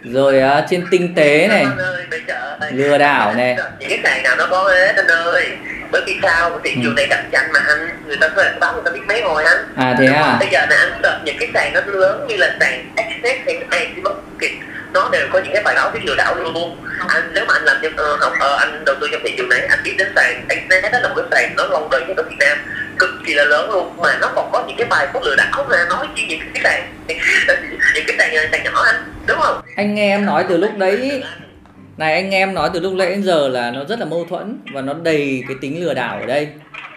rồi 0.03 0.41
uh, 0.59 0.65
trên 0.69 0.85
tinh 0.91 1.15
tế 1.15 1.47
này. 1.47 1.65
ơi, 1.77 2.05
bây 2.11 2.21
giờ, 2.27 2.57
lừa 2.71 2.97
đảo 2.97 3.33
này 3.33 3.57
những 3.79 4.01
cái 4.03 4.21
nào 4.23 4.35
nó 4.35 4.47
có 4.51 4.63
hết 4.63 4.93
anh 4.95 5.07
ơi. 5.07 5.47
Bởi 5.91 6.01
vì 6.07 6.19
sao? 6.21 6.59
Thị 6.63 6.77
trường 6.83 6.95
này 6.95 7.07
cạnh 7.09 7.29
tranh 7.31 7.51
mà 7.53 7.59
anh 7.67 7.89
người 8.07 8.17
ta 8.21 8.29
thuê 8.35 8.45
báo 8.59 8.73
người 8.73 8.81
ta 8.85 8.91
biết 8.91 9.01
mấy 9.07 9.21
hồi 9.21 9.43
anh. 9.43 9.57
À 9.75 9.95
thế 9.99 10.05
à? 10.05 10.37
bây 10.39 10.49
giờ 10.51 10.65
nè 10.69 10.75
anh 10.75 10.99
search 11.03 11.23
những 11.23 11.37
cái 11.39 11.49
sàn 11.53 11.73
nó 11.73 11.81
lớn 11.85 12.25
như 12.27 12.37
là 12.37 12.55
sàn 12.59 12.91
Access 12.95 13.45
hay 13.45 13.57
Antimarket 13.69 14.51
nó 14.97 15.09
đều 15.11 15.27
có 15.31 15.39
những 15.39 15.53
cái 15.53 15.63
bài 15.63 15.75
báo 15.75 15.91
cái 15.93 16.01
lừa 16.05 16.15
đảo 16.15 16.35
luôn. 16.35 16.77
Anh 17.07 17.31
nếu 17.33 17.45
mà 17.47 17.53
anh 17.53 17.63
làm 17.63 17.77
uh, 17.87 18.21
học 18.21 18.33
uh, 18.33 18.59
anh 18.59 18.83
đầu 18.85 18.95
tư 19.01 19.07
trong 19.11 19.21
thị 19.23 19.33
trường 19.37 19.49
này 19.49 19.59
anh 19.69 19.79
biết 19.83 19.95
đến 19.97 20.07
sàn 20.15 20.45
Access 20.49 20.93
đó 20.93 20.99
là 20.99 21.09
một 21.09 21.15
cái 21.15 21.25
sàn 21.31 21.55
nó 21.57 21.63
lâu 21.65 21.87
đời 21.91 22.01
nhất 22.07 22.17
ở 22.17 22.23
Việt 22.23 22.35
Nam 22.39 22.57
cực 22.99 23.09
kỳ 23.25 23.33
là 23.33 23.43
lớn 23.43 23.71
luôn. 23.71 23.97
Mà 23.97 24.17
nó 24.21 24.31
còn 24.35 24.49
có 24.51 24.63
những 24.67 24.77
cái 24.77 24.87
bài 24.89 25.07
phốt 25.13 25.23
lừa 25.23 25.35
đảo 25.35 25.65
mà 25.69 25.85
nói 25.89 26.07
chi 26.15 26.25
những 26.29 26.39
cái 26.53 26.63
sàn. 26.63 26.93
Những 27.95 28.05
cái 28.07 28.15
sàn 28.17 28.49
sàn 28.51 28.63
nhỏ 28.63 28.83
anh 28.85 29.13
đúng 29.27 29.39
không? 29.39 29.61
Anh 29.75 29.95
nghe 29.95 30.09
em 30.09 30.25
nói 30.25 30.45
từ 30.49 30.57
lúc 30.57 30.77
đấy. 30.77 31.23
Này 31.97 32.13
anh 32.13 32.31
em 32.31 32.53
nói 32.53 32.69
từ 32.73 32.79
lúc 32.79 32.93
nãy 32.93 33.09
đến 33.09 33.23
giờ 33.23 33.47
là 33.47 33.71
nó 33.71 33.83
rất 33.89 33.99
là 33.99 34.05
mâu 34.05 34.25
thuẫn 34.29 34.59
và 34.73 34.81
nó 34.81 34.93
đầy 34.93 35.43
cái 35.47 35.57
tính 35.61 35.85
lừa 35.85 35.93
đảo 35.93 36.19
ở 36.19 36.25
đây 36.25 36.47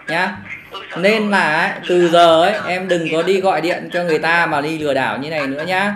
nhá. 0.07 0.31
Nên 0.97 1.31
là 1.31 1.59
ấy, 1.59 1.69
từ 1.89 2.09
giờ 2.09 2.41
ấy 2.41 2.53
em 2.67 2.87
đừng 2.87 3.07
có 3.11 3.21
đi 3.21 3.41
gọi 3.41 3.61
điện 3.61 3.89
cho 3.93 4.03
người 4.03 4.19
ta 4.19 4.45
mà 4.45 4.61
đi 4.61 4.77
lừa 4.77 4.93
đảo 4.93 5.17
như 5.17 5.29
này 5.29 5.47
nữa 5.47 5.63
nhá 5.67 5.93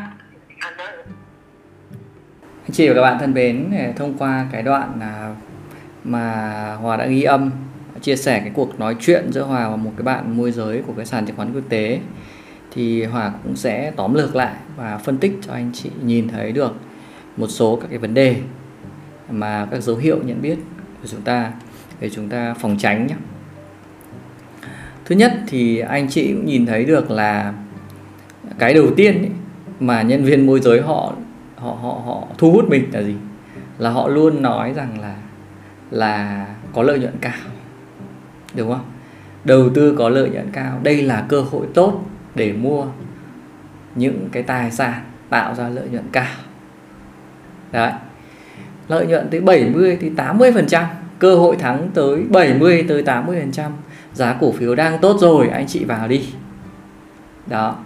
chị 2.73 2.87
và 2.87 2.95
các 2.95 3.01
bạn 3.01 3.19
thân 3.19 3.33
mến 3.33 3.71
thông 3.95 4.17
qua 4.17 4.47
cái 4.51 4.63
đoạn 4.63 4.99
à, 5.01 5.35
mà 6.03 6.75
Hòa 6.81 6.97
đã 6.97 7.05
ghi 7.05 7.23
âm 7.23 7.51
chia 8.01 8.15
sẻ 8.15 8.39
cái 8.39 8.51
cuộc 8.53 8.79
nói 8.79 8.95
chuyện 8.99 9.31
giữa 9.31 9.43
Hòa 9.43 9.69
và 9.69 9.75
một 9.75 9.91
cái 9.97 10.03
bạn 10.03 10.37
môi 10.37 10.51
giới 10.51 10.81
của 10.87 10.93
cái 10.97 11.05
sàn 11.05 11.25
chứng 11.25 11.35
khoán 11.35 11.53
quốc 11.53 11.63
tế 11.69 11.99
thì 12.71 13.03
Hòa 13.03 13.31
cũng 13.43 13.55
sẽ 13.55 13.91
tóm 13.95 14.13
lược 14.13 14.35
lại 14.35 14.55
và 14.75 14.97
phân 14.97 15.17
tích 15.17 15.37
cho 15.41 15.53
anh 15.53 15.71
chị 15.73 15.89
nhìn 16.03 16.27
thấy 16.27 16.51
được 16.51 16.75
một 17.37 17.47
số 17.47 17.75
các 17.81 17.87
cái 17.89 17.97
vấn 17.97 18.13
đề 18.13 18.35
mà 19.29 19.67
các 19.71 19.83
dấu 19.83 19.95
hiệu 19.95 20.17
nhận 20.23 20.41
biết 20.41 20.57
của 21.01 21.07
chúng 21.07 21.21
ta 21.21 21.51
để 21.99 22.09
chúng 22.09 22.29
ta 22.29 22.53
phòng 22.53 22.77
tránh 22.79 23.07
nhé. 23.07 23.15
Thứ 25.05 25.15
nhất 25.15 25.33
thì 25.47 25.79
anh 25.79 26.09
chị 26.09 26.33
cũng 26.33 26.45
nhìn 26.45 26.65
thấy 26.65 26.85
được 26.85 27.11
là 27.11 27.53
cái 28.59 28.73
đầu 28.73 28.87
tiên 28.95 29.17
ấy, 29.17 29.31
mà 29.79 30.01
nhân 30.01 30.23
viên 30.23 30.45
môi 30.45 30.59
giới 30.59 30.81
họ 30.81 31.13
họ 31.65 31.71
họ 31.71 32.01
họ 32.05 32.27
thu 32.37 32.51
hút 32.51 32.69
mình 32.69 32.89
là 32.91 33.01
gì? 33.01 33.15
Là 33.77 33.89
họ 33.89 34.07
luôn 34.07 34.41
nói 34.41 34.73
rằng 34.73 35.01
là 35.01 35.15
là 35.91 36.45
có 36.73 36.83
lợi 36.83 36.99
nhuận 36.99 37.13
cao. 37.21 37.33
Đúng 38.55 38.71
không? 38.71 38.85
Đầu 39.43 39.69
tư 39.69 39.95
có 39.97 40.09
lợi 40.09 40.29
nhuận 40.29 40.49
cao, 40.51 40.79
đây 40.83 41.01
là 41.01 41.25
cơ 41.29 41.41
hội 41.41 41.67
tốt 41.73 42.03
để 42.35 42.53
mua 42.53 42.85
những 43.95 44.29
cái 44.31 44.43
tài 44.43 44.71
sản 44.71 45.01
tạo 45.29 45.55
ra 45.55 45.69
lợi 45.69 45.87
nhuận 45.91 46.05
cao. 46.11 46.35
Đấy. 47.71 47.91
Lợi 48.87 49.07
nhuận 49.07 49.29
tới 49.29 49.41
70 49.41 49.97
thì 50.01 50.09
80%, 50.09 50.85
cơ 51.19 51.35
hội 51.35 51.55
thắng 51.55 51.89
tới 51.93 52.23
70 52.29 52.85
tới 52.87 53.03
80%. 53.03 53.69
Giá 54.13 54.37
cổ 54.39 54.51
phiếu 54.51 54.75
đang 54.75 54.99
tốt 55.01 55.17
rồi, 55.19 55.47
anh 55.47 55.67
chị 55.67 55.85
vào 55.85 56.07
đi. 56.07 56.25
Đó. 57.47 57.77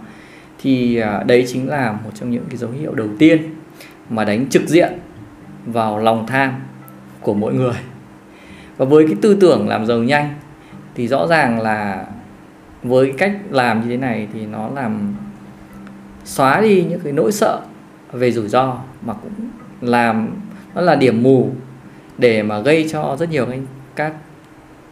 Thì 0.62 0.96
à, 0.96 1.22
đấy 1.26 1.44
chính 1.48 1.68
là 1.68 1.92
một 2.04 2.10
trong 2.14 2.30
những 2.30 2.44
cái 2.48 2.56
dấu 2.56 2.70
hiệu 2.70 2.94
đầu 2.94 3.08
tiên 3.18 3.54
mà 4.10 4.24
đánh 4.24 4.46
trực 4.50 4.68
diện 4.68 4.92
vào 5.66 5.98
lòng 5.98 6.26
tham 6.26 6.54
của 7.20 7.34
mỗi 7.34 7.54
người. 7.54 7.74
Và 8.76 8.84
với 8.84 9.06
cái 9.06 9.16
tư 9.22 9.36
tưởng 9.40 9.68
làm 9.68 9.86
giàu 9.86 9.98
nhanh 9.98 10.34
thì 10.94 11.08
rõ 11.08 11.26
ràng 11.26 11.60
là 11.60 12.06
với 12.82 13.12
cách 13.18 13.32
làm 13.50 13.80
như 13.80 13.88
thế 13.88 13.96
này 13.96 14.28
thì 14.32 14.46
nó 14.46 14.68
làm 14.74 15.14
xóa 16.24 16.60
đi 16.60 16.84
những 16.88 17.00
cái 17.00 17.12
nỗi 17.12 17.32
sợ 17.32 17.60
về 18.12 18.32
rủi 18.32 18.48
ro 18.48 18.78
mà 19.02 19.14
cũng 19.14 19.32
làm, 19.80 20.28
nó 20.74 20.80
là 20.80 20.94
điểm 20.94 21.22
mù 21.22 21.50
để 22.18 22.42
mà 22.42 22.60
gây 22.60 22.88
cho 22.92 23.16
rất 23.18 23.30
nhiều 23.30 23.46
anh, 23.46 23.66
các 23.96 24.12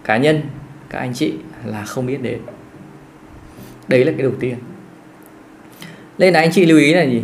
cá 0.04 0.16
nhân, 0.16 0.40
các 0.90 0.98
anh 0.98 1.14
chị 1.14 1.32
là 1.64 1.84
không 1.84 2.06
biết 2.06 2.22
đến. 2.22 2.38
Đấy 3.88 4.04
là 4.04 4.12
cái 4.12 4.22
đầu 4.22 4.32
tiên. 4.40 4.54
Nên 6.18 6.34
là 6.34 6.40
anh 6.40 6.52
chị 6.52 6.66
lưu 6.66 6.78
ý 6.78 6.94
là 6.94 7.02
gì? 7.02 7.22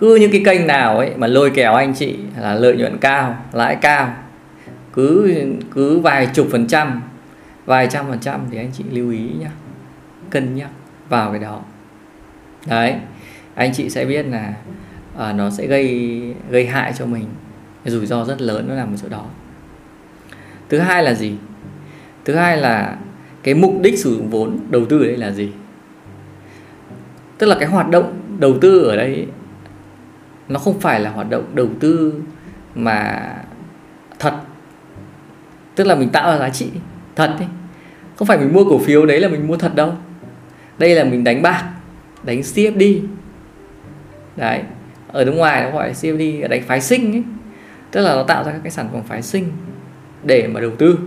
Cứ 0.00 0.16
những 0.16 0.30
cái 0.32 0.42
kênh 0.44 0.66
nào 0.66 0.98
ấy 0.98 1.12
mà 1.16 1.26
lôi 1.26 1.50
kéo 1.50 1.74
anh 1.74 1.94
chị 1.94 2.16
là 2.38 2.54
lợi 2.54 2.76
nhuận 2.76 2.98
cao 2.98 3.44
lãi 3.52 3.76
cao 3.76 4.14
cứ 4.92 5.36
cứ 5.74 5.98
vài 5.98 6.28
chục 6.34 6.46
phần 6.50 6.66
trăm 6.66 7.02
vài 7.66 7.86
trăm 7.90 8.06
phần 8.08 8.18
trăm 8.20 8.40
thì 8.50 8.58
anh 8.58 8.70
chị 8.72 8.84
lưu 8.90 9.10
ý 9.10 9.28
nhá 9.40 9.50
cân 10.30 10.54
nhắc 10.56 10.68
vào 11.08 11.30
cái 11.30 11.40
đó. 11.40 11.62
Đấy 12.66 12.94
anh 13.54 13.72
chị 13.74 13.90
sẽ 13.90 14.04
biết 14.04 14.26
là 14.26 14.54
à, 15.18 15.32
nó 15.32 15.50
sẽ 15.50 15.66
gây 15.66 16.20
gây 16.50 16.66
hại 16.66 16.92
cho 16.98 17.06
mình. 17.06 17.24
Cái 17.84 17.92
rủi 17.92 18.06
ro 18.06 18.24
rất 18.24 18.40
lớn 18.40 18.66
nó 18.68 18.74
nằm 18.74 18.94
ở 18.94 18.96
chỗ 19.02 19.08
đó. 19.08 19.24
Thứ 20.68 20.78
hai 20.78 21.02
là 21.02 21.14
gì? 21.14 21.34
Thứ 22.24 22.34
hai 22.34 22.56
là 22.56 22.96
cái 23.42 23.54
mục 23.54 23.74
đích 23.80 23.98
sử 23.98 24.16
dụng 24.16 24.30
vốn 24.30 24.58
đầu 24.70 24.84
tư 24.84 25.00
ở 25.00 25.06
đây 25.06 25.16
là 25.16 25.30
gì? 25.30 25.52
Tức 27.38 27.46
là 27.46 27.56
cái 27.60 27.68
hoạt 27.68 27.90
động 27.90 28.20
đầu 28.38 28.58
tư 28.60 28.84
ở 28.84 28.96
đây 28.96 29.26
nó 30.50 30.58
không 30.58 30.80
phải 30.80 31.00
là 31.00 31.10
hoạt 31.10 31.30
động 31.30 31.44
đầu 31.54 31.68
tư 31.80 32.14
mà 32.74 33.20
thật. 34.18 34.40
Tức 35.74 35.86
là 35.86 35.94
mình 35.94 36.08
tạo 36.08 36.30
ra 36.30 36.38
giá 36.38 36.48
trị 36.48 36.70
thật 37.16 37.34
ấy. 37.38 37.48
không 38.16 38.28
phải 38.28 38.38
mình 38.38 38.52
mua 38.52 38.64
cổ 38.64 38.78
phiếu 38.78 39.06
đấy 39.06 39.20
là 39.20 39.28
mình 39.28 39.46
mua 39.46 39.56
thật 39.56 39.74
đâu. 39.74 39.92
Đây 40.78 40.94
là 40.94 41.04
mình 41.04 41.24
đánh 41.24 41.42
bạc 41.42 41.70
đánh 42.22 42.40
CFD 42.40 43.00
đấy 44.36 44.62
ở 45.08 45.24
nước 45.24 45.32
ngoài 45.32 45.64
nó 45.64 45.70
gọi 45.70 45.88
là 45.88 45.94
CFD 45.94 46.48
đánh 46.48 46.62
phái 46.62 46.80
sinh 46.80 47.12
ấy. 47.12 47.22
Tức 47.90 48.00
là 48.00 48.14
nó 48.14 48.22
tạo 48.22 48.44
ra 48.44 48.52
các 48.52 48.60
cái 48.62 48.70
sản 48.70 48.88
phẩm 48.92 49.02
phái 49.02 49.22
sinh 49.22 49.44
để 50.24 50.48
mà 50.48 50.60
đầu 50.60 50.70
tư. 50.78 50.98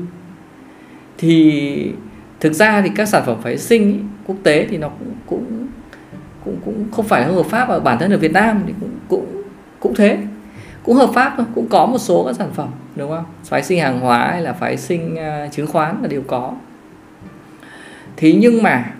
Thì 1.18 1.92
thực 2.40 2.54
ra 2.54 2.82
thì 2.82 2.90
các 2.96 3.08
sản 3.08 3.24
phẩm 3.26 3.42
phái 3.42 3.58
sinh 3.58 3.92
ý, 3.92 4.00
quốc 4.26 4.36
tế 4.44 4.68
thì 4.70 4.78
nó 4.78 4.90
cũng 4.90 5.16
cũng 5.26 5.63
cũng 6.46 6.58
cũng 6.66 6.86
không 6.92 7.08
phải 7.08 7.24
hợp 7.24 7.46
pháp 7.46 7.66
và 7.70 7.80
bản 7.80 8.00
thân 8.00 8.12
ở 8.12 8.18
Việt 8.18 8.32
Nam 8.32 8.64
thì 8.68 8.74
cũng 8.80 8.92
cũng 9.08 9.44
cũng 9.80 9.96
thế. 9.96 10.18
Cũng 10.84 10.96
hợp 10.96 11.10
pháp 11.14 11.34
thôi 11.38 11.46
cũng 11.56 11.68
có 11.70 11.86
một 11.86 11.98
số 11.98 12.24
các 12.26 12.36
sản 12.36 12.52
phẩm 12.54 12.70
đúng 12.96 13.12
không? 13.12 13.26
Phái 13.44 13.64
sinh 13.64 13.80
hàng 13.80 14.00
hóa 14.00 14.28
hay 14.32 14.42
là 14.42 14.54
phái 14.54 14.78
sinh 14.78 15.16
uh, 15.16 15.52
chứng 15.52 15.68
khoán 15.68 16.02
là 16.02 16.08
đều 16.08 16.22
có. 16.28 16.54
Thế 18.18 18.34
nhưng 18.34 18.64
mà 18.64 18.94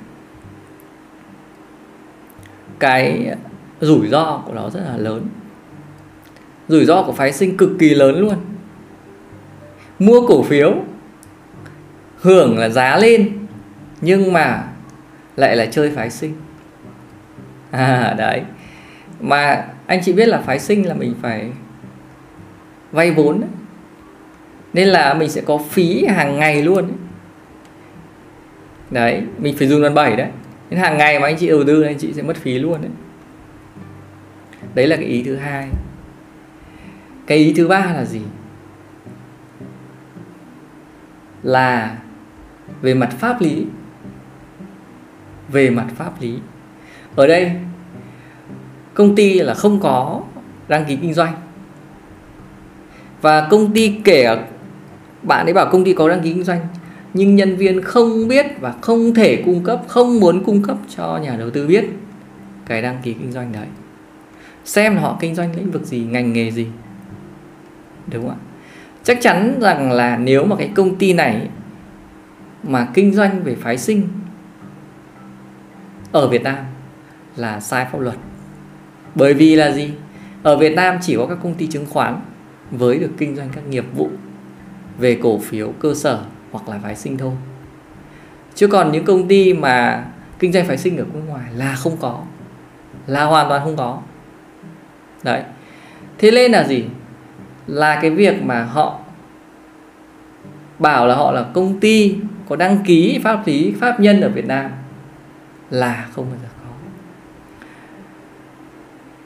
cái 2.80 3.36
rủi 3.82 4.08
ro 4.08 4.42
của 4.46 4.54
nó 4.54 4.70
rất 4.70 4.80
là 4.80 4.98
lớn. 4.98 5.28
Rủi 6.68 6.86
ro 6.86 7.04
của 7.04 7.12
phái 7.12 7.34
sinh 7.34 7.58
cực 7.58 7.70
kỳ 7.80 7.90
lớn 7.90 8.20
luôn. 8.20 8.36
Mua 10.00 10.28
cổ 10.28 10.44
phiếu 10.44 10.74
hưởng 12.22 12.58
là 12.58 12.70
giá 12.70 12.98
lên 12.98 13.32
nhưng 14.02 14.34
mà 14.34 14.68
lại 15.36 15.56
là 15.56 15.66
chơi 15.66 15.92
phái 15.92 16.10
sinh. 16.10 16.34
à 17.78 18.16
đấy. 18.18 18.42
Mà 19.20 19.66
anh 19.88 20.02
chị 20.04 20.14
biết 20.14 20.26
là 20.26 20.42
phái 20.42 20.60
sinh 20.60 20.88
là 20.88 20.94
mình 20.94 21.16
phải 21.22 21.52
vay 22.92 23.12
vốn 23.12 23.42
đấy. 23.42 23.50
nên 24.74 24.88
là 24.88 25.14
mình 25.14 25.30
sẽ 25.30 25.42
có 25.42 25.58
phí 25.58 26.06
hàng 26.06 26.40
ngày 26.40 26.62
luôn 26.62 26.88
đấy, 26.88 26.98
đấy 28.92 29.24
mình 29.38 29.56
phải 29.58 29.68
dùng 29.68 29.82
đòn 29.82 29.94
bảy 29.94 30.16
đấy. 30.16 30.30
Nên 30.70 30.80
hàng 30.80 30.98
ngày 30.98 31.20
mà 31.20 31.28
anh 31.28 31.38
chị 31.38 31.48
đầu 31.48 31.64
tư 31.68 31.82
anh 31.82 31.98
chị 31.98 32.14
sẽ 32.14 32.22
mất 32.22 32.38
phí 32.38 32.60
luôn 32.60 32.82
đấy. 32.82 32.92
Đấy 34.76 34.88
là 34.88 34.96
cái 34.96 35.06
ý 35.06 35.24
thứ 35.24 35.36
hai. 35.36 35.70
Cái 37.28 37.38
ý 37.38 37.54
thứ 37.54 37.68
ba 37.68 37.86
là 37.96 38.06
gì? 38.06 38.22
Là 41.44 41.98
về 42.82 42.94
mặt 42.94 43.10
pháp 43.20 43.42
lý. 43.42 43.66
Về 45.50 45.70
mặt 45.70 45.88
pháp 45.96 46.22
lý 46.22 46.40
ở 47.16 47.28
đây, 47.28 47.52
công 48.94 49.16
ty 49.16 49.34
là 49.40 49.54
không 49.54 49.80
có 49.80 50.22
đăng 50.68 50.86
ký 50.86 50.96
kinh 50.96 51.14
doanh. 51.14 51.34
Và 53.22 53.48
công 53.50 53.74
ty 53.74 53.96
kể 54.04 54.38
bạn 55.24 55.46
ấy 55.46 55.54
bảo 55.54 55.70
công 55.72 55.84
ty 55.84 55.94
có 55.94 56.10
đăng 56.10 56.22
ký 56.22 56.34
kinh 56.34 56.44
doanh, 56.44 56.68
nhưng 57.14 57.36
nhân 57.36 57.56
viên 57.56 57.82
không 57.82 58.28
biết 58.28 58.46
và 58.60 58.74
không 58.82 59.14
thể 59.14 59.44
cung 59.46 59.64
cấp, 59.64 59.82
không 59.88 60.20
muốn 60.20 60.44
cung 60.44 60.62
cấp 60.62 60.78
cho 60.96 61.18
nhà 61.18 61.36
đầu 61.38 61.50
tư 61.50 61.68
biết 61.68 61.86
cái 62.66 62.82
đăng 62.82 62.98
ký 63.04 63.14
kinh 63.14 63.32
doanh 63.32 63.52
đấy. 63.52 63.68
Xem 64.66 64.98
họ 64.98 65.18
kinh 65.20 65.36
doanh 65.36 65.56
lĩnh 65.56 65.72
vực 65.72 65.86
gì, 65.86 66.00
ngành 66.00 66.34
nghề 66.34 66.52
gì. 66.52 66.68
Đúng 68.08 68.28
không 68.28 68.32
ạ? 68.32 68.42
Chắc 69.04 69.18
chắn 69.22 69.60
rằng 69.62 69.92
là 69.92 70.18
nếu 70.18 70.46
mà 70.46 70.56
cái 70.56 70.70
công 70.76 70.96
ty 70.96 71.14
này 71.14 71.50
mà 72.64 72.88
kinh 72.94 73.14
doanh 73.14 73.44
về 73.44 73.56
phái 73.56 73.78
sinh 73.78 74.08
ở 76.12 76.28
Việt 76.28 76.44
Nam 76.44 76.58
là 77.36 77.60
sai 77.60 77.86
pháp 77.92 78.00
luật. 78.00 78.16
Bởi 79.16 79.34
vì 79.34 79.56
là 79.56 79.72
gì? 79.72 79.94
Ở 80.44 80.58
Việt 80.58 80.76
Nam 80.76 80.98
chỉ 81.02 81.16
có 81.16 81.26
các 81.26 81.38
công 81.44 81.54
ty 81.54 81.68
chứng 81.68 81.86
khoán 81.90 82.20
với 82.72 83.00
được 83.00 83.12
kinh 83.18 83.36
doanh 83.36 83.50
các 83.56 83.68
nghiệp 83.68 83.86
vụ 83.96 84.10
về 84.98 85.20
cổ 85.24 85.40
phiếu, 85.40 85.72
cơ 85.80 85.94
sở 85.94 86.20
hoặc 86.52 86.70
là 86.70 86.80
phái 86.84 86.96
sinh 86.96 87.18
thôi. 87.18 87.32
Chứ 88.56 88.68
còn 88.68 88.92
những 88.92 89.06
công 89.06 89.28
ty 89.28 89.54
mà 89.54 90.06
kinh 90.40 90.52
doanh 90.54 90.66
phái 90.66 90.78
sinh 90.78 90.98
ở 90.98 91.06
nước 91.14 91.20
ngoài 91.28 91.44
là 91.56 91.76
không 91.76 91.98
có, 91.98 92.22
là 93.08 93.24
hoàn 93.24 93.50
toàn 93.50 93.62
không 93.64 93.78
có. 93.78 94.02
Đấy. 95.24 95.44
Thế 96.18 96.32
nên 96.32 96.52
là 96.52 96.64
gì? 96.64 96.86
Là 97.68 98.00
cái 98.02 98.12
việc 98.12 98.44
mà 98.44 98.64
họ 98.64 99.00
bảo 100.80 101.08
là 101.08 101.16
họ 101.16 101.32
là 101.32 101.46
công 101.54 101.80
ty 101.80 102.16
có 102.50 102.56
đăng 102.56 102.78
ký 102.86 103.20
pháp 103.24 103.48
lý, 103.48 103.74
pháp 103.80 104.00
nhân 104.00 104.22
ở 104.22 104.30
Việt 104.30 104.46
Nam 104.46 104.72
là 105.70 106.08
không 106.12 106.26
bao 106.30 106.40
giờ 106.42 106.48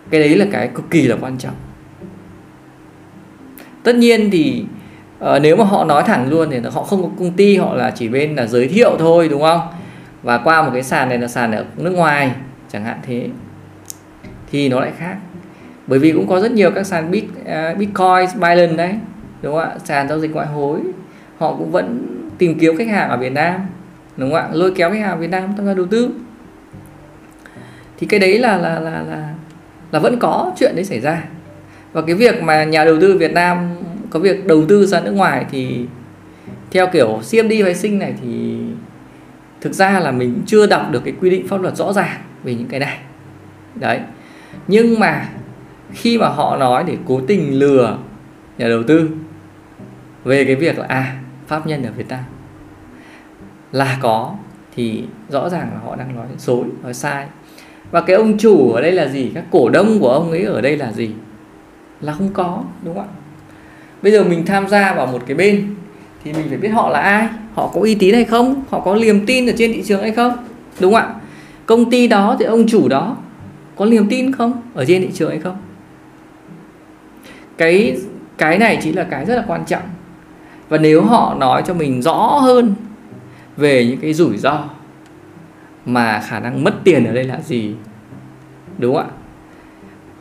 cái 0.09 0.21
đấy 0.21 0.35
là 0.35 0.45
cái 0.51 0.67
cực 0.67 0.89
kỳ 0.89 1.07
là 1.07 1.15
quan 1.21 1.37
trọng. 1.37 1.55
Tất 3.83 3.95
nhiên 3.95 4.29
thì 4.31 4.65
uh, 5.23 5.41
nếu 5.41 5.55
mà 5.55 5.63
họ 5.63 5.85
nói 5.85 6.03
thẳng 6.03 6.29
luôn 6.29 6.49
thì 6.51 6.59
họ 6.73 6.83
không 6.83 7.03
có 7.03 7.09
công 7.19 7.31
ty 7.31 7.57
họ 7.57 7.75
là 7.75 7.91
chỉ 7.91 8.09
bên 8.09 8.35
là 8.35 8.45
giới 8.45 8.67
thiệu 8.67 8.95
thôi 8.99 9.29
đúng 9.29 9.41
không? 9.41 9.61
Và 10.23 10.37
qua 10.37 10.61
một 10.61 10.69
cái 10.73 10.83
sàn 10.83 11.09
này 11.09 11.17
là 11.17 11.27
sàn 11.27 11.51
ở 11.51 11.65
nước 11.77 11.91
ngoài 11.91 12.31
chẳng 12.71 12.83
hạn 12.83 12.99
thế 13.03 13.27
thì 14.51 14.69
nó 14.69 14.79
lại 14.79 14.91
khác. 14.97 15.17
Bởi 15.87 15.99
vì 15.99 16.11
cũng 16.11 16.27
có 16.27 16.39
rất 16.39 16.51
nhiều 16.51 16.71
các 16.71 16.83
sàn 16.83 17.11
bit 17.11 17.23
uh, 17.23 17.77
bitcoin 17.77 18.25
Binance 18.35 18.75
đấy 18.75 18.93
đúng 19.41 19.53
không 19.53 19.69
ạ? 19.69 19.75
Sàn 19.83 20.09
giao 20.09 20.19
dịch 20.19 20.33
ngoại 20.33 20.47
hối 20.47 20.79
họ 21.37 21.55
cũng 21.55 21.71
vẫn 21.71 22.07
tìm 22.37 22.59
kiếm 22.59 22.77
khách 22.77 22.87
hàng 22.87 23.09
ở 23.09 23.17
Việt 23.17 23.31
Nam 23.31 23.61
đúng 24.17 24.31
không 24.31 24.39
ạ? 24.39 24.49
Lôi 24.51 24.73
kéo 24.75 24.89
khách 24.89 24.99
hàng 24.99 25.11
ở 25.11 25.17
Việt 25.17 25.29
Nam 25.29 25.53
tham 25.57 25.65
gia 25.65 25.73
đầu 25.73 25.85
tư. 25.85 26.09
Thì 27.97 28.07
cái 28.07 28.19
đấy 28.19 28.39
là 28.39 28.57
là 28.57 28.79
là 28.79 29.03
là 29.09 29.33
là 29.91 29.99
vẫn 29.99 30.19
có 30.19 30.51
chuyện 30.59 30.75
đấy 30.75 30.85
xảy 30.85 30.99
ra. 30.99 31.23
Và 31.93 32.01
cái 32.01 32.15
việc 32.15 32.43
mà 32.43 32.63
nhà 32.63 32.85
đầu 32.85 32.97
tư 33.01 33.17
Việt 33.17 33.33
Nam 33.33 33.75
có 34.09 34.19
việc 34.19 34.45
đầu 34.45 34.65
tư 34.69 34.85
ra 34.85 34.99
nước 34.99 35.11
ngoài 35.11 35.45
thì 35.51 35.85
theo 36.71 36.87
kiểu 36.87 37.21
CMD 37.31 37.53
phái 37.63 37.75
sinh 37.75 37.99
này 37.99 38.13
thì 38.21 38.57
thực 39.61 39.73
ra 39.73 39.99
là 39.99 40.11
mình 40.11 40.41
chưa 40.45 40.67
đọc 40.67 40.91
được 40.91 41.01
cái 41.05 41.13
quy 41.21 41.29
định 41.29 41.47
pháp 41.47 41.61
luật 41.61 41.75
rõ 41.75 41.93
ràng 41.93 42.21
về 42.43 42.55
những 42.55 42.67
cái 42.67 42.79
này. 42.79 42.97
Đấy. 43.75 43.99
Nhưng 44.67 44.99
mà 44.99 45.29
khi 45.91 46.17
mà 46.17 46.27
họ 46.27 46.57
nói 46.57 46.83
để 46.87 46.97
cố 47.05 47.21
tình 47.27 47.59
lừa 47.59 47.97
nhà 48.57 48.67
đầu 48.67 48.83
tư 48.83 49.09
về 50.23 50.45
cái 50.45 50.55
việc 50.55 50.79
là 50.79 50.85
à 50.87 51.19
pháp 51.47 51.67
nhân 51.67 51.83
ở 51.83 51.91
Việt 51.91 52.07
Nam 52.09 52.23
là 53.71 53.97
có, 54.01 54.35
thì 54.75 55.03
rõ 55.29 55.49
ràng 55.49 55.69
là 55.73 55.79
họ 55.85 55.95
đang 55.95 56.15
nói 56.15 56.27
dối 56.37 56.65
nói 56.83 56.93
sai 56.93 57.27
và 57.91 58.01
cái 58.01 58.15
ông 58.15 58.37
chủ 58.37 58.71
ở 58.71 58.81
đây 58.81 58.91
là 58.91 59.07
gì? 59.07 59.31
Các 59.35 59.43
cổ 59.51 59.69
đông 59.69 59.99
của 59.99 60.09
ông 60.09 60.31
ấy 60.31 60.43
ở 60.43 60.61
đây 60.61 60.77
là 60.77 60.91
gì? 60.91 61.09
Là 62.01 62.13
không 62.13 62.29
có, 62.33 62.63
đúng 62.83 62.95
không 62.95 63.03
ạ? 63.03 63.13
Bây 64.01 64.11
giờ 64.11 64.23
mình 64.23 64.45
tham 64.45 64.67
gia 64.67 64.93
vào 64.93 65.07
một 65.07 65.19
cái 65.25 65.37
bên 65.37 65.75
thì 66.23 66.33
mình 66.33 66.45
phải 66.49 66.57
biết 66.57 66.69
họ 66.69 66.89
là 66.89 66.99
ai, 66.99 67.27
họ 67.53 67.71
có 67.73 67.81
uy 67.81 67.95
tín 67.95 68.13
hay 68.13 68.25
không, 68.25 68.63
họ 68.69 68.79
có 68.79 68.95
niềm 68.95 69.25
tin 69.25 69.47
ở 69.47 69.53
trên 69.57 69.73
thị 69.73 69.83
trường 69.85 70.01
hay 70.01 70.11
không, 70.11 70.33
đúng 70.79 70.93
không 70.93 71.01
ạ? 71.01 71.13
Công 71.65 71.89
ty 71.89 72.07
đó 72.07 72.35
thì 72.39 72.45
ông 72.45 72.67
chủ 72.67 72.87
đó 72.87 73.17
có 73.75 73.85
niềm 73.85 74.07
tin 74.09 74.31
không 74.31 74.61
ở 74.73 74.85
trên 74.85 75.01
thị 75.01 75.09
trường 75.13 75.29
hay 75.29 75.39
không? 75.39 75.57
Cái 77.57 77.97
cái 78.37 78.57
này 78.57 78.79
chính 78.83 78.95
là 78.95 79.03
cái 79.03 79.25
rất 79.25 79.35
là 79.35 79.43
quan 79.47 79.65
trọng. 79.65 79.83
Và 80.69 80.77
nếu 80.77 81.01
họ 81.01 81.35
nói 81.39 81.63
cho 81.67 81.73
mình 81.73 82.01
rõ 82.01 82.15
hơn 82.17 82.73
về 83.57 83.85
những 83.85 83.97
cái 83.97 84.13
rủi 84.13 84.37
ro 84.37 84.63
mà 85.87 86.21
khả 86.27 86.39
năng 86.39 86.63
mất 86.63 86.73
tiền 86.83 87.05
ở 87.05 87.13
đây 87.13 87.23
là 87.23 87.41
gì? 87.41 87.75
Đúng 88.77 88.95
không 88.95 89.03
ạ? 89.03 89.11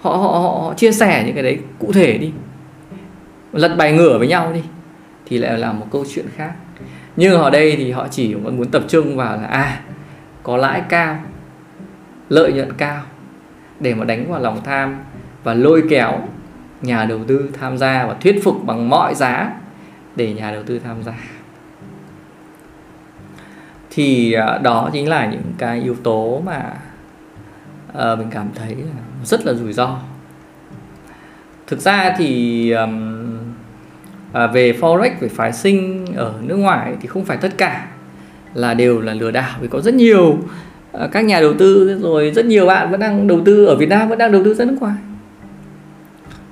Họ 0.01 0.11
họ 0.11 0.39
họ, 0.39 0.61
họ 0.65 0.75
chia 0.75 0.93
sẻ 0.93 1.23
những 1.27 1.35
cái 1.35 1.43
đấy 1.43 1.59
cụ 1.79 1.93
thể 1.93 2.19
đi. 2.19 2.33
Lật 3.53 3.77
bài 3.77 3.93
ngửa 3.93 4.19
với 4.19 4.29
nhau 4.29 4.53
đi 4.53 4.63
thì 5.27 5.39
lại 5.39 5.59
là 5.59 5.73
một 5.73 5.87
câu 5.91 6.05
chuyện 6.15 6.27
khác. 6.37 6.53
Nhưng 7.17 7.41
ở 7.41 7.51
đây 7.51 7.77
thì 7.77 7.93
họ 7.93 8.09
chỉ 8.09 8.35
muốn 8.35 8.71
tập 8.71 8.83
trung 8.89 9.17
vào 9.17 9.37
là 9.37 9.47
à 9.47 9.81
có 10.43 10.57
lãi 10.57 10.83
cao 10.89 11.17
lợi 12.29 12.53
nhuận 12.53 12.73
cao 12.79 13.03
để 13.81 13.95
mà 13.95 14.05
đánh 14.05 14.31
vào 14.31 14.41
lòng 14.41 14.61
tham 14.65 14.99
và 15.45 15.55
lôi 15.55 15.83
kéo 15.91 16.29
nhà 16.83 17.05
đầu 17.05 17.25
tư 17.25 17.51
tham 17.61 17.79
gia 17.79 18.07
và 18.07 18.15
thuyết 18.15 18.41
phục 18.45 18.65
bằng 18.65 18.89
mọi 18.89 19.15
giá 19.15 19.53
để 20.17 20.33
nhà 20.33 20.51
đầu 20.51 20.63
tư 20.63 20.79
tham 20.79 21.03
gia 21.03 21.15
thì 23.97 24.33
à, 24.33 24.59
đó 24.59 24.91
chính 24.93 25.09
là 25.09 25.27
những 25.27 25.53
cái 25.59 25.81
yếu 25.81 25.95
tố 26.03 26.43
mà 26.47 26.73
uh, 27.89 28.19
mình 28.19 28.29
cảm 28.31 28.49
thấy 28.55 28.75
là 28.75 29.03
rất 29.25 29.47
là 29.47 29.53
rủi 29.55 29.73
ro. 29.73 29.99
Thực 31.67 31.81
ra 31.81 32.15
thì 32.19 32.71
um, 32.71 33.39
về 34.53 34.73
forex 34.81 35.11
về 35.21 35.29
phái 35.29 35.53
sinh 35.53 36.07
ở 36.17 36.35
nước 36.41 36.57
ngoài 36.57 36.95
thì 37.01 37.09
không 37.09 37.25
phải 37.25 37.37
tất 37.37 37.59
cả 37.59 37.87
là 38.55 38.75
đều 38.75 39.01
là 39.01 39.15
lừa 39.15 39.31
đảo 39.31 39.59
vì 39.61 39.69
có 39.69 39.81
rất 39.81 39.95
nhiều 39.95 40.29
uh, 40.29 41.11
các 41.13 41.25
nhà 41.25 41.41
đầu 41.41 41.55
tư 41.59 41.99
rồi 42.03 42.31
rất 42.31 42.45
nhiều 42.45 42.67
bạn 42.67 42.91
vẫn 42.91 43.01
đang 43.01 43.27
đầu 43.27 43.41
tư 43.45 43.67
ở 43.67 43.77
Việt 43.77 43.89
Nam 43.89 44.09
vẫn 44.09 44.19
đang 44.19 44.33
đầu 44.33 44.45
tư 44.45 44.55
ra 44.55 44.65
nước 44.65 44.77
ngoài. 44.81 44.97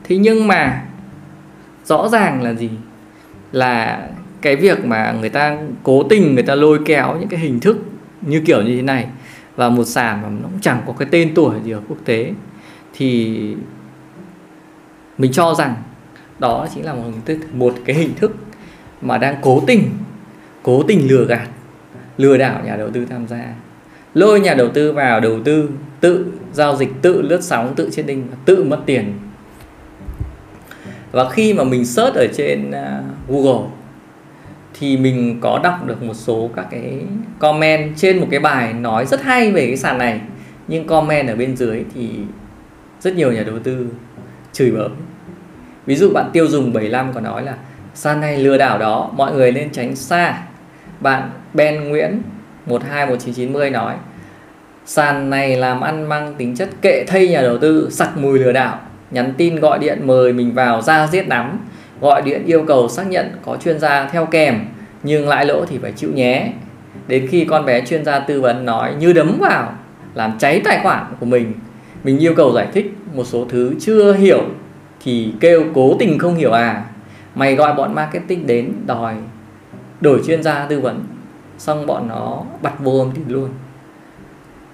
Thế 0.04 0.16
nhưng 0.16 0.46
mà 0.46 0.82
rõ 1.84 2.08
ràng 2.08 2.42
là 2.42 2.54
gì? 2.54 2.70
Là 3.52 4.08
cái 4.44 4.56
việc 4.56 4.84
mà 4.84 5.12
người 5.20 5.28
ta 5.28 5.58
cố 5.82 6.02
tình 6.02 6.34
người 6.34 6.42
ta 6.42 6.54
lôi 6.54 6.80
kéo 6.84 7.16
những 7.20 7.28
cái 7.28 7.40
hình 7.40 7.60
thức 7.60 7.76
như 8.20 8.42
kiểu 8.46 8.62
như 8.62 8.76
thế 8.76 8.82
này 8.82 9.06
và 9.56 9.68
một 9.68 9.84
sàn 9.84 10.22
mà 10.22 10.28
nó 10.28 10.48
cũng 10.48 10.60
chẳng 10.60 10.82
có 10.86 10.92
cái 10.92 11.08
tên 11.10 11.34
tuổi 11.34 11.54
gì 11.64 11.70
ở 11.70 11.80
quốc 11.88 11.96
tế, 12.04 12.32
thì 12.94 13.38
mình 15.18 15.32
cho 15.32 15.54
rằng 15.58 15.74
đó 16.38 16.68
chính 16.74 16.84
là 16.84 16.94
một 16.94 17.02
hình 17.04 17.20
thức, 17.24 17.38
một 17.54 17.74
cái 17.84 17.96
hình 17.96 18.14
thức 18.14 18.36
mà 19.00 19.18
đang 19.18 19.36
cố 19.42 19.62
tình 19.66 19.90
cố 20.62 20.82
tình 20.82 21.08
lừa 21.10 21.24
gạt, 21.24 21.48
lừa 22.16 22.36
đảo 22.36 22.62
nhà 22.64 22.76
đầu 22.76 22.90
tư 22.90 23.06
tham 23.10 23.26
gia. 23.28 23.44
Lôi 24.14 24.40
nhà 24.40 24.54
đầu 24.54 24.68
tư 24.68 24.92
vào 24.92 25.20
đầu 25.20 25.40
tư, 25.44 25.70
tự 26.00 26.26
giao 26.52 26.76
dịch, 26.76 26.88
tự 27.02 27.22
lướt 27.22 27.42
sóng, 27.42 27.74
tự 27.76 27.90
chết 27.92 28.02
đinh, 28.06 28.26
tự 28.44 28.64
mất 28.64 28.78
tiền. 28.86 29.12
Và 31.12 31.30
khi 31.30 31.54
mà 31.54 31.64
mình 31.64 31.84
search 31.84 32.14
ở 32.14 32.26
trên 32.36 32.70
à, 32.70 33.02
Google 33.28 33.68
thì 34.78 34.96
mình 34.96 35.38
có 35.40 35.60
đọc 35.62 35.86
được 35.86 36.02
một 36.02 36.14
số 36.14 36.50
các 36.56 36.66
cái 36.70 36.92
comment 37.38 37.96
trên 37.96 38.20
một 38.20 38.26
cái 38.30 38.40
bài 38.40 38.72
nói 38.72 39.06
rất 39.06 39.22
hay 39.22 39.52
về 39.52 39.66
cái 39.66 39.76
sàn 39.76 39.98
này. 39.98 40.20
Nhưng 40.68 40.86
comment 40.86 41.28
ở 41.28 41.36
bên 41.36 41.56
dưới 41.56 41.84
thì 41.94 42.10
rất 43.00 43.16
nhiều 43.16 43.32
nhà 43.32 43.42
đầu 43.42 43.58
tư 43.58 43.86
chửi 44.52 44.70
bới. 44.70 44.88
Ví 45.86 45.96
dụ 45.96 46.10
bạn 46.14 46.30
tiêu 46.32 46.48
dùng 46.48 46.72
75 46.72 47.12
có 47.12 47.20
nói 47.20 47.42
là, 47.42 47.54
sàn 47.94 48.20
này 48.20 48.38
lừa 48.38 48.58
đảo 48.58 48.78
đó, 48.78 49.10
mọi 49.16 49.32
người 49.32 49.52
nên 49.52 49.70
tránh 49.70 49.96
xa. 49.96 50.42
Bạn 51.00 51.30
Ben 51.54 51.88
Nguyễn 51.88 52.22
121990 52.66 53.70
nói, 53.70 53.94
sàn 54.86 55.30
này 55.30 55.56
làm 55.56 55.80
ăn 55.80 56.08
mang 56.08 56.34
tính 56.34 56.56
chất 56.56 56.68
kệ 56.82 57.04
thay 57.06 57.28
nhà 57.28 57.42
đầu 57.42 57.58
tư, 57.58 57.88
sặc 57.90 58.16
mùi 58.16 58.38
lừa 58.38 58.52
đảo, 58.52 58.80
nhắn 59.10 59.34
tin 59.36 59.56
gọi 59.60 59.78
điện 59.78 60.06
mời 60.06 60.32
mình 60.32 60.54
vào 60.54 60.82
ra 60.82 61.06
giết 61.06 61.28
nắm 61.28 61.58
gọi 62.04 62.22
điện 62.22 62.44
yêu 62.46 62.64
cầu 62.66 62.88
xác 62.88 63.06
nhận 63.06 63.30
có 63.44 63.56
chuyên 63.56 63.78
gia 63.78 64.08
theo 64.08 64.26
kèm, 64.26 64.60
nhưng 65.02 65.28
lãi 65.28 65.46
lỗ 65.46 65.64
thì 65.66 65.78
phải 65.78 65.92
chịu 65.92 66.10
nhé. 66.12 66.52
Đến 67.06 67.26
khi 67.30 67.44
con 67.44 67.64
bé 67.64 67.84
chuyên 67.86 68.04
gia 68.04 68.18
tư 68.18 68.40
vấn 68.40 68.64
nói 68.64 68.94
như 68.98 69.12
đấm 69.12 69.36
vào, 69.40 69.74
làm 70.14 70.38
cháy 70.38 70.60
tài 70.64 70.80
khoản 70.82 71.04
của 71.20 71.26
mình 71.26 71.52
mình 72.04 72.18
yêu 72.18 72.34
cầu 72.34 72.52
giải 72.52 72.68
thích 72.72 72.94
một 73.14 73.24
số 73.24 73.46
thứ 73.48 73.74
chưa 73.80 74.12
hiểu 74.12 74.42
thì 75.04 75.32
kêu 75.40 75.64
cố 75.74 75.96
tình 75.98 76.18
không 76.18 76.34
hiểu 76.34 76.52
à. 76.52 76.84
Mày 77.34 77.54
gọi 77.54 77.74
bọn 77.74 77.94
marketing 77.94 78.46
đến 78.46 78.72
đòi 78.86 79.14
đổi 80.00 80.22
chuyên 80.26 80.42
gia 80.42 80.66
tư 80.66 80.80
vấn, 80.80 81.04
xong 81.58 81.86
bọn 81.86 82.08
nó 82.08 82.42
bật 82.62 82.78
vô 82.78 82.98
âm 82.98 83.10
tín 83.10 83.24
luôn. 83.28 83.48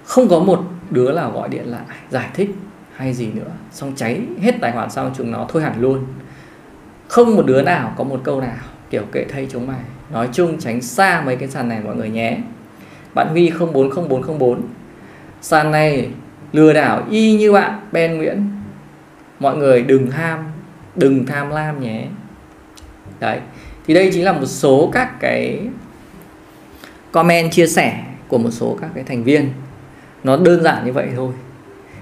Không 0.03 0.27
có 0.29 0.39
một 0.39 0.59
đứa 0.89 1.11
nào 1.11 1.31
gọi 1.31 1.49
điện 1.49 1.71
lại 1.71 1.81
giải 2.09 2.29
thích 2.33 2.49
hay 2.95 3.13
gì 3.13 3.29
nữa, 3.33 3.51
xong 3.71 3.93
cháy 3.95 4.21
hết 4.41 4.55
tài 4.61 4.71
khoản, 4.71 4.89
xong 4.89 5.11
chúng 5.17 5.31
nó 5.31 5.45
thôi 5.49 5.63
hẳn 5.63 5.73
luôn 5.79 6.05
không 7.11 7.35
một 7.35 7.45
đứa 7.45 7.61
nào 7.61 7.93
có 7.97 8.03
một 8.03 8.21
câu 8.23 8.41
nào 8.41 8.55
kiểu 8.89 9.03
kệ 9.11 9.25
thay 9.29 9.47
chúng 9.51 9.67
mày. 9.67 9.79
Nói 10.11 10.29
chung 10.33 10.59
tránh 10.59 10.81
xa 10.81 11.21
mấy 11.25 11.35
cái 11.35 11.49
sàn 11.49 11.69
này 11.69 11.79
mọi 11.83 11.95
người 11.95 12.09
nhé. 12.09 12.37
Bạn 13.13 13.27
Huy 13.27 13.51
040404 13.73 14.61
sàn 15.41 15.71
này 15.71 16.09
lừa 16.51 16.73
đảo 16.73 17.03
y 17.09 17.37
như 17.37 17.51
bạn, 17.51 17.79
Ben 17.91 18.17
Nguyễn. 18.17 18.49
Mọi 19.39 19.57
người 19.57 19.81
đừng 19.81 20.11
ham, 20.11 20.39
đừng 20.95 21.25
tham 21.25 21.49
lam 21.49 21.79
nhé. 21.79 22.05
Đấy, 23.19 23.39
thì 23.87 23.93
đây 23.93 24.09
chính 24.13 24.25
là 24.25 24.33
một 24.33 24.45
số 24.45 24.89
các 24.93 25.19
cái 25.19 25.67
comment 27.11 27.51
chia 27.51 27.67
sẻ 27.67 28.03
của 28.27 28.37
một 28.37 28.51
số 28.51 28.77
các 28.81 28.89
cái 28.95 29.03
thành 29.03 29.23
viên. 29.23 29.49
Nó 30.23 30.37
đơn 30.37 30.63
giản 30.63 30.85
như 30.85 30.91
vậy 30.91 31.07
thôi. 31.15 31.33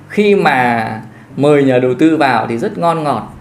Khi 0.09 0.35
mà 0.35 1.01
mời 1.37 1.63
nhà 1.63 1.79
đầu 1.79 1.93
tư 1.93 2.17
vào 2.17 2.47
thì 2.47 2.57
rất 2.57 2.77
ngon 2.77 3.03
ngọt 3.03 3.38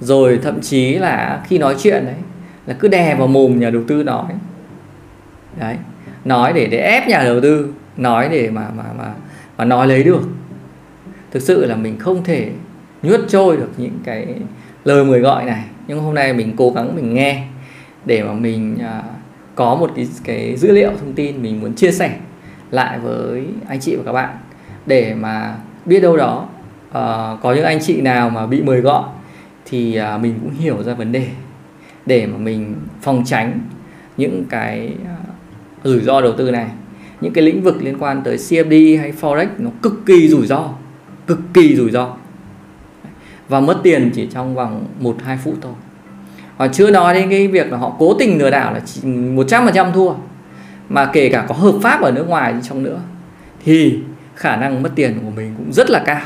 rồi 0.00 0.38
thậm 0.42 0.60
chí 0.60 0.94
là 0.94 1.42
khi 1.48 1.58
nói 1.58 1.76
chuyện 1.78 2.04
đấy 2.04 2.14
là 2.66 2.74
cứ 2.78 2.88
đè 2.88 3.14
vào 3.14 3.26
mồm 3.26 3.60
nhà 3.60 3.70
đầu 3.70 3.82
tư 3.88 4.02
nói. 4.02 4.24
Đấy 5.60 5.76
nói 6.24 6.52
để 6.52 6.66
để 6.66 6.78
ép 6.78 7.08
nhà 7.08 7.24
đầu 7.24 7.40
tư 7.40 7.72
nói 7.96 8.28
để 8.28 8.50
mà 8.50 8.68
mà 8.76 8.84
mà 8.98 9.14
mà 9.56 9.64
nói 9.64 9.86
lấy 9.86 10.04
được. 10.04 10.22
Thực 11.30 11.42
sự 11.42 11.64
là 11.64 11.76
mình 11.76 11.98
không 11.98 12.24
thể 12.24 12.50
nhuất 13.02 13.20
trôi 13.28 13.56
được 13.56 13.70
những 13.76 13.98
cái 14.04 14.26
lời 14.84 15.04
mời 15.04 15.20
gọi 15.20 15.44
này. 15.44 15.64
Nhưng 15.88 16.00
hôm 16.00 16.14
nay 16.14 16.32
mình 16.32 16.54
cố 16.56 16.70
gắng 16.70 16.96
mình 16.96 17.14
nghe 17.14 17.42
để 18.04 18.22
mà 18.22 18.32
mình 18.32 18.78
à, 18.82 19.02
có 19.54 19.74
một 19.74 19.90
cái 19.96 20.08
cái 20.24 20.56
dữ 20.56 20.72
liệu 20.72 20.90
thông 21.00 21.12
tin 21.12 21.42
mình 21.42 21.60
muốn 21.60 21.74
chia 21.74 21.92
sẻ 21.92 22.16
lại 22.70 22.98
với 22.98 23.46
anh 23.68 23.80
chị 23.80 23.96
và 23.96 24.02
các 24.06 24.12
bạn 24.12 24.36
để 24.86 25.14
mà 25.14 25.54
biết 25.84 26.00
đâu 26.00 26.16
đó 26.16 26.48
à, 26.92 27.36
có 27.42 27.52
những 27.54 27.64
anh 27.64 27.78
chị 27.82 28.00
nào 28.00 28.30
mà 28.30 28.46
bị 28.46 28.62
mời 28.62 28.80
gọi 28.80 29.04
thì 29.66 29.96
à, 29.96 30.18
mình 30.18 30.34
cũng 30.42 30.50
hiểu 30.50 30.82
ra 30.82 30.94
vấn 30.94 31.12
đề 31.12 31.28
để 32.06 32.26
mà 32.26 32.38
mình 32.38 32.74
phòng 33.00 33.22
tránh 33.26 33.60
những 34.16 34.44
cái 34.48 34.92
à, 35.06 35.16
rủi 35.84 36.00
ro 36.00 36.20
đầu 36.20 36.32
tư 36.32 36.50
này. 36.50 36.66
Những 37.20 37.32
cái 37.32 37.44
lĩnh 37.44 37.62
vực 37.62 37.82
liên 37.82 37.96
quan 37.98 38.22
tới 38.22 38.36
CFD 38.36 39.00
hay 39.00 39.12
forex 39.20 39.46
nó 39.58 39.70
cực 39.82 40.06
kỳ 40.06 40.28
rủi 40.28 40.46
ro, 40.46 40.68
cực 41.26 41.40
kỳ 41.54 41.76
rủi 41.76 41.90
ro. 41.90 42.16
Và 43.48 43.60
mất 43.60 43.80
tiền 43.82 44.10
chỉ 44.14 44.28
trong 44.32 44.54
vòng 44.54 44.86
một 45.00 45.16
hai 45.24 45.38
phút 45.44 45.54
thôi. 45.60 45.72
Và 46.56 46.68
chưa 46.68 46.90
nói 46.90 47.14
đến 47.14 47.30
cái 47.30 47.48
việc 47.48 47.72
là 47.72 47.78
họ 47.78 47.96
cố 47.98 48.14
tình 48.14 48.38
lừa 48.38 48.50
đảo 48.50 48.74
là 48.74 48.80
chỉ 48.80 49.00
100% 49.02 49.92
thua, 49.92 50.14
mà 50.88 51.10
kể 51.12 51.28
cả 51.28 51.44
có 51.48 51.54
hợp 51.54 51.74
pháp 51.82 52.00
ở 52.00 52.12
nước 52.12 52.28
ngoài 52.28 52.54
trong 52.62 52.82
nữa, 52.82 53.00
thì 53.64 53.98
khả 54.34 54.56
năng 54.56 54.82
mất 54.82 54.90
tiền 54.94 55.18
của 55.22 55.30
mình 55.30 55.54
cũng 55.56 55.72
rất 55.72 55.90
là 55.90 56.02
cao. 56.06 56.20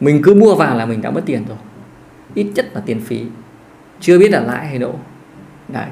Mình 0.00 0.22
cứ 0.22 0.34
mua 0.34 0.54
vào 0.54 0.76
là 0.76 0.86
mình 0.86 1.02
đã 1.02 1.10
mất 1.10 1.22
tiền 1.26 1.44
rồi 1.48 1.58
ít 2.34 2.46
nhất 2.54 2.66
là 2.74 2.82
tiền 2.86 3.00
phí. 3.00 3.24
Chưa 4.00 4.18
biết 4.18 4.30
là 4.30 4.40
lãi 4.40 4.66
hay 4.66 4.78
lỗ 4.78 4.94
đấy. 5.68 5.88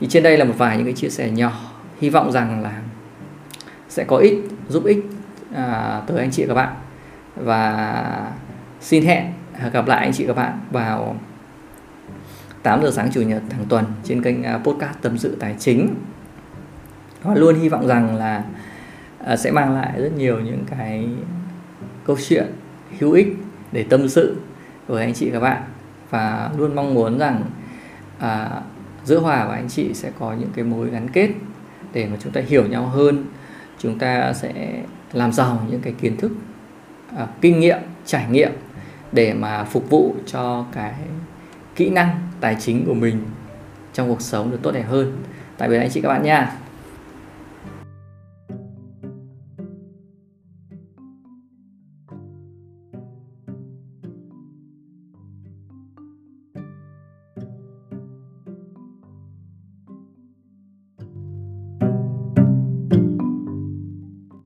Thì 0.00 0.06
trên 0.06 0.22
đây 0.22 0.38
là 0.38 0.44
một 0.44 0.54
vài 0.58 0.76
những 0.76 0.86
cái 0.86 0.94
chia 0.94 1.08
sẻ 1.08 1.30
nhỏ. 1.30 1.52
Hy 2.00 2.10
vọng 2.10 2.32
rằng 2.32 2.62
là 2.62 2.82
sẽ 3.88 4.04
có 4.04 4.16
ích 4.16 4.38
giúp 4.68 4.84
ích 4.84 5.04
à, 5.54 6.00
tới 6.06 6.18
anh 6.18 6.30
chị 6.30 6.44
và 6.44 6.48
các 6.48 6.54
bạn. 6.54 6.74
Và 7.36 8.32
xin 8.80 9.04
hẹn 9.04 9.32
à, 9.60 9.68
gặp 9.68 9.86
lại 9.86 10.04
anh 10.04 10.12
chị 10.12 10.24
và 10.26 10.34
các 10.34 10.42
bạn 10.42 10.60
vào 10.70 11.16
8 12.62 12.82
giờ 12.82 12.90
sáng 12.90 13.10
chủ 13.12 13.22
nhật 13.22 13.42
hàng 13.50 13.64
tuần 13.68 13.84
trên 14.04 14.22
kênh 14.22 14.42
à, 14.42 14.58
podcast 14.64 14.96
tâm 15.02 15.18
sự 15.18 15.36
tài 15.40 15.54
chính. 15.58 15.94
Và 17.22 17.34
luôn 17.34 17.60
hy 17.60 17.68
vọng 17.68 17.86
rằng 17.86 18.16
là 18.16 18.44
à, 19.24 19.36
sẽ 19.36 19.50
mang 19.50 19.74
lại 19.74 20.02
rất 20.02 20.12
nhiều 20.16 20.40
những 20.40 20.64
cái 20.70 21.08
câu 22.04 22.16
chuyện 22.28 22.46
hữu 22.98 23.12
ích 23.12 23.36
để 23.72 23.82
tâm 23.82 24.08
sự 24.08 24.36
với 24.86 25.04
anh 25.04 25.14
chị 25.14 25.30
các 25.30 25.40
bạn. 25.40 25.62
Và 26.10 26.50
luôn 26.56 26.74
mong 26.74 26.94
muốn 26.94 27.18
rằng 27.18 27.44
à, 28.18 28.50
giữa 29.04 29.18
hòa 29.18 29.44
và 29.48 29.54
anh 29.54 29.68
chị 29.68 29.94
sẽ 29.94 30.10
có 30.18 30.32
những 30.32 30.50
cái 30.54 30.64
mối 30.64 30.90
gắn 30.90 31.10
kết 31.10 31.30
để 31.92 32.06
mà 32.06 32.16
chúng 32.22 32.32
ta 32.32 32.40
hiểu 32.46 32.66
nhau 32.66 32.86
hơn. 32.86 33.24
Chúng 33.78 33.98
ta 33.98 34.32
sẽ 34.32 34.82
làm 35.12 35.32
giàu 35.32 35.66
những 35.70 35.80
cái 35.80 35.94
kiến 36.00 36.16
thức 36.16 36.32
à, 37.16 37.26
kinh 37.40 37.60
nghiệm 37.60 37.78
trải 38.06 38.26
nghiệm 38.30 38.52
để 39.12 39.34
mà 39.34 39.64
phục 39.64 39.90
vụ 39.90 40.14
cho 40.26 40.64
cái 40.72 40.94
kỹ 41.76 41.90
năng 41.90 42.20
tài 42.40 42.56
chính 42.60 42.86
của 42.86 42.94
mình 42.94 43.24
trong 43.92 44.08
cuộc 44.08 44.20
sống 44.20 44.50
được 44.50 44.58
tốt 44.62 44.70
đẹp 44.70 44.84
hơn. 44.88 45.22
Tạm 45.58 45.70
biệt 45.70 45.78
anh 45.78 45.90
chị 45.90 46.00
các 46.00 46.08
bạn 46.08 46.22
nha. 46.22 46.52